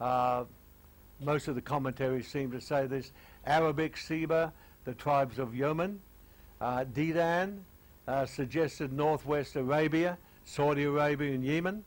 uh, 0.00 0.44
most 1.20 1.48
of 1.48 1.54
the 1.54 1.60
commentaries 1.60 2.28
seem 2.28 2.50
to 2.52 2.60
say 2.60 2.86
this. 2.86 3.12
Arabic 3.46 3.96
Sheba, 3.96 4.52
the 4.84 4.94
tribes 4.94 5.38
of 5.38 5.54
Yemen. 5.54 6.00
Uh, 6.60 6.84
Dedan, 6.84 7.60
uh, 8.08 8.26
suggested 8.26 8.92
northwest 8.92 9.56
Arabia, 9.56 10.18
Saudi 10.44 10.84
Arabia 10.84 11.32
and 11.32 11.44
Yemen. 11.44 11.84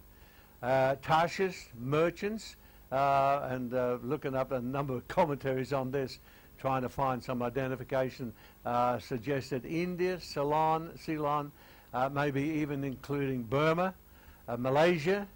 Uh, 0.62 0.96
Tarshish, 1.02 1.68
merchants, 1.78 2.56
uh, 2.92 3.48
and 3.52 3.74
uh, 3.74 3.98
looking 4.02 4.34
up 4.34 4.54
a 4.54 4.62
number 4.62 4.96
of 4.96 5.06
commentaries 5.10 5.74
on 5.74 5.92
this, 5.92 6.20
trying 6.58 6.84
to 6.84 6.90
find 6.90 7.22
some 7.22 7.42
identification, 7.42 8.32
uh, 8.66 8.98
suggested 8.98 9.66
India, 9.66 10.20
Ceylon, 10.22 10.92
Ceylon 10.98 11.52
uh, 11.94 12.10
maybe 12.10 12.42
even 12.42 12.84
including 12.84 13.44
Burma, 13.44 13.94
uh, 14.48 14.58
Malaysia, 14.58 15.28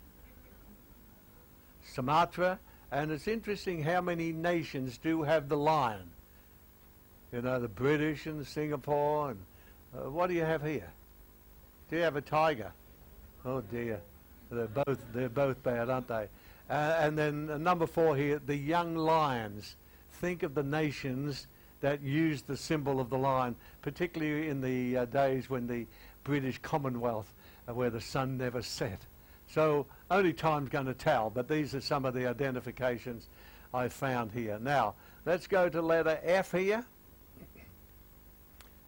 Sumatra, 1.83 2.59
and 2.91 3.11
it's 3.11 3.27
interesting 3.27 3.83
how 3.83 4.01
many 4.01 4.31
nations 4.31 4.97
do 4.97 5.23
have 5.23 5.49
the 5.49 5.57
lion. 5.57 6.09
You 7.31 7.41
know, 7.41 7.59
the 7.59 7.67
British 7.67 8.25
and 8.25 8.45
Singapore, 8.45 9.31
and 9.31 9.39
uh, 9.97 10.09
what 10.09 10.27
do 10.27 10.33
you 10.33 10.43
have 10.43 10.63
here? 10.63 10.89
Do 11.89 11.97
you 11.97 12.03
have 12.03 12.15
a 12.15 12.21
tiger? 12.21 12.71
Oh 13.45 13.61
dear, 13.61 14.01
they're 14.51 14.67
both 14.67 14.99
they're 15.13 15.29
both 15.29 15.61
bad, 15.63 15.89
aren't 15.89 16.07
they? 16.07 16.27
Uh, 16.69 16.97
and 16.99 17.17
then 17.17 17.49
uh, 17.49 17.57
number 17.57 17.87
four 17.87 18.15
here, 18.15 18.41
the 18.45 18.55
young 18.55 18.95
lions. 18.95 19.75
Think 20.19 20.43
of 20.43 20.55
the 20.55 20.63
nations 20.63 21.47
that 21.81 22.01
used 22.01 22.47
the 22.47 22.57
symbol 22.57 22.99
of 22.99 23.09
the 23.09 23.17
lion, 23.17 23.55
particularly 23.81 24.49
in 24.49 24.61
the 24.61 24.97
uh, 24.97 25.05
days 25.05 25.49
when 25.49 25.67
the 25.67 25.85
British 26.23 26.57
Commonwealth, 26.59 27.33
uh, 27.67 27.73
where 27.73 27.89
the 27.89 28.01
sun 28.01 28.37
never 28.37 28.61
set. 28.61 28.99
So 29.47 29.85
only 30.11 30.33
time's 30.33 30.69
going 30.69 30.87
to 30.87 30.93
tell, 30.93 31.29
but 31.29 31.47
these 31.47 31.73
are 31.75 31.81
some 31.81 32.03
of 32.03 32.13
the 32.13 32.27
identifications 32.27 33.29
I 33.73 33.89
found 33.89 34.31
here. 34.31 34.59
Now, 34.59 34.95
let's 35.25 35.47
go 35.47 35.69
to 35.69 35.81
letter 35.81 36.19
F 36.23 36.51
here. 36.51 36.83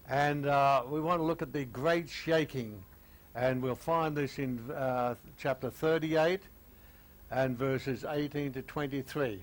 And 0.10 0.48
uh, 0.48 0.82
we 0.90 1.00
want 1.00 1.20
to 1.20 1.24
look 1.24 1.44
at 1.44 1.54
the 1.54 1.66
great 1.66 2.10
shaking. 2.10 2.84
And 3.36 3.62
we'll 3.62 3.76
find 3.76 4.18
this 4.18 4.40
in 4.40 4.60
uh, 4.72 5.14
chapter 5.38 5.70
38 5.70 6.42
and 7.30 7.56
verses 7.56 8.04
18 8.10 8.54
to 8.54 8.64
23. 8.64 9.40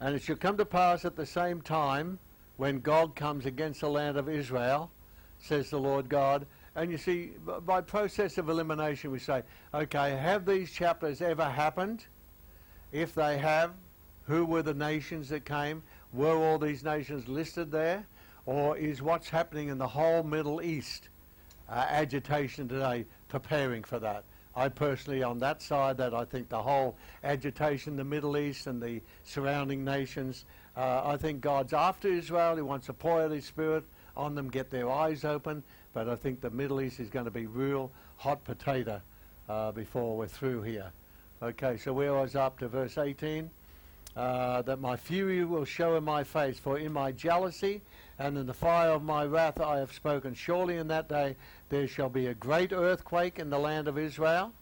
And 0.00 0.14
it 0.16 0.22
shall 0.22 0.34
come 0.34 0.56
to 0.56 0.64
pass 0.64 1.04
at 1.04 1.14
the 1.14 1.24
same 1.24 1.60
time 1.60 2.18
when 2.56 2.80
God 2.80 3.14
comes 3.14 3.46
against 3.46 3.80
the 3.80 3.88
land 3.88 4.16
of 4.16 4.28
Israel, 4.28 4.90
says 5.38 5.70
the 5.70 5.78
Lord 5.78 6.08
God. 6.08 6.44
And 6.74 6.90
you 6.90 6.98
see, 6.98 7.30
by 7.64 7.80
process 7.80 8.38
of 8.38 8.48
elimination, 8.48 9.12
we 9.12 9.20
say, 9.20 9.44
okay, 9.72 10.16
have 10.16 10.44
these 10.44 10.72
chapters 10.72 11.22
ever 11.22 11.44
happened? 11.44 12.04
If 12.90 13.14
they 13.14 13.38
have, 13.38 13.70
who 14.26 14.44
were 14.44 14.62
the 14.62 14.74
nations 14.74 15.28
that 15.28 15.44
came? 15.44 15.84
Were 16.12 16.36
all 16.36 16.58
these 16.58 16.82
nations 16.82 17.28
listed 17.28 17.70
there? 17.70 18.04
Or 18.46 18.76
is 18.76 19.00
what's 19.00 19.28
happening 19.28 19.68
in 19.68 19.78
the 19.78 19.88
whole 19.88 20.22
Middle 20.22 20.60
East 20.60 21.08
uh, 21.68 21.86
agitation 21.88 22.68
today 22.68 23.06
preparing 23.28 23.82
for 23.82 23.98
that? 23.98 24.24
I 24.56 24.68
personally, 24.68 25.22
on 25.22 25.38
that 25.40 25.62
side, 25.62 25.96
that 25.96 26.14
I 26.14 26.24
think 26.24 26.48
the 26.48 26.62
whole 26.62 26.96
agitation 27.24 27.96
the 27.96 28.04
Middle 28.04 28.36
East 28.36 28.66
and 28.66 28.80
the 28.80 29.00
surrounding 29.24 29.84
nations, 29.84 30.44
uh, 30.76 31.02
I 31.04 31.16
think 31.16 31.40
God's 31.40 31.72
after 31.72 32.08
Israel. 32.08 32.54
He 32.54 32.62
wants 32.62 32.86
to 32.86 32.92
pour 32.92 33.22
out 33.22 33.32
His 33.32 33.44
Spirit 33.44 33.84
on 34.16 34.34
them, 34.34 34.48
get 34.48 34.70
their 34.70 34.90
eyes 34.90 35.24
open. 35.24 35.64
But 35.92 36.08
I 36.08 36.14
think 36.14 36.40
the 36.40 36.50
Middle 36.50 36.80
East 36.80 37.00
is 37.00 37.10
going 37.10 37.24
to 37.24 37.30
be 37.30 37.46
real 37.46 37.90
hot 38.16 38.44
potato 38.44 39.00
uh, 39.48 39.72
before 39.72 40.16
we're 40.16 40.28
through 40.28 40.62
here. 40.62 40.92
Okay, 41.42 41.76
so 41.76 41.92
where 41.92 42.16
I 42.16 42.22
was 42.22 42.36
up 42.36 42.58
to 42.60 42.68
verse 42.68 42.96
18. 42.98 43.50
Uh, 44.16 44.62
that 44.62 44.80
my 44.80 44.94
fury 44.94 45.44
will 45.44 45.64
show 45.64 45.96
in 45.96 46.04
my 46.04 46.22
face, 46.22 46.56
for 46.56 46.78
in 46.78 46.92
my 46.92 47.10
jealousy 47.10 47.80
and 48.18 48.38
in 48.38 48.46
the 48.46 48.54
fire 48.54 48.90
of 48.90 49.02
my 49.02 49.24
wrath 49.24 49.60
I 49.60 49.78
have 49.78 49.92
spoken. 49.92 50.34
Surely 50.34 50.76
in 50.76 50.88
that 50.88 51.08
day 51.08 51.36
there 51.68 51.88
shall 51.88 52.08
be 52.08 52.26
a 52.26 52.34
great 52.34 52.72
earthquake 52.72 53.38
in 53.38 53.50
the 53.50 53.58
land 53.58 53.88
of 53.88 53.98
Israel, 53.98 54.52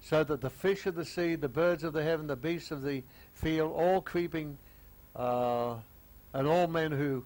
so 0.00 0.24
that 0.24 0.40
the 0.40 0.50
fish 0.50 0.86
of 0.86 0.94
the 0.94 1.04
sea, 1.04 1.34
the 1.34 1.48
birds 1.48 1.84
of 1.84 1.92
the 1.92 2.02
heaven, 2.02 2.26
the 2.26 2.36
beasts 2.36 2.70
of 2.70 2.82
the 2.82 3.02
field, 3.34 3.72
all 3.72 4.00
creeping, 4.00 4.58
uh, 5.16 5.74
and 6.32 6.46
all 6.46 6.66
men 6.66 6.92
who, 6.92 7.24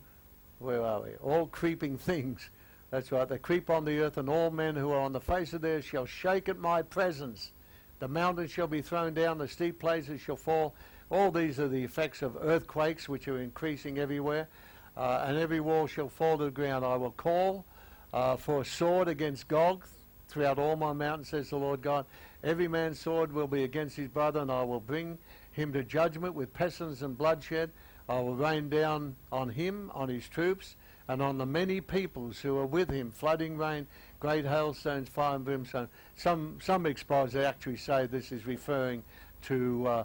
where 0.58 0.82
are 0.82 1.02
we? 1.02 1.10
All 1.22 1.46
creeping 1.46 1.98
things. 1.98 2.48
That's 2.90 3.10
right. 3.12 3.28
They 3.28 3.38
creep 3.38 3.68
on 3.68 3.84
the 3.84 3.98
earth, 4.00 4.16
and 4.16 4.28
all 4.28 4.50
men 4.50 4.76
who 4.76 4.90
are 4.92 5.00
on 5.00 5.12
the 5.12 5.20
face 5.20 5.52
of 5.52 5.60
the 5.60 5.68
earth 5.68 5.84
shall 5.84 6.06
shake 6.06 6.48
at 6.48 6.58
my 6.58 6.82
presence. 6.82 7.50
The 7.98 8.08
mountains 8.08 8.50
shall 8.50 8.66
be 8.66 8.82
thrown 8.82 9.14
down, 9.14 9.38
the 9.38 9.48
steep 9.48 9.78
places 9.78 10.20
shall 10.20 10.36
fall. 10.36 10.74
All 11.10 11.30
these 11.30 11.58
are 11.58 11.68
the 11.68 11.82
effects 11.82 12.22
of 12.22 12.36
earthquakes, 12.40 13.08
which 13.08 13.28
are 13.28 13.40
increasing 13.40 13.98
everywhere 13.98 14.48
uh, 14.96 15.24
and 15.26 15.36
every 15.36 15.60
wall 15.60 15.86
shall 15.86 16.08
fall 16.08 16.38
to 16.38 16.44
the 16.44 16.50
ground. 16.50 16.84
I 16.84 16.96
will 16.96 17.10
call 17.10 17.64
uh, 18.12 18.36
for 18.36 18.62
a 18.62 18.64
sword 18.64 19.08
against 19.08 19.48
Gog 19.48 19.84
throughout 20.28 20.58
all 20.58 20.76
my 20.76 20.92
mountains, 20.92 21.28
says 21.28 21.50
the 21.50 21.56
Lord 21.56 21.82
God. 21.82 22.06
Every 22.42 22.68
man's 22.68 22.98
sword 22.98 23.32
will 23.32 23.46
be 23.46 23.64
against 23.64 23.96
his 23.96 24.08
brother, 24.08 24.40
and 24.40 24.50
I 24.50 24.62
will 24.62 24.80
bring 24.80 25.18
him 25.52 25.72
to 25.72 25.82
judgment 25.82 26.34
with 26.34 26.52
pestilence 26.52 27.02
and 27.02 27.16
bloodshed. 27.16 27.70
I 28.08 28.20
will 28.20 28.36
rain 28.36 28.68
down 28.68 29.16
on 29.32 29.48
him, 29.48 29.90
on 29.94 30.08
his 30.08 30.28
troops, 30.28 30.76
and 31.08 31.20
on 31.22 31.38
the 31.38 31.46
many 31.46 31.80
peoples 31.80 32.38
who 32.38 32.56
are 32.58 32.66
with 32.66 32.90
him, 32.90 33.10
flooding 33.10 33.56
rain, 33.56 33.86
great 34.20 34.44
hailstones, 34.44 35.08
fire 35.08 35.36
and 35.36 35.44
brimstone. 35.44 35.88
Some 36.16 36.58
some 36.62 36.86
expositors 36.86 37.44
actually 37.44 37.76
say 37.78 38.06
this 38.06 38.32
is 38.32 38.46
referring 38.46 39.02
to 39.42 39.86
uh, 39.86 40.04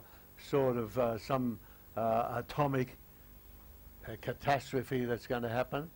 sort 0.49 0.77
of 0.77 0.97
uh, 0.97 1.17
some 1.17 1.59
uh, 1.95 2.43
atomic 2.43 2.97
a 4.07 4.17
catastrophe 4.17 5.05
that's 5.05 5.27
going 5.27 5.43
to 5.43 5.49
happen. 5.49 5.89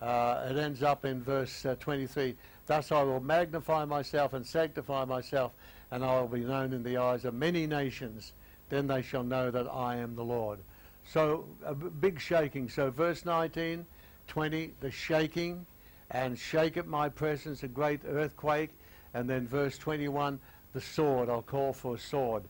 Uh, 0.00 0.46
it 0.50 0.56
ends 0.56 0.82
up 0.82 1.04
in 1.04 1.22
verse 1.22 1.66
uh, 1.66 1.74
23 1.80 2.36
Thus 2.66 2.92
I 2.92 3.02
will 3.02 3.20
magnify 3.20 3.84
myself 3.86 4.34
and 4.34 4.46
sanctify 4.46 5.06
myself, 5.06 5.52
and 5.90 6.04
I 6.04 6.20
will 6.20 6.28
be 6.28 6.40
known 6.40 6.72
in 6.72 6.82
the 6.82 6.98
eyes 6.98 7.24
of 7.24 7.34
many 7.34 7.66
nations. 7.66 8.32
Then 8.68 8.86
they 8.86 9.00
shall 9.00 9.24
know 9.24 9.50
that 9.50 9.66
I 9.66 9.96
am 9.96 10.14
the 10.14 10.24
Lord. 10.24 10.58
So, 11.06 11.46
a 11.64 11.74
b- 11.74 11.88
big 12.00 12.20
shaking. 12.20 12.68
So, 12.68 12.90
verse 12.90 13.24
19, 13.24 13.86
20, 14.26 14.72
the 14.80 14.90
shaking, 14.90 15.64
and 16.10 16.38
shake 16.38 16.76
at 16.76 16.86
my 16.86 17.08
presence, 17.08 17.62
a 17.62 17.68
great 17.68 18.00
earthquake. 18.06 18.70
And 19.14 19.28
then 19.28 19.48
verse 19.48 19.78
21, 19.78 20.38
the 20.74 20.80
sword. 20.82 21.30
I'll 21.30 21.40
call 21.40 21.72
for 21.72 21.94
a 21.94 21.98
sword. 21.98 22.44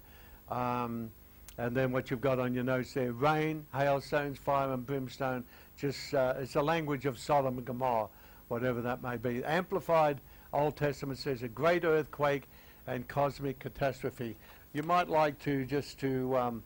Um, 0.50 1.10
and 1.58 1.76
then 1.76 1.90
what 1.90 2.10
you've 2.10 2.20
got 2.20 2.38
on 2.38 2.54
your 2.54 2.64
notes 2.64 2.94
there, 2.94 3.12
rain, 3.12 3.66
hailstones, 3.74 4.38
fire 4.38 4.72
and 4.72 4.86
brimstone, 4.86 5.44
just 5.76 6.14
uh, 6.14 6.34
it's 6.38 6.54
a 6.54 6.62
language 6.62 7.04
of 7.04 7.18
Sodom 7.18 7.58
and 7.58 7.66
Gomorrah, 7.66 8.08
whatever 8.46 8.80
that 8.80 9.02
may 9.02 9.16
be. 9.16 9.44
Amplified 9.44 10.20
Old 10.52 10.76
Testament 10.76 11.18
says 11.18 11.42
a 11.42 11.48
great 11.48 11.84
earthquake 11.84 12.44
and 12.86 13.06
cosmic 13.08 13.58
catastrophe. 13.58 14.36
You 14.72 14.84
might 14.84 15.08
like 15.08 15.38
to 15.40 15.64
just 15.64 15.98
to 16.00 16.36
um, 16.36 16.62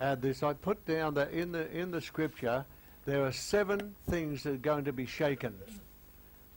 add 0.00 0.22
this. 0.22 0.42
I 0.42 0.52
put 0.52 0.84
down 0.86 1.14
that 1.14 1.32
in 1.32 1.52
the 1.52 1.70
in 1.76 1.90
the 1.90 2.00
scripture 2.00 2.64
there 3.04 3.24
are 3.24 3.32
seven 3.32 3.94
things 4.08 4.42
that 4.42 4.54
are 4.54 4.56
going 4.56 4.84
to 4.84 4.92
be 4.92 5.06
shaken. 5.06 5.54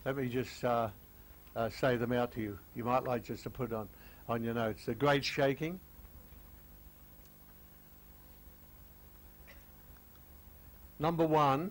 Let 0.04 0.16
me 0.16 0.28
just 0.28 0.64
uh, 0.64 0.88
uh, 1.54 1.68
say 1.68 1.96
them 1.96 2.12
out 2.12 2.32
to 2.32 2.40
you. 2.40 2.58
You 2.74 2.84
might 2.84 3.04
like 3.04 3.24
just 3.24 3.44
to 3.44 3.50
put 3.50 3.72
on 3.72 3.88
on 4.28 4.44
your 4.44 4.54
notes. 4.54 4.84
The 4.84 4.94
great 4.94 5.24
shaking 5.24 5.80
Number 11.00 11.26
one, 11.26 11.70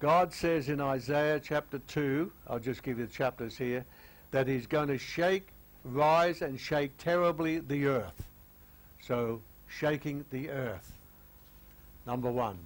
God 0.00 0.32
says 0.32 0.70
in 0.70 0.80
Isaiah 0.80 1.38
chapter 1.38 1.78
2, 1.78 2.32
I'll 2.48 2.58
just 2.58 2.82
give 2.82 2.98
you 2.98 3.06
the 3.06 3.12
chapters 3.12 3.56
here, 3.58 3.84
that 4.30 4.48
he's 4.48 4.66
going 4.66 4.88
to 4.88 4.96
shake, 4.96 5.48
rise 5.84 6.40
and 6.40 6.58
shake 6.58 6.96
terribly 6.96 7.58
the 7.58 7.86
earth. 7.86 8.24
So, 9.02 9.42
shaking 9.68 10.24
the 10.30 10.48
earth. 10.48 10.90
Number 12.06 12.30
one. 12.30 12.58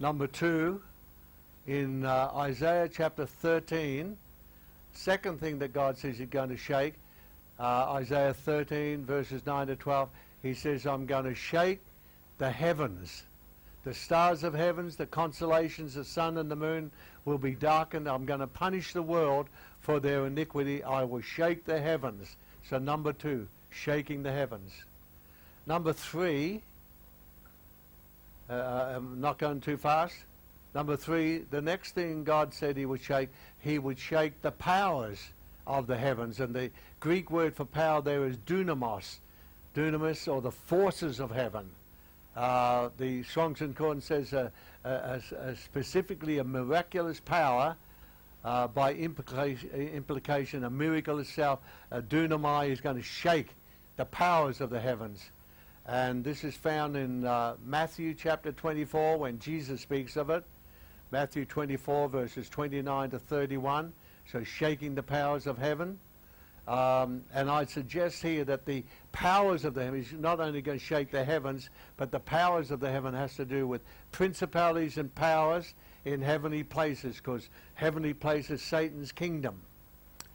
Number 0.00 0.26
two, 0.26 0.82
in 1.66 2.04
uh, 2.04 2.30
Isaiah 2.34 2.88
chapter 2.88 3.26
13, 3.26 4.16
second 4.94 5.38
thing 5.38 5.58
that 5.58 5.74
God 5.74 5.98
says 5.98 6.16
he's 6.16 6.28
going 6.28 6.48
to 6.48 6.56
shake, 6.56 6.94
uh, 7.60 7.92
Isaiah 7.92 8.34
13 8.34 9.04
verses 9.04 9.44
9 9.44 9.66
to 9.66 9.76
12, 9.76 10.08
he 10.42 10.54
says, 10.54 10.86
I'm 10.86 11.04
going 11.04 11.24
to 11.24 11.34
shake 11.34 11.80
the 12.38 12.50
heavens 12.50 13.24
the 13.84 13.94
stars 13.94 14.44
of 14.44 14.54
heavens, 14.54 14.96
the 14.96 15.06
constellations, 15.06 15.94
the 15.94 16.04
sun 16.04 16.38
and 16.38 16.50
the 16.50 16.56
moon 16.56 16.90
will 17.24 17.38
be 17.38 17.54
darkened. 17.54 18.08
I'm 18.08 18.24
going 18.24 18.40
to 18.40 18.46
punish 18.46 18.92
the 18.92 19.02
world 19.02 19.48
for 19.80 19.98
their 19.98 20.26
iniquity. 20.26 20.82
I 20.84 21.02
will 21.04 21.20
shake 21.20 21.64
the 21.64 21.80
heavens. 21.80 22.36
So, 22.68 22.78
number 22.78 23.12
two, 23.12 23.48
shaking 23.70 24.22
the 24.22 24.32
heavens. 24.32 24.70
Number 25.66 25.92
three, 25.92 26.62
uh, 28.48 28.52
uh 28.52 28.92
I'm 28.96 29.20
not 29.20 29.38
going 29.38 29.60
too 29.60 29.76
fast. 29.76 30.16
Number 30.74 30.96
three, 30.96 31.38
the 31.50 31.60
next 31.60 31.92
thing 31.92 32.24
God 32.24 32.54
said 32.54 32.76
he 32.76 32.86
would 32.86 33.02
shake, 33.02 33.28
he 33.58 33.78
would 33.78 33.98
shake 33.98 34.40
the 34.42 34.52
powers 34.52 35.18
of 35.66 35.86
the 35.86 35.96
heavens. 35.96 36.40
And 36.40 36.54
the 36.54 36.70
Greek 37.00 37.30
word 37.30 37.54
for 37.54 37.64
power 37.64 38.00
there 38.00 38.26
is 38.26 38.36
dunamos, 38.38 39.18
dunamis, 39.74 40.32
or 40.32 40.40
the 40.40 40.50
forces 40.50 41.20
of 41.20 41.30
heaven. 41.30 41.70
Uh, 42.34 42.88
the 42.96 43.22
Strong's 43.24 43.58
Concordance 43.58 44.06
says 44.06 44.32
uh, 44.32 44.48
uh, 44.84 45.18
specifically 45.54 46.38
a 46.38 46.44
miraculous 46.44 47.20
power 47.20 47.76
uh, 48.44 48.66
by 48.68 48.94
implication, 48.94 49.70
implication, 49.70 50.64
a 50.64 50.70
miracle 50.70 51.18
itself, 51.18 51.60
uh, 51.90 52.00
dunamai 52.00 52.70
is 52.70 52.80
going 52.80 52.96
to 52.96 53.02
shake 53.02 53.50
the 53.96 54.04
powers 54.06 54.60
of 54.60 54.70
the 54.70 54.80
heavens. 54.80 55.30
And 55.86 56.24
this 56.24 56.42
is 56.42 56.54
found 56.54 56.96
in 56.96 57.22
Matthew 57.64 58.14
chapter 58.14 58.52
24 58.52 59.18
when 59.18 59.38
Jesus 59.38 59.80
speaks 59.80 60.16
of 60.16 60.30
it. 60.30 60.44
Matthew 61.10 61.44
24 61.44 62.08
verses 62.08 62.48
29 62.48 63.10
to 63.10 63.18
31. 63.18 63.92
So 64.30 64.44
shaking 64.44 64.94
the 64.94 65.02
powers 65.02 65.46
of 65.46 65.58
heaven. 65.58 65.98
Um, 66.68 67.24
and 67.34 67.50
I 67.50 67.64
suggest 67.64 68.22
here 68.22 68.44
that 68.44 68.66
the 68.66 68.84
powers 69.10 69.64
of 69.64 69.74
the 69.74 69.82
heavens 69.82 70.12
not 70.12 70.38
only 70.38 70.62
going 70.62 70.78
to 70.78 70.84
shake 70.84 71.10
the 71.10 71.24
heavens, 71.24 71.70
but 71.96 72.12
the 72.12 72.20
powers 72.20 72.70
of 72.70 72.78
the 72.78 72.90
heaven 72.90 73.14
has 73.14 73.34
to 73.36 73.44
do 73.44 73.66
with 73.66 73.82
principalities 74.12 74.96
and 74.96 75.12
powers 75.14 75.74
in 76.04 76.22
heavenly 76.22 76.62
places, 76.62 77.16
because 77.16 77.48
heavenly 77.74 78.14
places 78.14 78.62
Satan's 78.62 79.10
kingdom. 79.10 79.60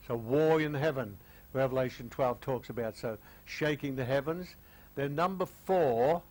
So 0.08 0.16
war 0.16 0.62
in 0.62 0.74
heaven, 0.74 1.18
Revelation 1.54 2.10
12 2.10 2.42
talks 2.42 2.70
about. 2.70 2.98
So 2.98 3.18
shaking 3.46 3.96
the 3.96 4.06
heavens. 4.06 4.56
Then 4.96 5.16
number 5.16 5.46
four, 5.46 6.22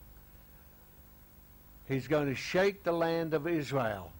he's 1.87 2.07
going 2.07 2.27
to 2.27 2.35
shake 2.35 2.83
the 2.83 2.91
land 2.91 3.33
of 3.33 3.47
Israel. 3.47 4.11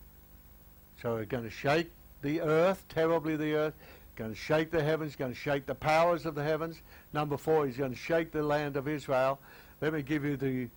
So 1.02 1.18
he's 1.18 1.28
going 1.28 1.44
to 1.44 1.50
shake 1.50 1.92
the 2.22 2.42
earth, 2.42 2.84
terribly 2.90 3.36
the 3.36 3.54
earth, 3.54 3.74
going 4.18 4.32
to 4.32 4.36
shake 4.36 4.72
the 4.72 4.84
heavens, 4.84 5.15
going 5.15 5.32
to 5.32 5.38
shake 5.38 5.68
the 5.68 5.76
powers 5.76 6.26
of 6.26 6.36
the 6.36 6.43
heavens. 6.43 6.82
Number 7.13 7.38
four, 7.38 7.68
he's 7.68 7.78
going 7.78 7.91
to 7.91 7.97
shake 7.97 8.32
the 8.32 8.41
land 8.41 8.76
of 8.76 8.88
Israel. 8.88 9.39
Let 9.80 9.93
me 9.93 10.01
give 10.01 10.26
you 10.26 10.36
the 10.36 10.68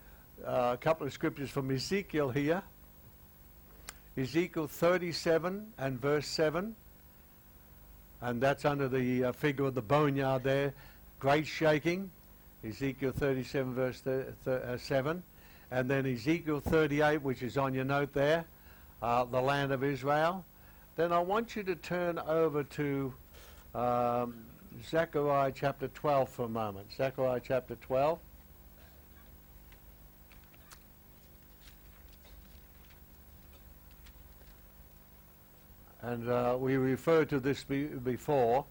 uh, 0.46 0.76
couple 0.76 1.06
of 1.06 1.12
scriptures 1.12 1.50
from 1.50 1.70
Ezekiel 1.70 2.30
here. 2.30 2.62
Ezekiel 4.16 4.66
37 4.66 5.72
and 5.78 6.00
verse 6.00 6.26
7. 6.26 6.76
And 8.20 8.40
that's 8.42 8.66
under 8.66 8.88
the 8.88 9.24
uh, 9.24 9.32
figure 9.32 9.64
of 9.64 9.74
the 9.74 9.82
boneyard 9.82 10.44
there. 10.44 10.74
Great 11.18 11.46
shaking. 11.46 12.10
Ezekiel 12.62 13.12
37 13.12 13.72
verse 13.72 14.06
uh, 14.06 14.76
7. 14.76 15.22
And 15.70 15.88
then 15.88 16.04
Ezekiel 16.04 16.60
38, 16.60 17.22
which 17.22 17.42
is 17.42 17.56
on 17.56 17.72
your 17.72 17.84
note 17.84 18.12
there, 18.12 18.44
uh, 19.00 19.24
the 19.24 19.40
land 19.40 19.72
of 19.72 19.82
Israel. 19.82 20.44
Then 20.96 21.12
I 21.12 21.20
want 21.20 21.56
you 21.56 21.62
to 21.62 21.74
turn 21.74 22.18
over 22.18 22.64
to 22.64 23.14
um, 23.74 24.34
Zechariah 24.88 25.52
chapter 25.54 25.88
12 25.88 26.28
for 26.28 26.44
a 26.44 26.48
moment. 26.48 26.86
Zechariah 26.96 27.40
chapter 27.42 27.76
12. 27.76 28.18
And 36.02 36.28
uh, 36.28 36.56
we 36.58 36.76
referred 36.76 37.28
to 37.28 37.40
this 37.40 37.62
be- 37.62 37.84
before, 37.84 38.64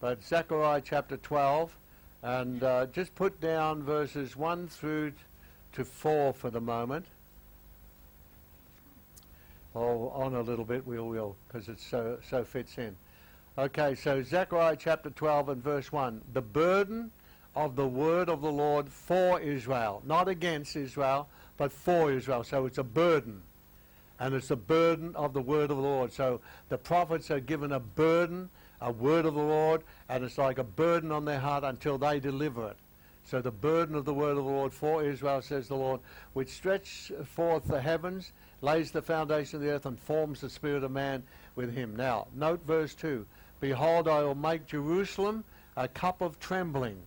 but 0.00 0.22
Zechariah 0.22 0.80
chapter 0.84 1.16
12, 1.16 1.76
and 2.22 2.62
uh, 2.62 2.86
just 2.86 3.14
put 3.16 3.40
down 3.40 3.82
verses 3.82 4.36
1 4.36 4.68
through 4.68 5.12
to 5.72 5.84
4 5.84 6.32
for 6.32 6.50
the 6.50 6.60
moment. 6.60 7.06
Or 9.74 10.12
on 10.14 10.34
a 10.34 10.40
little 10.40 10.64
bit, 10.64 10.86
we 10.86 11.00
will, 11.00 11.36
because 11.46 11.68
it 11.68 11.80
so, 11.80 12.18
so 12.28 12.44
fits 12.44 12.78
in. 12.78 12.96
Okay, 13.58 13.96
so 13.96 14.22
Zechariah 14.22 14.76
chapter 14.78 15.10
12 15.10 15.48
and 15.48 15.64
verse 15.64 15.90
1. 15.90 16.22
The 16.32 16.40
burden 16.40 17.10
of 17.56 17.74
the 17.74 17.88
word 17.88 18.28
of 18.28 18.40
the 18.40 18.52
Lord 18.52 18.88
for 18.88 19.40
Israel, 19.40 20.00
not 20.06 20.28
against 20.28 20.76
Israel, 20.76 21.28
but 21.56 21.72
for 21.72 22.12
Israel. 22.12 22.44
So 22.44 22.66
it's 22.66 22.78
a 22.78 22.84
burden. 22.84 23.42
And 24.20 24.32
it's 24.32 24.52
a 24.52 24.56
burden 24.56 25.16
of 25.16 25.32
the 25.32 25.40
word 25.40 25.72
of 25.72 25.76
the 25.76 25.82
Lord. 25.82 26.12
So 26.12 26.40
the 26.68 26.78
prophets 26.78 27.32
are 27.32 27.40
given 27.40 27.72
a 27.72 27.80
burden, 27.80 28.48
a 28.80 28.92
word 28.92 29.26
of 29.26 29.34
the 29.34 29.42
Lord, 29.42 29.82
and 30.08 30.22
it's 30.22 30.38
like 30.38 30.58
a 30.58 30.64
burden 30.64 31.10
on 31.10 31.24
their 31.24 31.40
heart 31.40 31.64
until 31.64 31.98
they 31.98 32.20
deliver 32.20 32.68
it. 32.68 32.76
So 33.24 33.42
the 33.42 33.50
burden 33.50 33.96
of 33.96 34.04
the 34.04 34.14
word 34.14 34.38
of 34.38 34.44
the 34.44 34.50
Lord 34.50 34.72
for 34.72 35.02
Israel, 35.02 35.42
says 35.42 35.66
the 35.66 35.74
Lord, 35.74 36.00
which 36.32 36.50
stretch 36.50 37.10
forth 37.24 37.64
the 37.64 37.80
heavens, 37.80 38.32
lays 38.60 38.92
the 38.92 39.02
foundation 39.02 39.56
of 39.56 39.62
the 39.62 39.72
earth, 39.72 39.84
and 39.84 39.98
forms 39.98 40.42
the 40.42 40.48
spirit 40.48 40.84
of 40.84 40.92
man 40.92 41.24
with 41.56 41.74
him. 41.74 41.96
Now, 41.96 42.28
note 42.36 42.64
verse 42.64 42.94
2. 42.94 43.26
Behold, 43.60 44.08
I 44.08 44.22
will 44.22 44.34
make 44.34 44.66
Jerusalem 44.66 45.44
a 45.76 45.88
cup 45.88 46.20
of 46.20 46.38
trembling 46.40 46.98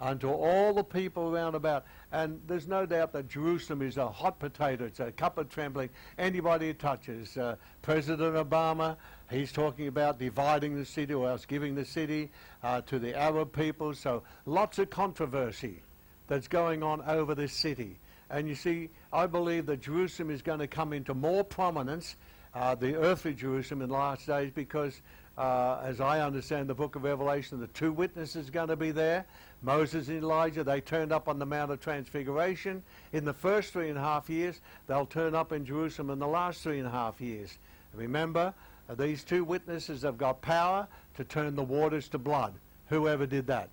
unto 0.00 0.28
all 0.28 0.74
the 0.74 0.84
people 0.84 1.30
round 1.30 1.54
about. 1.54 1.84
And 2.12 2.40
there's 2.46 2.68
no 2.68 2.84
doubt 2.86 3.12
that 3.12 3.28
Jerusalem 3.28 3.82
is 3.82 3.96
a 3.96 4.08
hot 4.08 4.38
potato. 4.38 4.84
It's 4.84 5.00
a 5.00 5.12
cup 5.12 5.38
of 5.38 5.48
trembling. 5.48 5.90
Anybody 6.18 6.68
it 6.68 6.78
touches. 6.78 7.36
Uh, 7.36 7.56
President 7.82 8.34
Obama, 8.34 8.96
he's 9.30 9.52
talking 9.52 9.88
about 9.88 10.18
dividing 10.18 10.76
the 10.76 10.84
city 10.84 11.14
or 11.14 11.28
else 11.28 11.46
giving 11.46 11.74
the 11.74 11.84
city 11.84 12.30
uh, 12.62 12.80
to 12.82 12.98
the 12.98 13.16
Arab 13.18 13.52
people. 13.52 13.94
So 13.94 14.22
lots 14.46 14.78
of 14.78 14.90
controversy 14.90 15.82
that's 16.26 16.48
going 16.48 16.82
on 16.82 17.02
over 17.02 17.34
this 17.34 17.52
city. 17.52 17.98
And 18.30 18.48
you 18.48 18.54
see, 18.54 18.90
I 19.12 19.26
believe 19.26 19.66
that 19.66 19.80
Jerusalem 19.80 20.30
is 20.30 20.42
going 20.42 20.58
to 20.58 20.66
come 20.66 20.92
into 20.92 21.14
more 21.14 21.44
prominence, 21.44 22.16
uh, 22.54 22.74
the 22.74 22.96
earthly 22.96 23.34
Jerusalem 23.34 23.82
in 23.82 23.88
the 23.88 23.94
last 23.94 24.26
days, 24.26 24.50
because 24.54 25.00
uh, 25.36 25.80
as 25.82 26.00
I 26.00 26.20
understand 26.20 26.68
the 26.68 26.74
book 26.74 26.96
of 26.96 27.04
Revelation, 27.04 27.60
the 27.60 27.66
two 27.68 27.92
witnesses 27.92 28.50
going 28.50 28.68
to 28.68 28.76
be 28.76 28.92
there. 28.92 29.24
Moses 29.62 30.08
and 30.08 30.18
Elijah, 30.18 30.62
they 30.62 30.80
turned 30.80 31.12
up 31.12 31.28
on 31.28 31.38
the 31.38 31.46
Mount 31.46 31.72
of 31.72 31.80
Transfiguration 31.80 32.82
in 33.12 33.24
the 33.24 33.32
first 33.32 33.72
three 33.72 33.88
and 33.88 33.98
a 33.98 34.02
half 34.02 34.28
years. 34.28 34.60
They'll 34.86 35.06
turn 35.06 35.34
up 35.34 35.52
in 35.52 35.64
Jerusalem 35.64 36.10
in 36.10 36.18
the 36.18 36.26
last 36.26 36.62
three 36.62 36.78
and 36.78 36.86
a 36.86 36.90
half 36.90 37.20
years. 37.20 37.58
Remember, 37.94 38.54
uh, 38.88 38.94
these 38.94 39.24
two 39.24 39.44
witnesses 39.44 40.02
have 40.02 40.18
got 40.18 40.42
power 40.42 40.86
to 41.16 41.24
turn 41.24 41.56
the 41.56 41.62
waters 41.62 42.08
to 42.08 42.18
blood. 42.18 42.54
Whoever 42.88 43.26
did 43.26 43.46
that? 43.46 43.70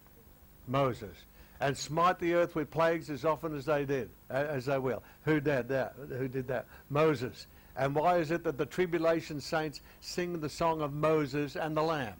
Moses. 0.68 1.16
And 1.60 1.78
smite 1.78 2.18
the 2.18 2.34
earth 2.34 2.56
with 2.56 2.72
plagues 2.72 3.10
as 3.10 3.24
often 3.24 3.56
as 3.56 3.66
they 3.66 3.86
did, 3.86 4.10
as 4.30 4.66
they 4.66 4.80
will. 4.80 5.04
Who 5.26 5.40
did 5.40 5.68
that? 5.68 5.94
Who 6.10 6.28
did 6.28 6.48
that? 6.48 6.66
Moses. 6.90 7.46
And 7.76 7.96
why 7.96 8.18
is 8.18 8.32
it 8.32 8.44
that 8.44 8.58
the 8.58 8.66
tribulation 8.66 9.40
saints 9.42 9.82
sing 10.00 10.40
the 10.40 10.50
song 10.50 10.82
of 10.82 10.94
Moses 10.94 11.56
and 11.56 11.76
the 11.76 11.82
Lamb? 11.82 12.16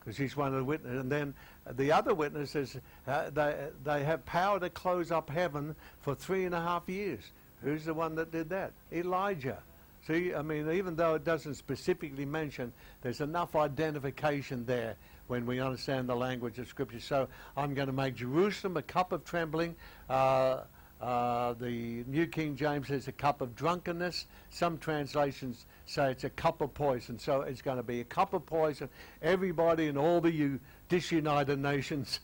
Because 0.00 0.16
he's 0.16 0.36
one 0.36 0.48
of 0.48 0.54
the 0.54 0.64
witnesses. 0.64 1.00
And 1.00 1.10
then 1.10 1.34
the 1.72 1.92
other 1.92 2.14
witnesses, 2.14 2.76
uh, 3.06 3.30
they, 3.30 3.54
they 3.84 4.04
have 4.04 4.24
power 4.24 4.60
to 4.60 4.70
close 4.70 5.10
up 5.10 5.28
heaven 5.28 5.74
for 6.00 6.14
three 6.14 6.44
and 6.44 6.54
a 6.54 6.60
half 6.60 6.88
years. 6.88 7.20
Who's 7.62 7.84
the 7.84 7.94
one 7.94 8.14
that 8.14 8.30
did 8.30 8.48
that? 8.50 8.72
Elijah. 8.92 9.58
See, 10.06 10.32
I 10.32 10.42
mean, 10.42 10.70
even 10.70 10.94
though 10.94 11.16
it 11.16 11.24
doesn't 11.24 11.54
specifically 11.54 12.24
mention, 12.24 12.72
there's 13.02 13.20
enough 13.20 13.56
identification 13.56 14.64
there 14.64 14.94
when 15.26 15.44
we 15.46 15.58
understand 15.58 16.08
the 16.08 16.14
language 16.14 16.60
of 16.60 16.68
Scripture. 16.68 17.00
So 17.00 17.26
I'm 17.56 17.74
going 17.74 17.88
to 17.88 17.92
make 17.92 18.14
Jerusalem 18.14 18.76
a 18.76 18.82
cup 18.82 19.10
of 19.10 19.24
trembling. 19.24 19.74
Uh, 20.08 20.60
uh, 21.00 21.52
the 21.54 22.04
New 22.06 22.26
King 22.26 22.56
James 22.56 22.88
says 22.88 23.06
a 23.06 23.12
cup 23.12 23.40
of 23.40 23.54
drunkenness. 23.54 24.26
Some 24.50 24.78
translations 24.78 25.66
say 25.84 26.10
it's 26.10 26.24
a 26.24 26.30
cup 26.30 26.62
of 26.62 26.72
poison. 26.72 27.18
So 27.18 27.42
it's 27.42 27.60
going 27.60 27.76
to 27.76 27.82
be 27.82 28.00
a 28.00 28.04
cup 28.04 28.32
of 28.32 28.46
poison. 28.46 28.88
Everybody 29.20 29.88
in 29.88 29.98
all 29.98 30.20
the 30.20 30.32
U- 30.32 30.60
disunited 30.88 31.58
nations, 31.58 32.20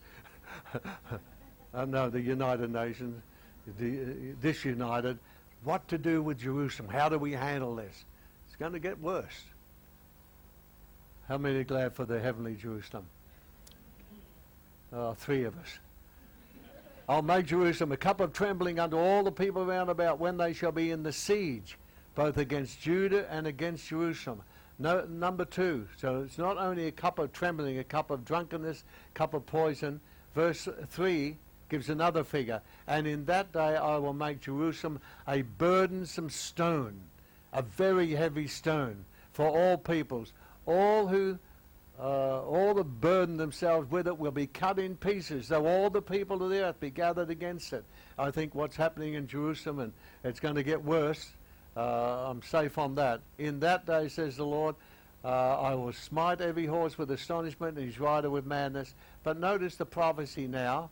uh, 1.74 1.84
no, 1.84 2.08
the 2.08 2.20
United 2.20 2.72
Nations, 2.72 3.22
the, 3.78 4.00
uh, 4.00 4.04
disunited, 4.40 5.18
what 5.64 5.86
to 5.88 5.98
do 5.98 6.22
with 6.22 6.38
Jerusalem? 6.38 6.88
How 6.88 7.08
do 7.10 7.18
we 7.18 7.32
handle 7.32 7.76
this? 7.76 8.04
It's 8.46 8.56
going 8.56 8.72
to 8.72 8.80
get 8.80 8.98
worse. 9.00 9.44
How 11.28 11.38
many 11.38 11.58
are 11.58 11.64
glad 11.64 11.94
for 11.94 12.04
the 12.04 12.18
heavenly 12.18 12.56
Jerusalem? 12.56 13.04
Uh, 14.92 15.14
three 15.14 15.44
of 15.44 15.56
us. 15.58 15.78
I'll 17.12 17.20
make 17.20 17.44
Jerusalem 17.44 17.92
a 17.92 17.98
cup 17.98 18.22
of 18.22 18.32
trembling 18.32 18.78
unto 18.78 18.96
all 18.96 19.22
the 19.22 19.30
people 19.30 19.66
round 19.66 19.90
about 19.90 20.18
when 20.18 20.38
they 20.38 20.54
shall 20.54 20.72
be 20.72 20.92
in 20.92 21.02
the 21.02 21.12
siege, 21.12 21.76
both 22.14 22.38
against 22.38 22.80
Judah 22.80 23.30
and 23.30 23.46
against 23.46 23.86
Jerusalem. 23.86 24.40
No, 24.78 25.04
number 25.04 25.44
two. 25.44 25.86
So 25.98 26.22
it's 26.22 26.38
not 26.38 26.56
only 26.56 26.86
a 26.86 26.90
cup 26.90 27.18
of 27.18 27.30
trembling, 27.34 27.76
a 27.76 27.84
cup 27.84 28.10
of 28.10 28.24
drunkenness, 28.24 28.84
cup 29.12 29.34
of 29.34 29.44
poison. 29.44 30.00
Verse 30.34 30.66
three 30.88 31.36
gives 31.68 31.90
another 31.90 32.24
figure. 32.24 32.62
And 32.86 33.06
in 33.06 33.26
that 33.26 33.52
day 33.52 33.76
I 33.76 33.98
will 33.98 34.14
make 34.14 34.40
Jerusalem 34.40 34.98
a 35.28 35.42
burdensome 35.42 36.30
stone, 36.30 36.98
a 37.52 37.60
very 37.60 38.12
heavy 38.12 38.46
stone 38.46 39.04
for 39.32 39.46
all 39.46 39.76
peoples. 39.76 40.32
All 40.64 41.08
who 41.08 41.38
uh, 41.98 42.42
all 42.42 42.74
that 42.74 43.00
burden 43.00 43.36
themselves 43.36 43.90
with 43.90 44.06
it 44.06 44.18
will 44.18 44.32
be 44.32 44.46
cut 44.46 44.78
in 44.78 44.96
pieces, 44.96 45.48
though 45.48 45.66
all 45.66 45.90
the 45.90 46.02
people 46.02 46.42
of 46.42 46.50
the 46.50 46.64
earth 46.64 46.80
be 46.80 46.90
gathered 46.90 47.30
against 47.30 47.72
it. 47.72 47.84
I 48.18 48.30
think 48.30 48.54
what's 48.54 48.76
happening 48.76 49.14
in 49.14 49.26
Jerusalem, 49.26 49.78
and 49.78 49.92
it's 50.24 50.40
going 50.40 50.54
to 50.54 50.62
get 50.62 50.82
worse. 50.82 51.30
Uh, 51.76 52.30
I'm 52.30 52.42
safe 52.42 52.78
on 52.78 52.94
that. 52.96 53.20
In 53.38 53.60
that 53.60 53.86
day, 53.86 54.08
says 54.08 54.36
the 54.36 54.46
Lord, 54.46 54.74
uh, 55.24 55.28
I 55.28 55.74
will 55.74 55.92
smite 55.92 56.40
every 56.40 56.66
horse 56.66 56.98
with 56.98 57.10
astonishment 57.10 57.78
and 57.78 57.86
his 57.86 58.00
rider 58.00 58.28
with 58.30 58.46
madness. 58.46 58.94
But 59.22 59.38
notice 59.38 59.76
the 59.76 59.86
prophecy 59.86 60.46
now, 60.48 60.90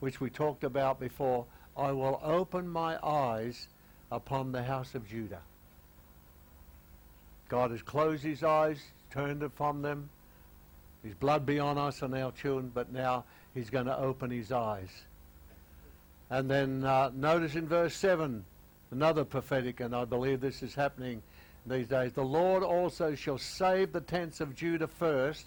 which 0.00 0.20
we 0.20 0.30
talked 0.30 0.64
about 0.64 1.00
before. 1.00 1.46
I 1.76 1.92
will 1.92 2.20
open 2.22 2.68
my 2.68 2.98
eyes 3.02 3.68
upon 4.12 4.52
the 4.52 4.62
house 4.62 4.94
of 4.94 5.08
Judah. 5.08 5.40
God 7.48 7.70
has 7.70 7.82
closed 7.82 8.22
his 8.22 8.42
eyes, 8.42 8.80
turned 9.10 9.42
it 9.42 9.52
from 9.54 9.82
them. 9.82 10.10
His 11.04 11.14
blood 11.14 11.44
be 11.44 11.58
on 11.58 11.76
us 11.76 12.02
and 12.02 12.14
our 12.14 12.32
children, 12.32 12.72
but 12.74 12.92
now 12.92 13.24
he's 13.52 13.70
going 13.70 13.86
to 13.86 13.96
open 13.96 14.30
his 14.30 14.50
eyes. 14.50 14.88
And 16.30 16.50
then 16.50 16.82
uh, 16.82 17.10
notice 17.14 17.54
in 17.54 17.68
verse 17.68 17.94
7, 17.94 18.44
another 18.90 19.24
prophetic, 19.24 19.80
and 19.80 19.94
I 19.94 20.06
believe 20.06 20.40
this 20.40 20.62
is 20.62 20.74
happening 20.74 21.22
these 21.66 21.86
days. 21.86 22.12
The 22.12 22.24
Lord 22.24 22.62
also 22.62 23.14
shall 23.14 23.38
save 23.38 23.92
the 23.92 24.00
tents 24.00 24.40
of 24.40 24.56
Judah 24.56 24.88
first, 24.88 25.46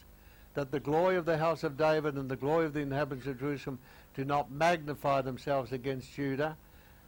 that 0.53 0.71
the 0.71 0.79
glory 0.79 1.17
of 1.17 1.25
the 1.25 1.37
house 1.37 1.63
of 1.63 1.77
David 1.77 2.15
and 2.15 2.29
the 2.29 2.35
glory 2.35 2.65
of 2.65 2.73
the 2.73 2.79
inhabitants 2.81 3.27
of 3.27 3.39
Jerusalem 3.39 3.79
do 4.15 4.25
not 4.25 4.51
magnify 4.51 5.21
themselves 5.21 5.71
against 5.71 6.13
Judah. 6.13 6.57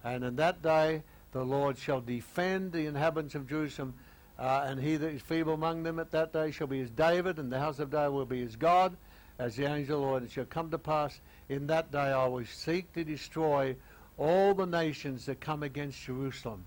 And 0.03 0.23
in 0.23 0.35
that 0.37 0.61
day 0.61 1.03
the 1.31 1.43
Lord 1.43 1.77
shall 1.77 2.01
defend 2.01 2.71
the 2.71 2.85
inhabitants 2.85 3.35
of 3.35 3.47
Jerusalem, 3.47 3.93
uh, 4.39 4.65
and 4.67 4.81
he 4.81 4.95
that 4.95 5.09
is 5.09 5.21
feeble 5.21 5.53
among 5.53 5.83
them 5.83 5.99
at 5.99 6.11
that 6.11 6.31
day 6.31 6.49
shall 6.51 6.67
be 6.67 6.79
as 6.81 6.89
David, 6.89 7.37
and 7.37 7.51
the 7.51 7.59
house 7.59 7.79
of 7.79 7.91
David 7.91 8.13
will 8.13 8.25
be 8.25 8.41
as 8.41 8.55
God, 8.55 8.95
as 9.37 9.55
the 9.55 9.65
angel 9.65 9.97
of 9.97 10.01
the 10.01 10.07
Lord. 10.07 10.23
It 10.23 10.31
shall 10.31 10.45
come 10.45 10.71
to 10.71 10.77
pass 10.77 11.19
in 11.49 11.67
that 11.67 11.91
day 11.91 11.97
I 11.97 12.27
will 12.27 12.45
seek 12.45 12.93
to 12.93 13.03
destroy 13.03 13.75
all 14.17 14.53
the 14.53 14.65
nations 14.65 15.25
that 15.25 15.41
come 15.41 15.63
against 15.63 16.01
Jerusalem. 16.01 16.65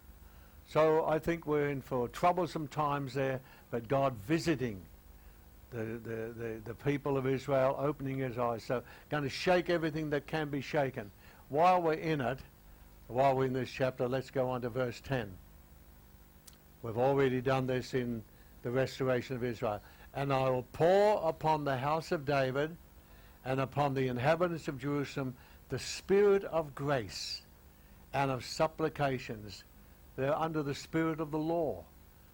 So 0.69 1.07
I 1.07 1.19
think 1.19 1.47
we're 1.47 1.71
in 1.71 1.81
for 1.81 2.09
troublesome 2.09 2.69
times 2.69 3.15
there, 3.15 3.41
but 3.71 3.89
God 3.89 4.15
visiting 4.27 4.81
the, 5.71 5.79
the, 5.79 6.35
the, 6.37 6.61
the 6.65 6.75
people 6.75 7.17
of 7.17 7.27
Israel, 7.27 7.77
opening 7.79 8.19
his 8.19 8.39
eyes. 8.39 8.65
So 8.65 8.83
going 9.11 9.23
to 9.23 9.29
shake 9.29 9.71
everything 9.71 10.11
that 10.11 10.27
can 10.27 10.49
be 10.49 10.61
shaken. 10.61 11.11
While 11.49 11.83
we're 11.83 11.95
in 11.95 12.21
it, 12.21 12.39
while 13.09 13.37
we're 13.37 13.47
in 13.47 13.53
this 13.53 13.71
chapter, 13.71 14.09
let's 14.09 14.31
go 14.31 14.51
on 14.51 14.63
to 14.63 14.71
verse 14.71 15.01
10. 15.07 15.31
We've 16.83 16.99
already 16.99 17.41
done 17.41 17.67
this 17.67 17.95
in 17.95 18.23
the 18.63 18.71
restoration 18.71 19.37
of 19.37 19.45
Israel. 19.45 19.81
And 20.15 20.33
I 20.33 20.51
will 20.51 20.67
pour 20.73 21.27
upon 21.27 21.65
the 21.65 21.77
house 21.77 22.13
of 22.13 22.25
David 22.25 22.77
and 23.45 23.61
upon 23.61 23.95
the 23.95 24.09
inhabitants 24.09 24.69
of 24.69 24.79
Jerusalem 24.79 25.35
the 25.69 25.79
spirit 25.79 26.45
of 26.45 26.75
grace 26.75 27.43
and 28.13 28.31
of 28.31 28.45
supplications. 28.45 29.65
They're 30.17 30.37
under 30.37 30.63
the 30.63 30.75
spirit 30.75 31.21
of 31.21 31.31
the 31.31 31.39
law. 31.39 31.85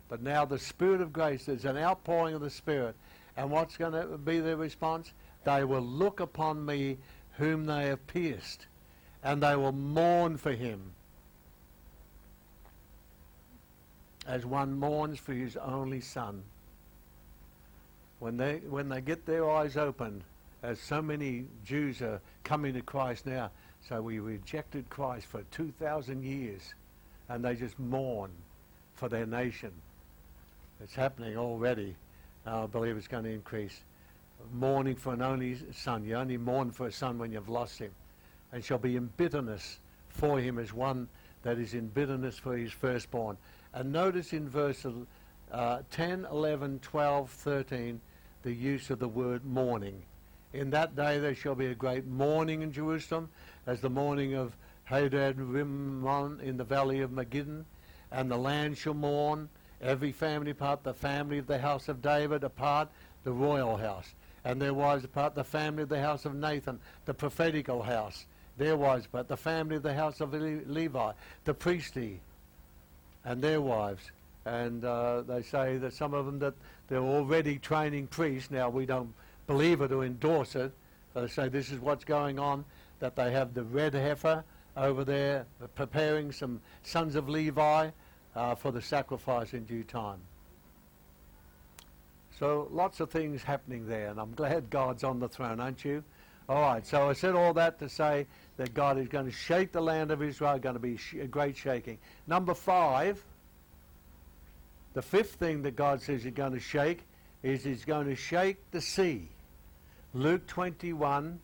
But 0.08 0.22
now 0.22 0.44
the 0.44 0.58
spirit 0.58 1.00
of 1.00 1.12
grace, 1.12 1.44
there's 1.44 1.64
an 1.64 1.76
outpouring 1.76 2.34
of 2.34 2.40
the 2.40 2.50
spirit. 2.50 2.96
And 3.36 3.50
what's 3.50 3.76
going 3.76 3.92
to 3.92 4.18
be 4.18 4.40
their 4.40 4.56
response? 4.56 5.12
They 5.44 5.62
will 5.62 5.82
look 5.82 6.18
upon 6.20 6.64
me 6.64 6.98
whom 7.36 7.66
they 7.66 7.86
have 7.86 8.04
pierced, 8.08 8.66
and 9.22 9.42
they 9.42 9.54
will 9.54 9.72
mourn 9.72 10.36
for 10.36 10.52
him 10.52 10.94
as 14.28 14.44
one 14.44 14.78
mourns 14.78 15.18
for 15.18 15.32
his 15.32 15.56
only 15.56 16.00
son. 16.00 16.42
When 18.20 18.36
they, 18.36 18.58
when 18.68 18.88
they 18.88 19.00
get 19.00 19.24
their 19.24 19.50
eyes 19.50 19.76
opened, 19.76 20.22
as 20.62 20.78
so 20.78 21.00
many 21.00 21.46
Jews 21.64 22.02
are 22.02 22.20
coming 22.44 22.74
to 22.74 22.82
Christ 22.82 23.26
now, 23.26 23.50
so 23.88 24.02
we 24.02 24.18
rejected 24.18 24.90
Christ 24.90 25.26
for 25.26 25.42
2,000 25.50 26.22
years, 26.22 26.74
and 27.28 27.44
they 27.44 27.54
just 27.54 27.78
mourn 27.78 28.30
for 28.94 29.08
their 29.08 29.24
nation. 29.24 29.72
It's 30.82 30.94
happening 30.94 31.36
already. 31.36 31.96
I 32.44 32.66
believe 32.66 32.96
it's 32.96 33.08
going 33.08 33.24
to 33.24 33.32
increase. 33.32 33.80
Mourning 34.52 34.94
for 34.94 35.14
an 35.14 35.22
only 35.22 35.58
son. 35.72 36.04
You 36.04 36.16
only 36.16 36.36
mourn 36.36 36.70
for 36.70 36.86
a 36.86 36.92
son 36.92 37.18
when 37.18 37.32
you've 37.32 37.48
lost 37.48 37.78
him. 37.78 37.92
And 38.52 38.64
shall 38.64 38.78
be 38.78 38.96
in 38.96 39.10
bitterness 39.16 39.80
for 40.08 40.38
him 40.38 40.58
as 40.58 40.72
one 40.72 41.08
that 41.42 41.58
is 41.58 41.74
in 41.74 41.88
bitterness 41.88 42.38
for 42.38 42.56
his 42.56 42.72
firstborn. 42.72 43.36
And 43.74 43.92
notice 43.92 44.32
in 44.32 44.48
verse 44.48 44.86
uh, 45.52 45.82
10, 45.90 46.26
11, 46.30 46.80
12, 46.80 47.30
13, 47.30 48.00
the 48.42 48.52
use 48.52 48.90
of 48.90 48.98
the 48.98 49.08
word 49.08 49.44
mourning. 49.44 50.02
In 50.52 50.70
that 50.70 50.96
day 50.96 51.18
there 51.18 51.34
shall 51.34 51.54
be 51.54 51.66
a 51.66 51.74
great 51.74 52.06
mourning 52.06 52.62
in 52.62 52.72
Jerusalem, 52.72 53.28
as 53.66 53.80
the 53.80 53.90
mourning 53.90 54.34
of 54.34 54.56
Hadad 54.84 55.38
Rimmon 55.38 56.40
in 56.40 56.56
the 56.56 56.64
valley 56.64 57.00
of 57.00 57.10
Megiddon, 57.10 57.66
and 58.10 58.30
the 58.30 58.38
land 58.38 58.78
shall 58.78 58.94
mourn, 58.94 59.50
every 59.82 60.12
family 60.12 60.52
apart, 60.52 60.82
the 60.82 60.94
family 60.94 61.38
of 61.38 61.46
the 61.46 61.58
house 61.58 61.88
of 61.88 62.00
David 62.00 62.44
apart, 62.44 62.88
the 63.24 63.32
royal 63.32 63.76
house, 63.76 64.14
and 64.44 64.60
their 64.60 64.72
wives 64.72 65.04
apart, 65.04 65.34
the 65.34 65.44
family 65.44 65.82
of 65.82 65.90
the 65.90 66.00
house 66.00 66.24
of 66.24 66.34
Nathan, 66.34 66.80
the 67.04 67.12
prophetical 67.12 67.82
house, 67.82 68.24
their 68.56 68.76
wives 68.76 69.04
apart, 69.04 69.28
the 69.28 69.36
family 69.36 69.76
of 69.76 69.82
the 69.82 69.94
house 69.94 70.20
of 70.22 70.32
Levi, 70.32 71.12
the 71.44 71.54
priestly, 71.54 72.20
and 73.24 73.42
their 73.42 73.60
wives. 73.60 74.10
And 74.44 74.84
uh, 74.84 75.22
they 75.22 75.42
say 75.42 75.76
that 75.78 75.92
some 75.92 76.14
of 76.14 76.26
them 76.26 76.38
that 76.38 76.54
they're 76.88 77.00
already 77.00 77.58
training 77.58 78.06
priests. 78.06 78.50
Now 78.50 78.70
we 78.70 78.86
don't 78.86 79.12
believe 79.46 79.80
it 79.80 79.92
or 79.92 80.04
endorse 80.04 80.56
it. 80.56 80.72
They 81.14 81.26
say 81.26 81.48
this 81.48 81.70
is 81.70 81.80
what's 81.80 82.04
going 82.04 82.38
on. 82.38 82.64
That 83.00 83.14
they 83.14 83.30
have 83.32 83.54
the 83.54 83.64
red 83.64 83.94
heifer 83.94 84.44
over 84.76 85.04
there 85.04 85.46
preparing 85.74 86.32
some 86.32 86.60
sons 86.82 87.14
of 87.14 87.28
Levi 87.28 87.90
uh, 88.34 88.54
for 88.54 88.72
the 88.72 88.82
sacrifice 88.82 89.52
in 89.52 89.64
due 89.64 89.84
time. 89.84 90.20
So 92.38 92.68
lots 92.70 93.00
of 93.00 93.10
things 93.10 93.42
happening 93.42 93.88
there, 93.88 94.08
and 94.08 94.20
I'm 94.20 94.32
glad 94.32 94.70
God's 94.70 95.02
on 95.02 95.18
the 95.18 95.28
throne, 95.28 95.58
aren't 95.58 95.84
you? 95.84 96.04
All 96.48 96.60
right, 96.60 96.86
so 96.86 97.08
I 97.08 97.12
said 97.12 97.34
all 97.34 97.52
that 97.54 97.80
to 97.80 97.88
say 97.88 98.26
that 98.58 98.74
God 98.74 98.98
is 98.98 99.08
going 99.08 99.24
to 99.24 99.32
shake 99.32 99.72
the 99.72 99.80
land 99.80 100.10
of 100.10 100.20
Israel, 100.22 100.58
going 100.58 100.74
to 100.74 100.80
be 100.80 100.98
a 101.18 101.26
great 101.26 101.56
shaking. 101.56 101.96
Number 102.26 102.54
five, 102.54 103.24
the 104.94 105.02
fifth 105.02 105.34
thing 105.36 105.62
that 105.62 105.76
God 105.76 106.02
says 106.02 106.24
he's 106.24 106.34
going 106.34 106.52
to 106.52 106.60
shake 106.60 107.04
is 107.42 107.64
he's 107.64 107.84
going 107.84 108.08
to 108.08 108.16
shake 108.16 108.58
the 108.72 108.80
sea. 108.80 109.28
Luke 110.12 110.46
21 110.48 111.38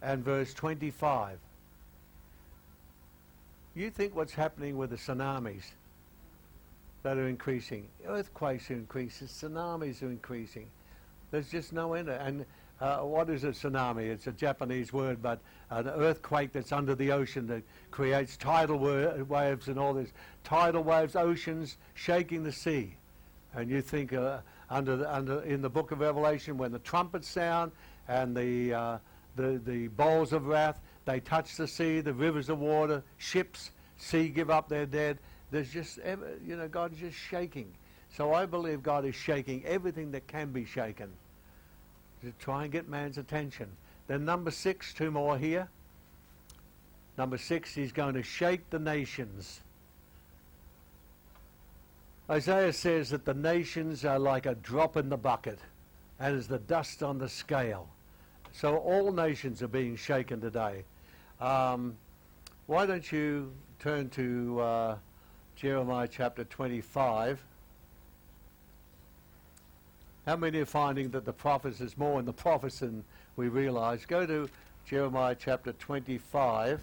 and 0.00 0.24
verse 0.24 0.54
25. 0.54 1.38
You 3.74 3.90
think 3.90 4.14
what's 4.14 4.34
happening 4.34 4.76
with 4.76 4.90
the 4.90 4.96
tsunamis 4.96 5.64
that 7.02 7.16
are 7.16 7.28
increasing? 7.28 7.88
Earthquakes 8.06 8.70
are 8.70 8.74
increasing, 8.74 9.26
tsunamis 9.26 10.02
are 10.02 10.10
increasing. 10.10 10.68
There's 11.32 11.50
just 11.50 11.72
no 11.72 11.94
end. 11.94 12.08
And 12.08 12.44
uh, 12.80 12.98
what 12.98 13.28
is 13.28 13.44
a 13.44 13.48
tsunami? 13.48 14.08
It's 14.08 14.26
a 14.26 14.32
Japanese 14.32 14.92
word, 14.92 15.20
but 15.20 15.40
an 15.68 15.86
earthquake 15.88 16.52
that's 16.52 16.72
under 16.72 16.94
the 16.94 17.12
ocean 17.12 17.46
that 17.48 17.62
creates 17.90 18.36
tidal 18.36 18.78
waves 18.78 19.68
and 19.68 19.78
all 19.78 19.92
this. 19.92 20.10
Tidal 20.44 20.82
waves, 20.82 21.14
oceans 21.14 21.76
shaking 21.94 22.42
the 22.42 22.52
sea. 22.52 22.96
And 23.54 23.68
you 23.68 23.82
think 23.82 24.12
uh, 24.12 24.38
under, 24.70 24.96
the, 24.96 25.14
under 25.14 25.42
in 25.42 25.60
the 25.60 25.68
book 25.68 25.90
of 25.90 26.00
Revelation 26.00 26.56
when 26.56 26.72
the 26.72 26.78
trumpets 26.78 27.28
sound 27.28 27.72
and 28.08 28.34
the, 28.34 28.72
uh, 28.72 28.98
the, 29.36 29.60
the 29.66 29.88
bowls 29.88 30.32
of 30.32 30.46
wrath, 30.46 30.80
they 31.04 31.20
touch 31.20 31.56
the 31.56 31.66
sea, 31.66 32.00
the 32.00 32.14
rivers 32.14 32.48
of 32.48 32.60
water, 32.60 33.02
ships, 33.18 33.72
sea 33.98 34.28
give 34.28 34.48
up 34.48 34.68
their 34.70 34.86
dead. 34.86 35.18
There's 35.50 35.70
just, 35.70 35.98
you 36.46 36.56
know, 36.56 36.68
God 36.68 36.92
is 36.92 36.98
just 36.98 37.18
shaking. 37.18 37.74
So 38.16 38.32
I 38.32 38.46
believe 38.46 38.82
God 38.82 39.04
is 39.04 39.14
shaking 39.14 39.64
everything 39.66 40.12
that 40.12 40.26
can 40.26 40.50
be 40.50 40.64
shaken 40.64 41.10
to 42.22 42.32
try 42.38 42.64
and 42.64 42.72
get 42.72 42.88
man's 42.88 43.18
attention. 43.18 43.68
Then 44.06 44.24
number 44.24 44.50
six, 44.50 44.92
two 44.92 45.10
more 45.10 45.38
here. 45.38 45.68
Number 47.16 47.38
six, 47.38 47.74
he's 47.74 47.92
going 47.92 48.14
to 48.14 48.22
shake 48.22 48.68
the 48.70 48.78
nations. 48.78 49.60
Isaiah 52.30 52.72
says 52.72 53.10
that 53.10 53.24
the 53.24 53.34
nations 53.34 54.04
are 54.04 54.18
like 54.18 54.46
a 54.46 54.54
drop 54.54 54.96
in 54.96 55.08
the 55.08 55.16
bucket 55.16 55.58
and 56.20 56.36
as 56.36 56.46
the 56.46 56.58
dust 56.58 57.02
on 57.02 57.18
the 57.18 57.28
scale. 57.28 57.88
So 58.52 58.76
all 58.76 59.12
nations 59.12 59.62
are 59.62 59.68
being 59.68 59.96
shaken 59.96 60.40
today. 60.40 60.84
Um, 61.40 61.96
why 62.66 62.86
don't 62.86 63.10
you 63.10 63.52
turn 63.78 64.10
to 64.10 64.60
uh, 64.60 64.96
Jeremiah 65.56 66.08
chapter 66.08 66.44
25? 66.44 67.42
How 70.26 70.36
many 70.36 70.58
are 70.58 70.66
finding 70.66 71.10
that 71.10 71.24
the 71.24 71.32
prophets 71.32 71.80
is 71.80 71.96
more 71.96 72.18
in 72.18 72.26
the 72.26 72.32
prophets 72.32 72.80
than 72.80 73.04
we 73.36 73.48
realize? 73.48 74.04
Go 74.04 74.26
to 74.26 74.48
Jeremiah 74.86 75.36
chapter 75.38 75.72
25. 75.72 76.80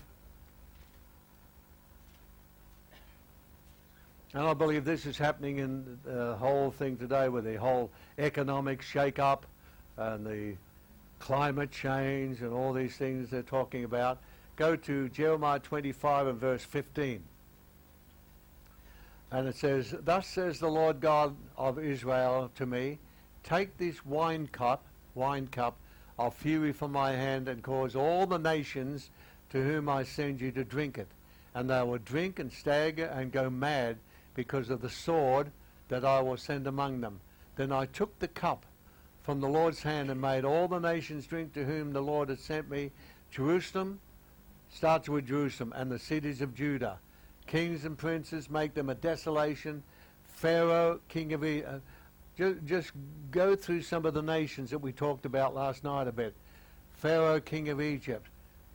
And 4.33 4.43
I 4.43 4.53
believe 4.53 4.85
this 4.85 5.05
is 5.05 5.17
happening 5.17 5.59
in 5.59 5.99
the 6.03 6.35
whole 6.35 6.71
thing 6.71 6.97
today 6.97 7.29
with 7.29 7.45
the 7.45 7.55
whole 7.55 7.89
economic 8.17 8.81
shake-up 8.81 9.45
and 9.97 10.25
the 10.25 10.55
climate 11.19 11.71
change 11.71 12.41
and 12.41 12.53
all 12.53 12.73
these 12.73 12.97
things 12.97 13.29
they're 13.29 13.41
talking 13.41 13.83
about. 13.83 14.17
Go 14.55 14.75
to 14.75 15.09
Jeremiah 15.09 15.59
25 15.59 16.27
and 16.27 16.39
verse 16.39 16.63
15. 16.63 17.23
And 19.31 19.47
it 19.47 19.55
says, 19.55 19.93
Thus 20.03 20.27
says 20.27 20.59
the 20.59 20.69
Lord 20.69 20.99
God 20.99 21.35
of 21.57 21.79
Israel 21.79 22.51
to 22.55 22.65
me, 22.65 22.97
Take 23.47 23.77
this 23.77 24.05
wine 24.05 24.47
cup, 24.47 24.83
wine 25.15 25.47
cup 25.47 25.77
of 26.19 26.35
fury 26.35 26.73
from 26.73 26.91
my 26.91 27.13
hand, 27.13 27.47
and 27.47 27.63
cause 27.63 27.95
all 27.95 28.27
the 28.27 28.37
nations 28.37 29.09
to 29.51 29.63
whom 29.63 29.87
I 29.87 30.03
send 30.03 30.41
you 30.41 30.51
to 30.51 30.65
drink 30.65 30.97
it. 30.97 31.07
And 31.55 31.69
they 31.69 31.81
will 31.81 31.99
drink 31.99 32.39
and 32.39 32.51
stagger 32.51 33.05
and 33.05 33.31
go 33.31 33.49
mad 33.49 33.99
because 34.33 34.69
of 34.69 34.81
the 34.81 34.89
sword 34.89 35.49
that 35.87 36.03
I 36.03 36.19
will 36.19 36.35
send 36.35 36.67
among 36.67 36.99
them. 36.99 37.21
Then 37.55 37.71
I 37.71 37.85
took 37.85 38.19
the 38.19 38.27
cup 38.27 38.65
from 39.23 39.39
the 39.39 39.47
Lord's 39.47 39.81
hand 39.81 40.09
and 40.09 40.19
made 40.19 40.43
all 40.43 40.67
the 40.67 40.79
nations 40.79 41.25
drink 41.25 41.53
to 41.53 41.63
whom 41.63 41.93
the 41.93 42.01
Lord 42.01 42.27
had 42.27 42.39
sent 42.39 42.69
me. 42.69 42.91
Jerusalem 43.31 44.01
starts 44.69 45.07
with 45.07 45.25
Jerusalem 45.25 45.71
and 45.73 45.89
the 45.89 45.99
cities 45.99 46.41
of 46.41 46.53
Judah. 46.53 46.99
Kings 47.45 47.85
and 47.85 47.97
princes 47.97 48.49
make 48.49 48.73
them 48.73 48.89
a 48.89 48.95
desolation. 48.95 49.83
Pharaoh, 50.25 50.99
king 51.07 51.31
of 51.31 51.45
Egypt. 51.45 51.69
Uh, 51.75 51.79
Uh, 52.39 52.43
ju- 52.43 52.61
just 52.65 52.91
go 53.31 53.55
through 53.55 53.81
some 53.81 54.05
of 54.05 54.13
the 54.13 54.21
nations 54.21 54.69
that 54.69 54.79
we 54.79 54.91
talked 54.91 55.25
about 55.25 55.55
last 55.55 55.83
night 55.83 56.07
a 56.07 56.11
bit. 56.11 56.33
Pharaoh, 56.93 57.39
king 57.39 57.69
of 57.69 57.81
Egypt. 57.81 58.27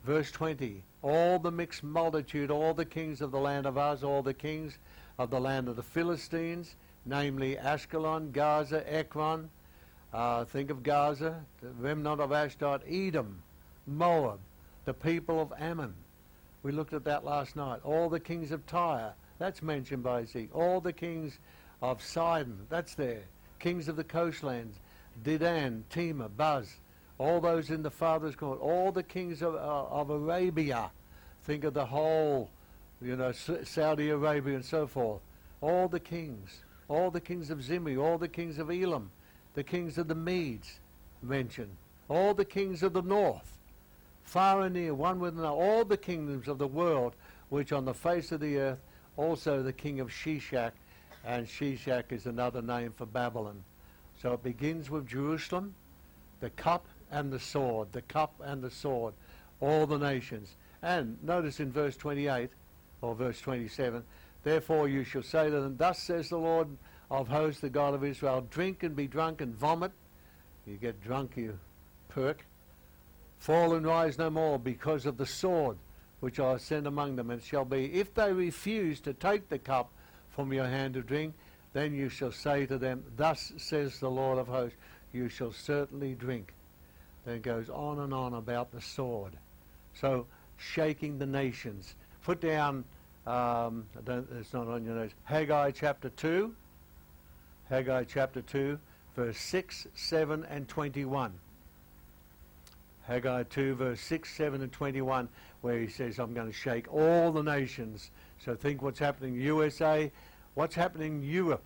Verse 0.05 0.31
20. 0.31 0.83
All 1.03 1.39
the 1.39 1.51
mixed 1.51 1.83
multitude, 1.83 2.51
all 2.51 2.75
the 2.75 2.85
kings 2.85 3.21
of 3.21 3.31
the 3.31 3.39
land 3.39 3.67
of 3.67 3.77
Uz, 3.77 4.05
all 4.05 4.23
the 4.23 4.35
kings 4.35 4.79
of 5.19 5.31
the 5.31 5.41
land 5.41 5.69
of 5.69 5.77
the 5.77 5.83
Philistines, 5.83 6.77
namely 7.05 7.57
Ashkelon, 7.57 8.33
Gaza, 8.33 8.85
Ekron. 8.93 9.51
Uh, 10.13 10.45
think 10.45 10.71
of 10.71 10.83
Gaza, 10.83 11.45
the 11.61 11.71
remnant 11.81 12.21
of 12.21 12.33
Ashdod, 12.33 12.83
Edom, 12.89 13.43
Moab, 13.87 14.39
the 14.85 14.95
people 14.95 15.41
of 15.41 15.53
Ammon. 15.59 15.95
We 16.63 16.71
looked 16.71 16.93
at 16.93 17.05
that 17.05 17.25
last 17.25 17.57
night. 17.57 17.81
All 17.83 18.09
the 18.09 18.21
kings 18.21 18.53
of 18.53 18.65
Tyre, 18.67 19.15
that's 19.39 19.63
mentioned 19.63 20.03
by 20.03 20.23
Ezekiel. 20.23 20.51
All 20.53 20.81
the 20.81 20.93
kings 20.93 21.39
of 21.81 22.03
Sidon, 22.03 22.67
that's 22.69 22.95
there. 22.95 23.25
Kings 23.63 23.87
of 23.87 23.95
the 23.95 24.03
coastlands, 24.03 24.81
Dedan, 25.23 25.85
Tema, 25.89 26.29
Buz, 26.29 26.79
all 27.17 27.41
those 27.41 27.71
in 27.71 27.85
the 27.85 27.93
Father's 27.93 28.35
court, 28.35 28.61
all 28.61 28.91
the 28.91 29.05
kings 29.05 29.41
of, 29.41 29.55
uh, 29.55 29.85
of 29.85 30.11
Arabia. 30.11 30.91
Think 31.45 31.63
of 31.63 31.73
the 31.73 31.87
whole, 31.87 32.51
you 33.01 33.15
know, 33.15 33.31
Saudi 33.31 34.11
Arabia 34.11 34.57
and 34.57 34.65
so 34.65 34.89
forth. 34.89 35.21
All 35.61 35.87
the 35.87 36.01
kings, 36.01 36.65
all 36.89 37.13
the 37.13 37.21
kings 37.21 37.51
of 37.51 37.63
Zimri, 37.63 37.97
all 37.97 38.19
the 38.19 38.27
kings 38.27 38.59
of 38.59 38.69
Elam, 38.69 39.13
the 39.55 39.63
kings 39.63 39.97
of 39.97 40.09
the 40.09 40.17
Medes 40.17 40.81
mentioned, 41.23 41.77
all 42.09 42.35
the 42.35 42.45
kings 42.45 42.83
of 42.83 42.93
the 42.93 43.03
north, 43.03 43.59
far 44.25 44.63
and 44.63 44.75
near, 44.75 44.93
one 44.93 45.21
with 45.21 45.35
another, 45.35 45.51
all 45.51 45.85
the 45.85 45.97
kingdoms 45.97 46.49
of 46.49 46.59
the 46.59 46.67
world 46.67 47.15
which 47.49 47.71
on 47.71 47.85
the 47.85 47.95
face 47.95 48.33
of 48.33 48.41
the 48.41 48.59
earth, 48.59 48.81
also 49.17 49.63
the 49.63 49.73
king 49.73 50.01
of 50.01 50.09
Sheshach, 50.09 50.73
and 51.25 51.47
Sheshach 51.47 52.11
is 52.11 52.27
another 52.27 52.63
name 52.63 52.93
for 52.97 53.07
Babylon. 53.07 53.63
So 54.21 54.33
it 54.33 54.43
begins 54.43 54.91
with 54.91 55.07
Jerusalem, 55.07 55.75
the 56.41 56.51
cup 56.51 56.87
and 57.11 57.33
the 57.33 57.39
sword, 57.39 57.93
the 57.93 58.03
cup 58.03 58.35
and 58.45 58.63
the 58.63 58.71
sword, 58.71 59.15
all 59.61 59.87
the 59.87 59.99
nations. 59.99 60.57
And 60.83 61.17
notice 61.23 61.61
in 61.61 61.71
verse 61.73 61.97
28 61.97 62.51
or 63.01 63.15
verse 63.15 63.41
27, 63.41 64.03
therefore 64.43 64.89
you 64.89 65.05
shall 65.05 65.23
say 65.23 65.51
to 65.51 65.61
them, 65.61 65.77
Thus 65.77 65.99
says 65.99 66.29
the 66.29 66.39
Lord 66.39 66.69
of 67.11 67.29
hosts, 67.29 67.61
the 67.61 67.71
God 67.71 67.95
of 67.95 68.05
Israel, 68.05 68.47
drink 68.51 68.83
and 68.83 68.97
be 68.97 69.07
drunk 69.07 69.41
and 69.41 69.55
vomit. 69.55 69.93
You 70.67 70.77
get 70.77 71.03
drunk, 71.03 71.37
you 71.37 71.59
perk. 72.09 72.45
Fall 73.39 73.75
and 73.75 73.85
rise 73.85 74.19
no 74.19 74.31
more 74.31 74.59
because 74.59 75.05
of 75.05 75.17
the 75.17 75.27
sword 75.27 75.77
which 76.21 76.39
I 76.39 76.57
send 76.57 76.87
among 76.87 77.17
them. 77.17 77.31
And 77.31 77.43
shall 77.43 77.65
be, 77.65 77.93
if 77.95 78.15
they 78.15 78.33
refuse 78.33 79.01
to 79.01 79.13
take 79.13 79.49
the 79.49 79.59
cup 79.59 79.91
from 80.35 80.53
your 80.53 80.67
hand 80.67 80.95
to 80.95 81.03
drink, 81.03 81.35
then 81.73 81.95
you 81.95 82.09
shall 82.09 82.33
say 82.33 82.67
to 82.67 82.79
them, 82.79 83.05
Thus 83.17 83.53
says 83.57 83.99
the 83.99 84.11
Lord 84.11 84.39
of 84.39 84.49
hosts, 84.49 84.77
you 85.13 85.29
shall 85.29 85.53
certainly 85.53 86.15
drink. 86.15 86.55
Then 87.25 87.37
it 87.37 87.43
goes 87.43 87.69
on 87.69 88.01
and 88.01 88.13
on 88.13 88.35
about 88.35 88.73
the 88.73 88.81
sword. 88.81 89.33
So, 89.95 90.27
shaking 90.57 91.19
the 91.19 91.27
nations. 91.27 91.95
Put 92.25 92.41
down, 92.41 92.85
um, 93.27 93.87
it's 94.07 94.53
not 94.53 94.69
on 94.69 94.85
your 94.85 94.95
notes, 94.95 95.15
Haggai 95.25 95.71
chapter 95.73 96.09
2. 96.11 96.55
Haggai 97.69 98.05
chapter 98.05 98.43
2, 98.43 98.79
verse 99.17 99.39
6, 99.39 99.87
7, 99.95 100.45
and 100.51 100.69
21. 100.69 101.33
Haggai 103.13 103.43
2, 103.43 103.75
verse 103.75 104.01
6, 104.01 104.35
7, 104.35 104.63
and 104.63 104.73
21, 104.73 105.29
where 105.61 105.79
he 105.79 105.87
says, 105.87 106.19
I'm 106.19 106.33
going 106.33 106.47
to 106.47 106.53
shake 106.53 106.91
all 106.91 107.31
the 107.31 107.43
nations. 107.43 108.11
So 108.43 108.55
think 108.55 108.81
what's 108.81 108.99
happening 108.99 109.35
in 109.35 109.41
USA, 109.43 110.11
what's 110.55 110.75
happening 110.75 111.17
in 111.17 111.23
Europe. 111.23 111.65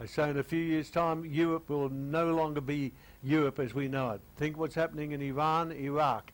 I 0.00 0.06
say 0.06 0.30
in 0.30 0.38
a 0.38 0.42
few 0.42 0.58
years' 0.58 0.90
time, 0.90 1.26
Europe 1.26 1.68
will 1.68 1.90
no 1.90 2.34
longer 2.34 2.62
be 2.62 2.92
Europe 3.22 3.58
as 3.58 3.74
we 3.74 3.88
know 3.88 4.12
it. 4.12 4.22
Think 4.36 4.56
what's 4.56 4.74
happening 4.74 5.12
in 5.12 5.20
Iran, 5.20 5.70
Iraq, 5.70 6.32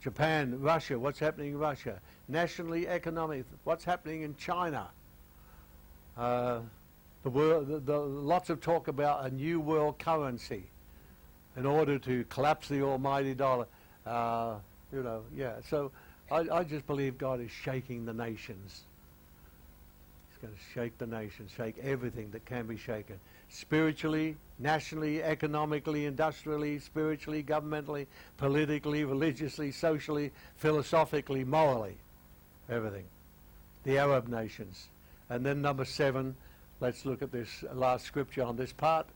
Japan, 0.00 0.60
Russia, 0.60 0.96
what's 0.96 1.18
happening 1.18 1.54
in 1.54 1.58
Russia. 1.58 2.00
Nationally, 2.28 2.86
economic, 2.86 3.44
what's 3.64 3.84
happening 3.84 4.22
in 4.22 4.36
China. 4.36 4.90
Uh, 6.16 6.60
the, 7.24 7.30
world, 7.30 7.66
the, 7.66 7.80
the, 7.80 7.98
lots 7.98 8.48
of 8.48 8.60
talk 8.60 8.86
about 8.86 9.26
a 9.26 9.30
new 9.30 9.58
world 9.58 9.98
currency 9.98 10.70
in 11.56 11.66
order 11.66 11.98
to 11.98 12.24
collapse 12.24 12.68
the 12.68 12.82
almighty 12.82 13.34
dollar. 13.34 13.66
Uh, 14.06 14.56
you 14.92 15.02
know, 15.02 15.22
yeah. 15.34 15.54
So 15.68 15.90
I, 16.30 16.46
I 16.50 16.64
just 16.64 16.86
believe 16.86 17.18
God 17.18 17.40
is 17.40 17.50
shaking 17.50 18.04
the 18.04 18.12
nations. 18.12 18.82
He's 20.30 20.38
going 20.40 20.54
to 20.54 20.60
shake 20.74 20.98
the 20.98 21.06
nations, 21.06 21.50
shake 21.56 21.76
everything 21.82 22.30
that 22.30 22.44
can 22.46 22.66
be 22.66 22.76
shaken. 22.76 23.18
Spiritually, 23.48 24.36
nationally, 24.58 25.22
economically, 25.22 26.06
industrially, 26.06 26.78
spiritually, 26.78 27.42
governmentally, 27.42 28.06
politically, 28.38 29.04
religiously, 29.04 29.70
socially, 29.70 30.32
philosophically, 30.56 31.44
morally. 31.44 31.96
Everything. 32.70 33.04
The 33.84 33.98
Arab 33.98 34.28
nations. 34.28 34.88
And 35.28 35.44
then 35.44 35.60
number 35.60 35.84
seven, 35.84 36.34
let's 36.80 37.04
look 37.04 37.20
at 37.20 37.30
this 37.30 37.64
last 37.74 38.06
scripture 38.06 38.44
on 38.44 38.56
this 38.56 38.72
part. 38.72 39.06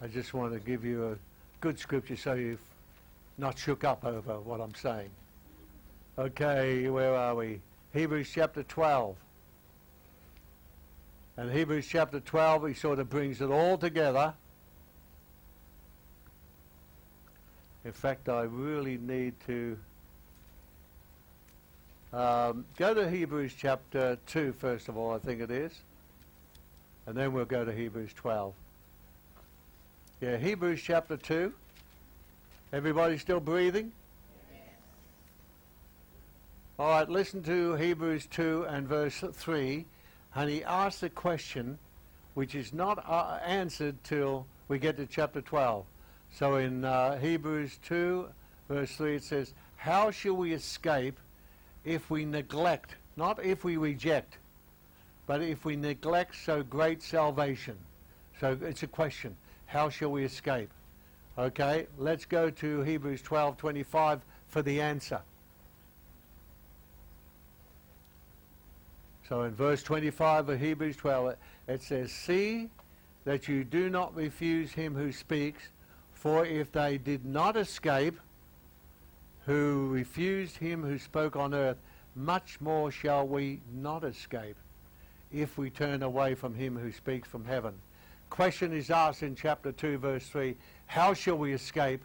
I 0.00 0.08
just 0.08 0.34
want 0.34 0.52
to 0.52 0.60
give 0.60 0.84
you 0.84 1.12
a 1.12 1.16
good 1.60 1.78
scripture 1.78 2.16
so 2.16 2.34
you're 2.34 2.58
not 3.38 3.58
shook 3.58 3.84
up 3.84 4.04
over 4.04 4.38
what 4.40 4.60
I'm 4.60 4.74
saying. 4.74 5.10
Okay, 6.18 6.88
where 6.88 7.14
are 7.14 7.34
we? 7.34 7.60
Hebrews 7.92 8.30
chapter 8.32 8.62
12. 8.62 9.16
And 11.38 11.50
Hebrews 11.50 11.86
chapter 11.86 12.20
12, 12.20 12.68
he 12.68 12.74
sort 12.74 12.98
of 12.98 13.10
brings 13.10 13.40
it 13.40 13.50
all 13.50 13.76
together. 13.76 14.34
In 17.84 17.92
fact, 17.92 18.28
I 18.28 18.42
really 18.42 18.98
need 18.98 19.34
to 19.46 19.78
um, 22.12 22.64
go 22.76 22.94
to 22.94 23.08
Hebrews 23.08 23.52
chapter 23.56 24.18
2, 24.26 24.52
first 24.52 24.88
of 24.88 24.96
all, 24.96 25.14
I 25.14 25.18
think 25.18 25.40
it 25.40 25.50
is. 25.50 25.72
And 27.06 27.16
then 27.16 27.32
we'll 27.32 27.44
go 27.44 27.64
to 27.64 27.72
Hebrews 27.72 28.12
12. 28.14 28.54
Yeah, 30.18 30.38
Hebrews 30.38 30.80
chapter 30.82 31.18
2. 31.18 31.52
Everybody 32.72 33.18
still 33.18 33.38
breathing? 33.38 33.92
All 36.78 36.88
right, 36.88 37.06
listen 37.06 37.42
to 37.42 37.74
Hebrews 37.74 38.26
2 38.30 38.64
and 38.66 38.88
verse 38.88 39.22
3. 39.30 39.84
And 40.34 40.48
he 40.48 40.64
asks 40.64 41.02
a 41.02 41.10
question 41.10 41.78
which 42.32 42.54
is 42.54 42.72
not 42.72 43.04
uh, 43.06 43.40
answered 43.44 44.02
till 44.04 44.46
we 44.68 44.78
get 44.78 44.96
to 44.96 45.06
chapter 45.06 45.42
12. 45.42 45.84
So 46.32 46.56
in 46.56 46.86
uh, 46.86 47.18
Hebrews 47.18 47.78
2, 47.84 48.26
verse 48.70 48.92
3, 48.92 49.16
it 49.16 49.22
says, 49.22 49.52
How 49.76 50.10
shall 50.10 50.36
we 50.36 50.54
escape 50.54 51.20
if 51.84 52.08
we 52.08 52.24
neglect, 52.24 52.96
not 53.16 53.44
if 53.44 53.64
we 53.64 53.76
reject, 53.76 54.38
but 55.26 55.42
if 55.42 55.66
we 55.66 55.76
neglect 55.76 56.36
so 56.36 56.62
great 56.62 57.02
salvation? 57.02 57.76
So 58.40 58.56
it's 58.62 58.82
a 58.82 58.86
question. 58.86 59.36
How 59.66 59.88
shall 59.90 60.12
we 60.12 60.24
escape? 60.24 60.70
Okay, 61.38 61.86
let's 61.98 62.24
go 62.24 62.48
to 62.50 62.80
Hebrews 62.82 63.22
12:25 63.22 64.20
for 64.48 64.62
the 64.62 64.80
answer. 64.80 65.20
So 69.28 69.42
in 69.42 69.54
verse 69.54 69.82
25 69.82 70.48
of 70.48 70.60
Hebrews 70.60 70.96
12 70.96 71.36
it 71.66 71.82
says, 71.82 72.12
"See 72.12 72.70
that 73.24 73.48
you 73.48 73.64
do 73.64 73.90
not 73.90 74.14
refuse 74.14 74.72
him 74.72 74.94
who 74.94 75.12
speaks, 75.12 75.70
for 76.14 76.46
if 76.46 76.70
they 76.72 76.96
did 76.96 77.26
not 77.26 77.56
escape 77.56 78.18
who 79.44 79.88
refused 79.90 80.56
him 80.56 80.82
who 80.82 80.98
spoke 80.98 81.36
on 81.36 81.52
earth, 81.52 81.78
much 82.14 82.60
more 82.60 82.90
shall 82.90 83.26
we 83.26 83.60
not 83.72 84.04
escape 84.04 84.56
if 85.32 85.58
we 85.58 85.70
turn 85.70 86.02
away 86.02 86.34
from 86.34 86.54
him 86.54 86.76
who 86.76 86.92
speaks 86.92 87.28
from 87.28 87.44
heaven." 87.44 87.74
Question 88.30 88.72
is 88.72 88.90
asked 88.90 89.22
in 89.22 89.34
chapter 89.34 89.72
2, 89.72 89.98
verse 89.98 90.26
3 90.26 90.56
How 90.86 91.14
shall 91.14 91.36
we 91.36 91.52
escape? 91.52 92.02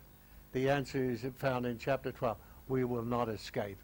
The 0.53 0.69
answer 0.69 1.03
is 1.03 1.25
found 1.37 1.65
in 1.65 1.77
chapter 1.77 2.11
12 2.11 2.37
We 2.67 2.83
will 2.83 3.03
not 3.03 3.29
escape. 3.29 3.77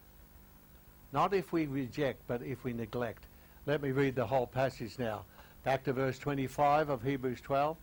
Not 1.13 1.33
if 1.33 1.51
we 1.51 1.65
reject, 1.65 2.21
but 2.27 2.41
if 2.41 2.63
we 2.63 2.73
neglect. 2.73 3.23
Let 3.65 3.81
me 3.81 3.91
read 3.91 4.15
the 4.15 4.27
whole 4.27 4.47
passage 4.47 4.99
now. 4.99 5.23
Back 5.63 5.83
to 5.85 5.93
verse 5.93 6.19
25 6.19 6.89
of 6.89 7.03
Hebrews 7.03 7.41
12. 7.41 7.77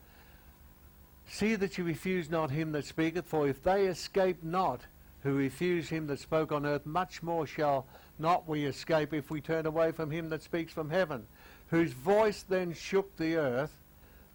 See 1.27 1.55
that 1.55 1.79
you 1.79 1.85
refuse 1.85 2.31
not 2.31 2.51
him 2.51 2.73
that 2.73 2.85
speaketh, 2.85 3.27
for 3.27 3.49
if 3.49 3.63
they 3.63 3.87
escape 3.87 4.43
not 4.43 4.83
who 5.23 5.35
refuse 5.35 5.89
him 5.89 6.07
that 6.09 6.21
spoke 6.21 6.53
on 6.53 6.67
earth, 6.67 6.85
much 6.85 7.23
more 7.23 7.47
shall 7.47 7.87
not 8.19 8.47
we 8.47 8.65
escape 8.67 9.15
if 9.15 9.31
we 9.31 9.41
turn 9.41 9.65
away 9.65 9.91
from 9.91 10.11
him 10.11 10.29
that 10.29 10.43
speaks 10.43 10.73
from 10.73 10.91
heaven 10.91 11.27
whose 11.69 11.93
voice 11.93 12.45
then 12.49 12.73
shook 12.73 13.17
the 13.17 13.37
earth. 13.37 13.77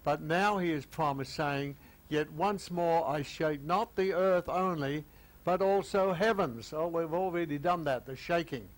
But 0.04 0.22
now 0.22 0.58
he 0.58 0.70
is 0.72 0.86
promised, 0.86 1.34
saying, 1.34 1.76
Yet 2.08 2.32
once 2.32 2.70
more 2.70 3.08
I 3.08 3.22
shake 3.22 3.62
not 3.62 3.94
the 3.94 4.12
earth 4.12 4.48
only, 4.48 5.04
but 5.44 5.62
also 5.62 6.12
heavens. 6.12 6.72
Oh, 6.72 6.88
we've 6.88 7.14
already 7.14 7.58
done 7.58 7.84
that, 7.84 8.06
the 8.06 8.16
shaking. 8.16 8.68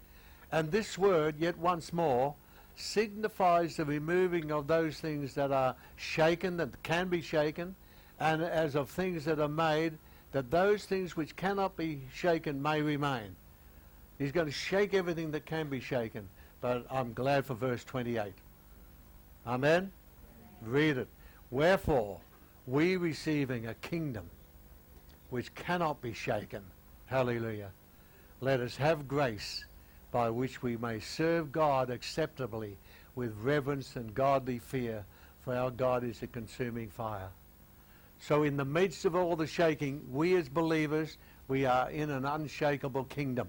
And 0.51 0.71
this 0.71 0.99
word, 0.99 1.37
yet 1.39 1.57
once 1.57 1.93
more, 1.93 2.35
signifies 2.77 3.77
the 3.77 3.85
removing 3.85 4.53
of 4.53 4.67
those 4.67 4.99
things 4.99 5.35
that 5.35 5.51
are 5.51 5.75
shaken, 5.97 6.57
that 6.59 6.83
can 6.83 7.09
be 7.09 7.23
shaken, 7.23 7.75
and 8.21 8.43
as 8.43 8.75
of 8.75 8.91
things 8.91 9.25
that 9.25 9.41
are 9.41 9.49
made, 9.49 9.95
that 10.33 10.51
those 10.51 10.85
things 10.85 11.17
which 11.17 11.37
cannot 11.37 11.77
be 11.77 12.01
shaken 12.15 12.61
may 12.61 12.81
remain. 12.83 13.37
He's 14.19 14.33
going 14.33 14.47
to 14.47 14.53
shake 14.53 14.95
everything 14.95 15.31
that 15.33 15.47
can 15.47 15.69
be 15.69 15.81
shaken. 15.81 16.29
But 16.61 16.87
I'm 16.91 17.13
glad 17.13 17.45
for 17.45 17.55
verse 17.55 17.83
28. 17.85 18.33
Amen? 19.47 19.91
Read 20.67 20.99
it. 20.99 21.09
Wherefore, 21.51 22.21
we 22.67 22.97
receiving 22.97 23.67
a 23.67 23.75
kingdom 23.75 24.31
which 25.31 25.55
cannot 25.55 26.01
be 26.03 26.13
shaken, 26.13 26.63
hallelujah, 27.07 27.71
let 28.41 28.61
us 28.61 28.77
have 28.77 29.09
grace 29.09 29.65
by 30.11 30.29
which 30.31 30.63
we 30.63 30.77
may 30.77 31.01
serve 31.01 31.53
God 31.53 31.91
acceptably 31.91 32.77
with 33.15 33.35
reverence 33.43 33.97
and 33.97 34.15
godly 34.15 34.59
fear, 34.59 35.05
for 35.45 35.55
our 35.55 35.71
God 35.71 36.05
is 36.05 36.23
a 36.23 36.27
consuming 36.27 36.91
fire. 36.91 37.31
So 38.21 38.45
in 38.45 38.57
the 38.57 38.65
midst 38.65 39.05
of 39.05 39.17
all 39.17 39.35
the 39.37 39.47
shaking, 39.47 40.03
we 40.11 40.37
as 40.37 40.49
believers, 40.49 41.17
we 41.49 41.67
are 41.67 41.91
in 41.91 42.11
an 42.11 42.25
unshakable 42.25 43.05
kingdom. 43.05 43.49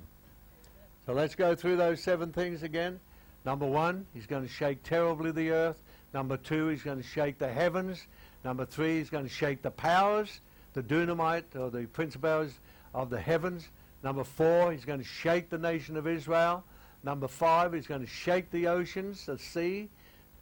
So 1.05 1.13
let's 1.13 1.35
go 1.35 1.53
through 1.53 1.77
those 1.77 2.01
seven 2.01 2.31
things 2.31 2.63
again. 2.63 2.99
Number 3.45 3.65
one, 3.65 4.05
he's 4.13 4.25
going 4.25 4.43
to 4.43 4.49
shake 4.49 4.81
terribly 4.83 5.31
the 5.31 5.51
earth. 5.51 5.79
Number 6.13 6.37
two, 6.37 6.67
he's 6.67 6.83
going 6.83 7.01
to 7.01 7.07
shake 7.07 7.39
the 7.39 7.47
heavens. 7.47 8.05
Number 8.43 8.65
three, 8.65 8.97
he's 8.97 9.09
going 9.09 9.23
to 9.23 9.33
shake 9.33 9.61
the 9.61 9.71
powers, 9.71 10.41
the 10.73 10.83
dunamite 10.83 11.55
or 11.55 11.69
the 11.69 11.85
principalities 11.87 12.59
of 12.93 13.09
the 13.09 13.19
heavens. 13.19 13.69
Number 14.03 14.23
four, 14.23 14.71
he's 14.71 14.85
going 14.85 14.99
to 14.99 15.05
shake 15.05 15.49
the 15.49 15.57
nation 15.57 15.97
of 15.97 16.07
Israel. 16.07 16.63
Number 17.03 17.27
five, 17.27 17.73
he's 17.73 17.87
going 17.87 18.01
to 18.01 18.07
shake 18.07 18.51
the 18.51 18.67
oceans, 18.67 19.25
the 19.25 19.39
sea. 19.39 19.89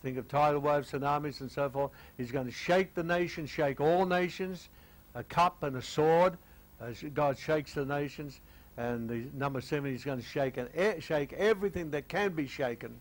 Think 0.01 0.17
of 0.17 0.27
tidal 0.27 0.61
waves, 0.61 0.91
tsunamis, 0.91 1.41
and 1.41 1.51
so 1.51 1.69
forth. 1.69 1.91
He's 2.17 2.31
going 2.31 2.47
to 2.47 2.51
shake 2.51 2.95
the 2.95 3.03
nation, 3.03 3.45
shake 3.45 3.79
all 3.79 4.05
nations, 4.05 4.69
a 5.13 5.23
cup 5.23 5.63
and 5.63 5.75
a 5.75 5.81
sword. 5.81 6.37
As 6.79 7.03
God 7.13 7.37
shakes 7.37 7.75
the 7.75 7.85
nations. 7.85 8.41
And 8.77 9.07
the 9.07 9.25
number 9.33 9.61
seven, 9.61 9.91
he's 9.91 10.03
going 10.03 10.19
to 10.19 10.25
shake, 10.25 10.57
and 10.57 11.03
shake 11.03 11.33
everything 11.33 11.91
that 11.91 12.07
can 12.07 12.33
be 12.33 12.47
shaken. 12.47 12.99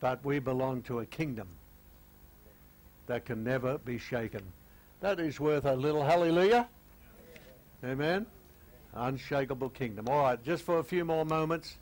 But 0.00 0.24
we 0.24 0.38
belong 0.38 0.82
to 0.82 1.00
a 1.00 1.06
kingdom 1.06 1.48
that 3.06 3.24
can 3.26 3.44
never 3.44 3.78
be 3.78 3.98
shaken. 3.98 4.42
That 5.00 5.20
is 5.20 5.38
worth 5.38 5.64
a 5.64 5.74
little 5.74 6.04
hallelujah. 6.04 6.68
Amen. 7.84 8.26
Unshakable 8.94 9.70
kingdom. 9.70 10.08
All 10.08 10.22
right, 10.22 10.42
just 10.44 10.62
for 10.62 10.78
a 10.78 10.84
few 10.84 11.04
more 11.04 11.24
moments, 11.24 11.76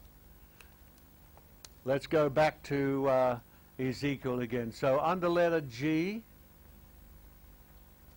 let's 1.85 2.07
go 2.07 2.29
back 2.29 2.63
to 2.65 3.09
uh, 3.09 3.39
Ezekiel 3.79 4.41
again. 4.41 4.73
So 4.73 5.01
under 5.01 5.29
letter 5.29 5.61
G, 5.61 6.23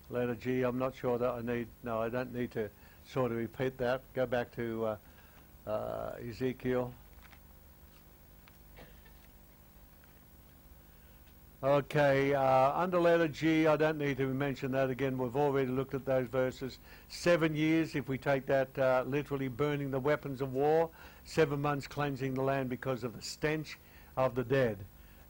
letter 0.10 0.36
G, 0.36 0.64
I'm 0.64 0.78
not 0.78 0.96
sure 0.96 1.18
that 1.18 1.30
I 1.30 1.42
need, 1.42 1.68
no, 1.84 2.00
I 2.00 2.10
don't 2.10 2.34
need 2.34 2.52
to 2.52 2.70
sort 3.12 3.32
of 3.32 3.38
repeat 3.38 3.78
that. 3.78 4.02
Go 4.14 4.26
back 4.26 4.56
to 4.56 4.86
uh, 5.66 5.70
uh, 5.70 6.12
Ezekiel. 6.30 6.94
Okay, 11.64 12.34
uh, 12.34 12.72
under 12.74 13.00
letter 13.00 13.28
G, 13.28 13.68
I 13.68 13.76
don't 13.78 14.00
need 14.00 14.18
to 14.18 14.26
mention 14.26 14.72
that 14.72 14.90
again. 14.90 15.16
We've 15.16 15.36
already 15.36 15.70
looked 15.70 15.94
at 15.94 16.06
those 16.06 16.26
verses. 16.26 16.80
Seven 17.08 17.56
years, 17.56 17.94
if 17.94 18.10
we 18.10 18.18
take 18.18 18.48
that 18.48 18.76
uh, 18.80 19.04
literally, 19.06 19.48
burning 19.48 19.92
the 19.92 20.00
weapons 20.00 20.42
of 20.42 20.54
war. 20.54 20.90
Seven 21.24 21.62
months 21.62 21.86
cleansing 21.86 22.34
the 22.34 22.42
land 22.42 22.68
because 22.68 23.04
of 23.04 23.16
the 23.16 23.22
stench 23.22 23.78
of 24.18 24.34
the 24.34 24.44
dead. 24.44 24.80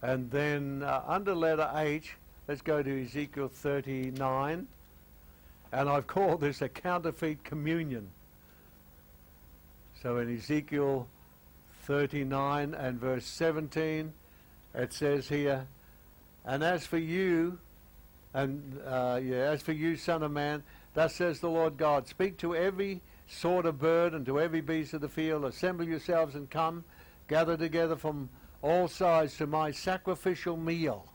And 0.01 0.31
then 0.31 0.83
uh, 0.83 1.03
under 1.05 1.35
letter 1.35 1.69
H, 1.75 2.15
let's 2.47 2.61
go 2.61 2.81
to 2.81 3.03
Ezekiel 3.03 3.49
39. 3.49 4.67
And 5.73 5.89
I've 5.89 6.07
called 6.07 6.39
this 6.39 6.61
a 6.61 6.69
counterfeit 6.69 7.43
communion. 7.43 8.09
So 10.01 10.17
in 10.19 10.33
Ezekiel 10.33 11.09
39 11.83 12.73
and 12.73 13.01
verse 13.01 13.25
17, 13.25 14.13
it 14.73 14.93
says 14.93 15.27
here, 15.27 15.67
and 16.45 16.63
as 16.63 16.85
for 16.85 16.97
you, 16.97 17.59
and 18.33 18.79
uh, 18.85 19.19
yeah, 19.23 19.51
as 19.51 19.61
for 19.61 19.73
you, 19.73 19.95
son 19.95 20.23
of 20.23 20.31
man, 20.31 20.63
thus 20.93 21.15
says 21.15 21.39
the 21.39 21.49
Lord 21.49 21.77
God, 21.77 22.07
speak 22.07 22.37
to 22.39 22.55
every 22.55 23.01
sort 23.27 23.65
of 23.65 23.79
bird 23.79 24.13
and 24.13 24.25
to 24.25 24.39
every 24.39 24.61
beast 24.61 24.93
of 24.93 25.01
the 25.01 25.09
field, 25.09 25.45
assemble 25.45 25.85
yourselves 25.85 26.35
and 26.35 26.49
come, 26.49 26.83
gather 27.27 27.57
together 27.57 27.95
from 27.95 28.29
all 28.61 28.87
sides 28.87 29.37
to 29.37 29.47
my 29.47 29.71
sacrificial 29.71 30.57
meal, 30.57 31.05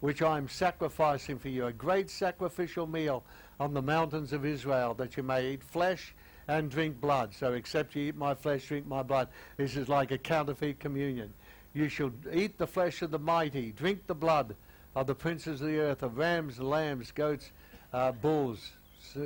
which 0.00 0.22
I 0.22 0.36
am 0.36 0.48
sacrificing 0.48 1.38
for 1.38 1.48
you, 1.48 1.66
a 1.66 1.72
great 1.72 2.10
sacrificial 2.10 2.86
meal 2.86 3.24
on 3.58 3.74
the 3.74 3.82
mountains 3.82 4.32
of 4.32 4.44
Israel, 4.44 4.94
that 4.94 5.16
you 5.16 5.22
may 5.22 5.52
eat 5.52 5.62
flesh 5.64 6.14
and 6.46 6.70
drink 6.70 7.00
blood. 7.00 7.34
So 7.34 7.52
except 7.52 7.94
you 7.96 8.08
eat 8.08 8.16
my 8.16 8.34
flesh, 8.34 8.66
drink 8.68 8.86
my 8.86 9.02
blood. 9.02 9.28
This 9.56 9.76
is 9.76 9.88
like 9.88 10.10
a 10.10 10.18
counterfeit 10.18 10.78
communion. 10.78 11.32
You 11.74 11.88
shall 11.88 12.12
eat 12.32 12.58
the 12.58 12.66
flesh 12.66 13.02
of 13.02 13.10
the 13.10 13.18
mighty, 13.18 13.72
drink 13.72 14.06
the 14.06 14.14
blood 14.14 14.56
of 14.96 15.06
the 15.06 15.14
princes 15.14 15.60
of 15.60 15.68
the 15.68 15.78
earth, 15.78 16.02
of 16.02 16.18
rams, 16.18 16.58
lambs, 16.58 17.10
goats, 17.12 17.52
uh, 17.92 18.12
bulls, 18.12 18.72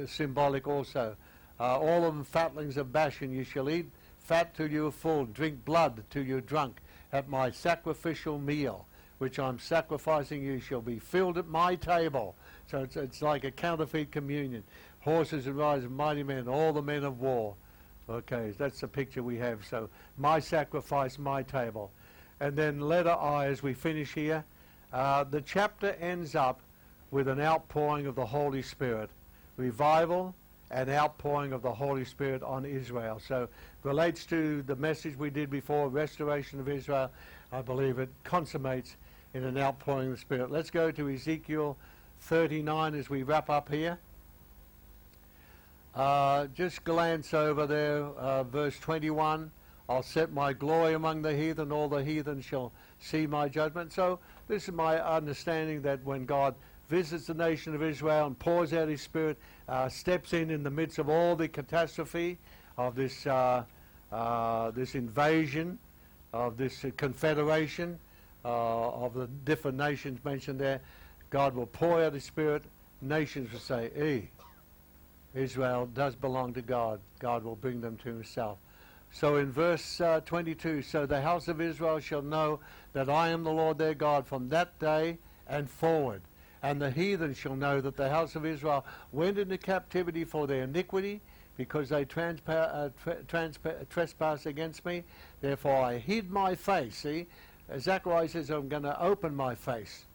symbolic 0.07 0.67
also. 0.67 1.17
Uh, 1.59 1.79
all 1.79 2.05
of 2.05 2.15
them 2.15 2.25
fatlings 2.25 2.77
of 2.77 2.93
Bashan. 2.93 3.33
You 3.33 3.45
shall 3.45 3.71
eat 3.71 3.91
fat 4.19 4.55
till 4.55 4.71
you 4.71 4.87
are 4.87 4.93
full, 4.93 5.27
drink 5.27 5.65
blood 5.65 6.03
till 6.11 6.25
you're 6.25 6.41
drunk. 6.41 6.81
At 7.13 7.29
my 7.29 7.51
sacrificial 7.51 8.39
meal, 8.39 8.87
which 9.19 9.39
I'm 9.39 9.59
sacrificing, 9.59 10.43
you 10.43 10.61
shall 10.61 10.81
be 10.81 10.99
filled 10.99 11.39
at 11.39 11.47
my 11.47 11.75
table. 11.77 12.35
So 12.71 12.79
it's, 12.79 12.97
it's 12.97 13.23
like 13.23 13.45
a 13.45 13.51
counterfeit 13.51 14.11
communion. 14.11 14.65
Horses 15.01 15.47
and 15.47 15.57
riders, 15.57 15.89
mighty 15.91 16.23
men, 16.23 16.49
all 16.49 16.73
the 16.73 16.83
men 16.83 17.05
of 17.05 17.21
war. 17.21 17.55
Okay, 18.09 18.53
that's 18.59 18.81
the 18.81 18.89
picture 18.89 19.23
we 19.23 19.39
have. 19.39 19.65
So 19.65 19.89
my 20.19 20.41
sacrifice, 20.41 21.19
my 21.19 21.43
table. 21.43 21.91
And 22.43 22.57
then 22.57 22.81
letter 22.81 23.13
I 23.13 23.47
as 23.47 23.63
we 23.63 23.73
finish 23.73 24.15
here. 24.15 24.45
Uh, 24.93 25.23
the 25.23 25.41
chapter 25.41 25.93
ends 26.01 26.35
up 26.35 26.61
with 27.13 27.29
an 27.29 27.41
outpouring 27.41 28.09
of 28.09 28.17
the 28.17 28.27
Holy 28.27 28.63
Spirit. 28.63 29.11
Revival 29.57 30.35
and 30.73 30.91
outpouring 30.91 31.53
of 31.53 31.63
the 31.63 31.71
Holy 31.71 32.05
Spirit 32.05 32.43
on 32.43 32.65
Israel. 32.65 33.21
So 33.25 33.49
relates 33.85 34.27
to 34.27 34.63
the 34.63 34.75
message 34.75 35.17
we 35.17 35.31
did 35.31 35.51
before, 35.51 35.89
restoration 35.89 36.59
of 36.59 36.69
Israel. 36.69 37.13
I 37.53 37.63
believe 37.63 38.01
it 38.01 38.09
consummates 38.25 38.97
in 39.35 39.45
an 39.45 39.57
outpouring 39.57 40.09
of 40.09 40.15
the 40.15 40.21
Spirit. 40.21 40.51
Let's 40.51 40.71
go 40.71 40.91
to 40.91 41.11
Ezekiel 41.11 41.77
39 42.23 42.97
as 42.97 43.09
we 43.09 43.23
wrap 43.23 43.51
up 43.51 43.69
here. 43.69 44.01
Uh, 45.95 46.49
just 46.57 46.83
glance 46.83 47.35
over 47.35 47.69
there, 47.69 48.03
uh, 48.03 48.43
verse 48.43 48.81
21. 48.81 49.53
I'll 49.89 50.03
set 50.03 50.33
my 50.33 50.53
glory 50.53 50.95
among 50.95 51.23
the 51.23 51.35
heathen, 51.35 51.73
all 51.73 51.89
the 51.89 52.05
heathen 52.05 52.41
shall 52.41 52.73
see 52.99 53.27
my 53.27 53.49
judgment. 53.49 53.93
So, 53.93 54.21
this 54.49 54.69
is 54.69 54.75
my 54.75 55.01
understanding 55.01 55.83
that 55.83 56.03
when 56.05 56.25
God 56.25 56.55
visits 56.89 57.27
the 57.27 57.35
nation 57.35 57.75
of 57.75 57.83
Israel 57.83 58.27
and 58.27 58.39
pours 58.39 58.73
out 58.73 58.89
his 58.89 59.01
Spirit, 59.01 59.39
uh, 59.69 59.89
steps 59.89 60.33
in 60.33 60.51
in 60.51 60.63
the 60.63 60.71
midst 60.71 60.99
of 60.99 61.09
all 61.09 61.35
the 61.35 61.49
catastrophe 61.49 62.39
of 62.77 62.95
this, 62.95 63.27
uh, 63.27 63.65
uh, 64.13 64.71
this 64.71 64.95
invasion, 64.95 65.79
of 66.33 66.57
this 66.57 66.85
confederation, 66.97 67.99
uh, 68.45 68.91
of 68.91 69.15
the 69.15 69.27
different 69.45 69.77
nations 69.77 70.25
mentioned 70.25 70.59
there, 70.59 70.81
God 71.31 71.55
will 71.55 71.67
pour 71.67 72.03
out 72.03 72.15
his 72.15 72.25
Spirit. 72.25 72.63
Nations 73.01 73.53
will 73.53 73.61
say, 73.61 73.91
"Eh, 73.95 74.21
Israel 75.35 75.87
does 75.87 76.15
belong 76.15 76.53
to 76.55 76.63
God. 76.63 77.01
God 77.19 77.43
will 77.43 77.57
bring 77.57 77.81
them 77.81 77.97
to 77.99 78.09
himself. 78.09 78.59
So 79.13 79.37
in 79.37 79.53
verse 79.53 80.01
uh, 80.01 80.21
22, 80.25 80.83
so 80.83 81.07
the 81.07 81.21
house 81.21 81.47
of 81.49 81.61
Israel 81.61 82.01
shall 82.01 82.23
know 82.23 82.61
that 82.93 83.09
I 83.09 83.29
am 83.29 83.45
the 83.45 83.53
Lord 83.53 83.79
their 83.79 83.95
God 83.95 84.27
from 84.27 84.49
that 84.49 84.79
day 84.79 85.19
and 85.47 85.71
forward. 85.71 86.23
And 86.63 86.81
the 86.81 86.91
heathen 86.91 87.35
shall 87.35 87.57
know 87.57 87.81
that 87.81 87.97
the 87.97 88.09
house 88.09 88.37
of 88.37 88.47
Israel 88.47 88.85
went 89.13 89.39
into 89.39 89.59
captivity 89.59 90.25
for 90.25 90.47
their 90.47 90.63
iniquity, 90.63 91.21
because 91.57 91.89
they 91.91 92.05
transpa- 92.05 92.91
uh, 94.21 94.49
against 94.49 94.85
me. 94.85 95.05
Therefore 95.41 95.77
I 95.77 95.99
hid 95.99 96.31
my 96.31 96.55
face. 96.55 96.97
See, 96.97 97.27
Zechariah 97.79 98.29
says, 98.29 98.51
I'm 98.51 98.69
going 98.69 98.83
to 98.83 99.01
open 99.01 99.35
my 99.35 99.55
face 99.55 100.07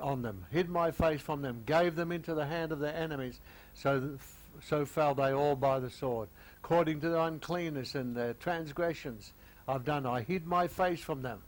on 0.00 0.22
them, 0.22 0.46
hid 0.50 0.70
my 0.70 0.90
face 0.90 1.20
from 1.20 1.42
them, 1.42 1.62
gave 1.66 1.94
them 1.96 2.12
into 2.12 2.34
the 2.34 2.46
hand 2.46 2.72
of 2.72 2.78
their 2.78 2.94
enemies, 2.94 3.40
so, 3.74 4.16
so 4.62 4.86
fell 4.86 5.14
they 5.14 5.32
all 5.32 5.54
by 5.54 5.78
the 5.78 5.90
sword. 5.90 6.28
According 6.64 7.00
to 7.00 7.08
their 7.08 7.20
uncleanness 7.20 7.94
and 7.94 8.14
their 8.16 8.34
transgressions 8.34 9.32
I've 9.66 9.84
done, 9.84 10.06
I 10.06 10.22
hid 10.22 10.46
my 10.46 10.68
face 10.68 11.00
from 11.00 11.22
them. 11.22 11.40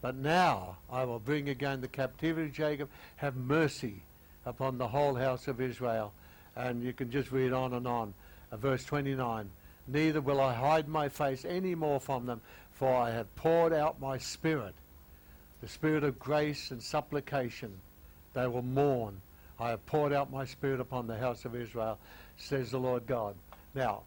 But 0.00 0.16
now 0.16 0.78
I 0.90 1.04
will 1.04 1.18
bring 1.18 1.48
again 1.48 1.80
the 1.80 1.88
captivity 1.88 2.48
of 2.48 2.52
Jacob, 2.52 2.88
have 3.16 3.36
mercy 3.36 4.02
upon 4.46 4.78
the 4.78 4.88
whole 4.88 5.14
house 5.14 5.48
of 5.48 5.60
Israel. 5.60 6.12
And 6.56 6.82
you 6.82 6.92
can 6.92 7.10
just 7.10 7.30
read 7.30 7.52
on 7.52 7.74
and 7.74 7.86
on. 7.86 8.14
Uh, 8.50 8.56
verse 8.56 8.84
29 8.84 9.50
Neither 9.86 10.20
will 10.20 10.40
I 10.40 10.52
hide 10.52 10.88
my 10.88 11.08
face 11.08 11.44
any 11.44 11.74
more 11.74 12.00
from 12.00 12.26
them, 12.26 12.40
for 12.72 12.94
I 12.94 13.10
have 13.10 13.34
poured 13.36 13.72
out 13.72 14.00
my 14.00 14.18
spirit, 14.18 14.74
the 15.60 15.68
spirit 15.68 16.04
of 16.04 16.18
grace 16.18 16.70
and 16.70 16.82
supplication. 16.82 17.72
They 18.34 18.46
will 18.46 18.62
mourn. 18.62 19.20
I 19.58 19.70
have 19.70 19.84
poured 19.86 20.12
out 20.12 20.30
my 20.30 20.44
spirit 20.44 20.80
upon 20.80 21.06
the 21.06 21.16
house 21.16 21.44
of 21.44 21.56
Israel, 21.56 21.98
says 22.36 22.70
the 22.70 22.78
Lord 22.78 23.06
God. 23.06 23.34
Now, 23.74 24.02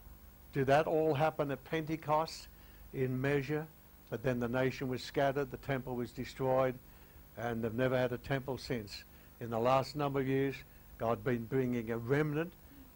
did 0.54 0.68
that 0.68 0.88
all 0.88 1.14
happen 1.14 1.52
at 1.52 1.64
Pentecost 1.64 2.48
in 2.94 3.20
measure? 3.20 3.66
But 4.10 4.24
then 4.24 4.40
the 4.40 4.50
nation 4.50 4.90
was 4.90 5.02
scattered, 5.02 5.52
the 5.52 5.58
temple 5.58 5.96
was 5.96 6.12
destroyed, 6.12 6.76
and 7.38 7.64
they've 7.64 7.74
never 7.74 7.98
had 7.98 8.12
a 8.12 8.18
temple 8.18 8.58
since. 8.58 9.04
In 9.40 9.50
the 9.50 9.60
last 9.60 9.96
number 9.96 10.20
of 10.20 10.28
years, 10.28 10.56
God's 10.98 11.24
been 11.24 11.46
bringing 11.46 11.92
a 11.92 11.98
remnant 11.98 12.52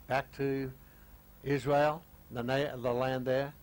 back 0.07 0.35
to 0.37 0.71
Israel, 1.43 2.03
the, 2.31 2.43
na- 2.43 2.75
the 2.75 2.93
land 2.93 3.25
there, 3.25 3.53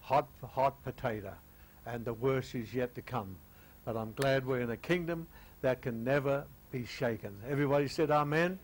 hot, 0.00 0.26
hot 0.42 0.82
potato, 0.82 1.32
and 1.84 2.04
the 2.04 2.14
worst 2.14 2.54
is 2.54 2.72
yet 2.72 2.94
to 2.94 3.02
come. 3.02 3.36
But 3.84 3.96
I'm 3.96 4.12
glad 4.14 4.46
we're 4.46 4.60
in 4.60 4.70
a 4.70 4.76
kingdom 4.76 5.26
that 5.60 5.82
can 5.82 6.02
never 6.02 6.44
be 6.72 6.86
shaken. 6.86 7.36
Everybody 7.48 7.88
said 7.88 8.10
Amen. 8.10 8.58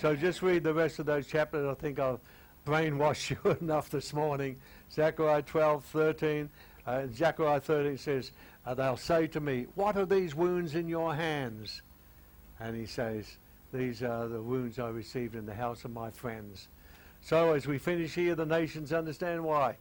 So 0.00 0.14
just 0.14 0.42
read 0.42 0.62
the 0.62 0.74
rest 0.74 0.98
of 0.98 1.06
those 1.06 1.26
chapters. 1.26 1.66
I 1.66 1.74
think 1.74 1.98
I've 1.98 2.18
brainwashed 2.66 3.30
you 3.44 3.50
enough 3.52 3.88
this 3.88 4.12
morning. 4.12 4.56
Zechariah 4.92 5.42
12, 5.42 5.84
13. 5.84 6.50
Uh, 6.86 7.06
Zechariah 7.14 7.60
13 7.60 7.96
says, 7.96 8.32
uh, 8.66 8.74
They'll 8.74 8.96
say 8.96 9.26
to 9.28 9.40
me, 9.40 9.66
What 9.74 9.96
are 9.96 10.04
these 10.04 10.34
wounds 10.34 10.74
in 10.74 10.88
your 10.88 11.14
hands? 11.14 11.80
And 12.60 12.76
he 12.76 12.86
says, 12.86 13.38
These 13.72 14.02
are 14.02 14.28
the 14.28 14.42
wounds 14.42 14.78
I 14.78 14.88
received 14.88 15.34
in 15.34 15.46
the 15.46 15.54
house 15.54 15.84
of 15.84 15.92
my 15.92 16.10
friends. 16.10 16.68
So 17.22 17.54
as 17.54 17.66
we 17.66 17.78
finish 17.78 18.14
here, 18.14 18.34
the 18.34 18.46
nations 18.46 18.92
understand 18.92 19.42
why. 19.42 19.76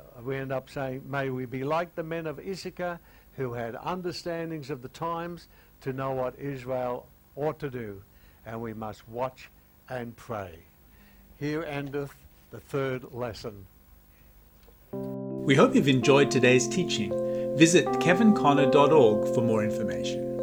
Uh, 0.00 0.22
we 0.22 0.36
end 0.36 0.52
up 0.52 0.70
saying, 0.70 1.02
May 1.06 1.30
we 1.30 1.44
be 1.44 1.64
like 1.64 1.94
the 1.94 2.02
men 2.02 2.26
of 2.26 2.38
Issachar 2.38 2.98
who 3.36 3.52
had 3.52 3.76
understandings 3.82 4.70
of 4.70 4.82
the 4.82 4.88
times 4.88 5.48
to 5.80 5.92
know 5.92 6.12
what 6.12 6.38
Israel 6.38 7.06
ought 7.36 7.58
to 7.58 7.70
do. 7.70 8.02
And 8.46 8.60
we 8.60 8.72
must 8.72 9.08
watch 9.08 9.50
and 9.88 10.14
pray. 10.16 10.58
Here 11.44 11.62
endeth 11.64 12.14
the 12.52 12.58
third 12.58 13.12
lesson. 13.12 13.66
We 14.92 15.54
hope 15.54 15.74
you've 15.74 15.88
enjoyed 15.88 16.30
today's 16.30 16.66
teaching. 16.66 17.10
Visit 17.54 17.84
kevinconnor.org 17.84 19.34
for 19.34 19.42
more 19.42 19.62
information. 19.62 20.33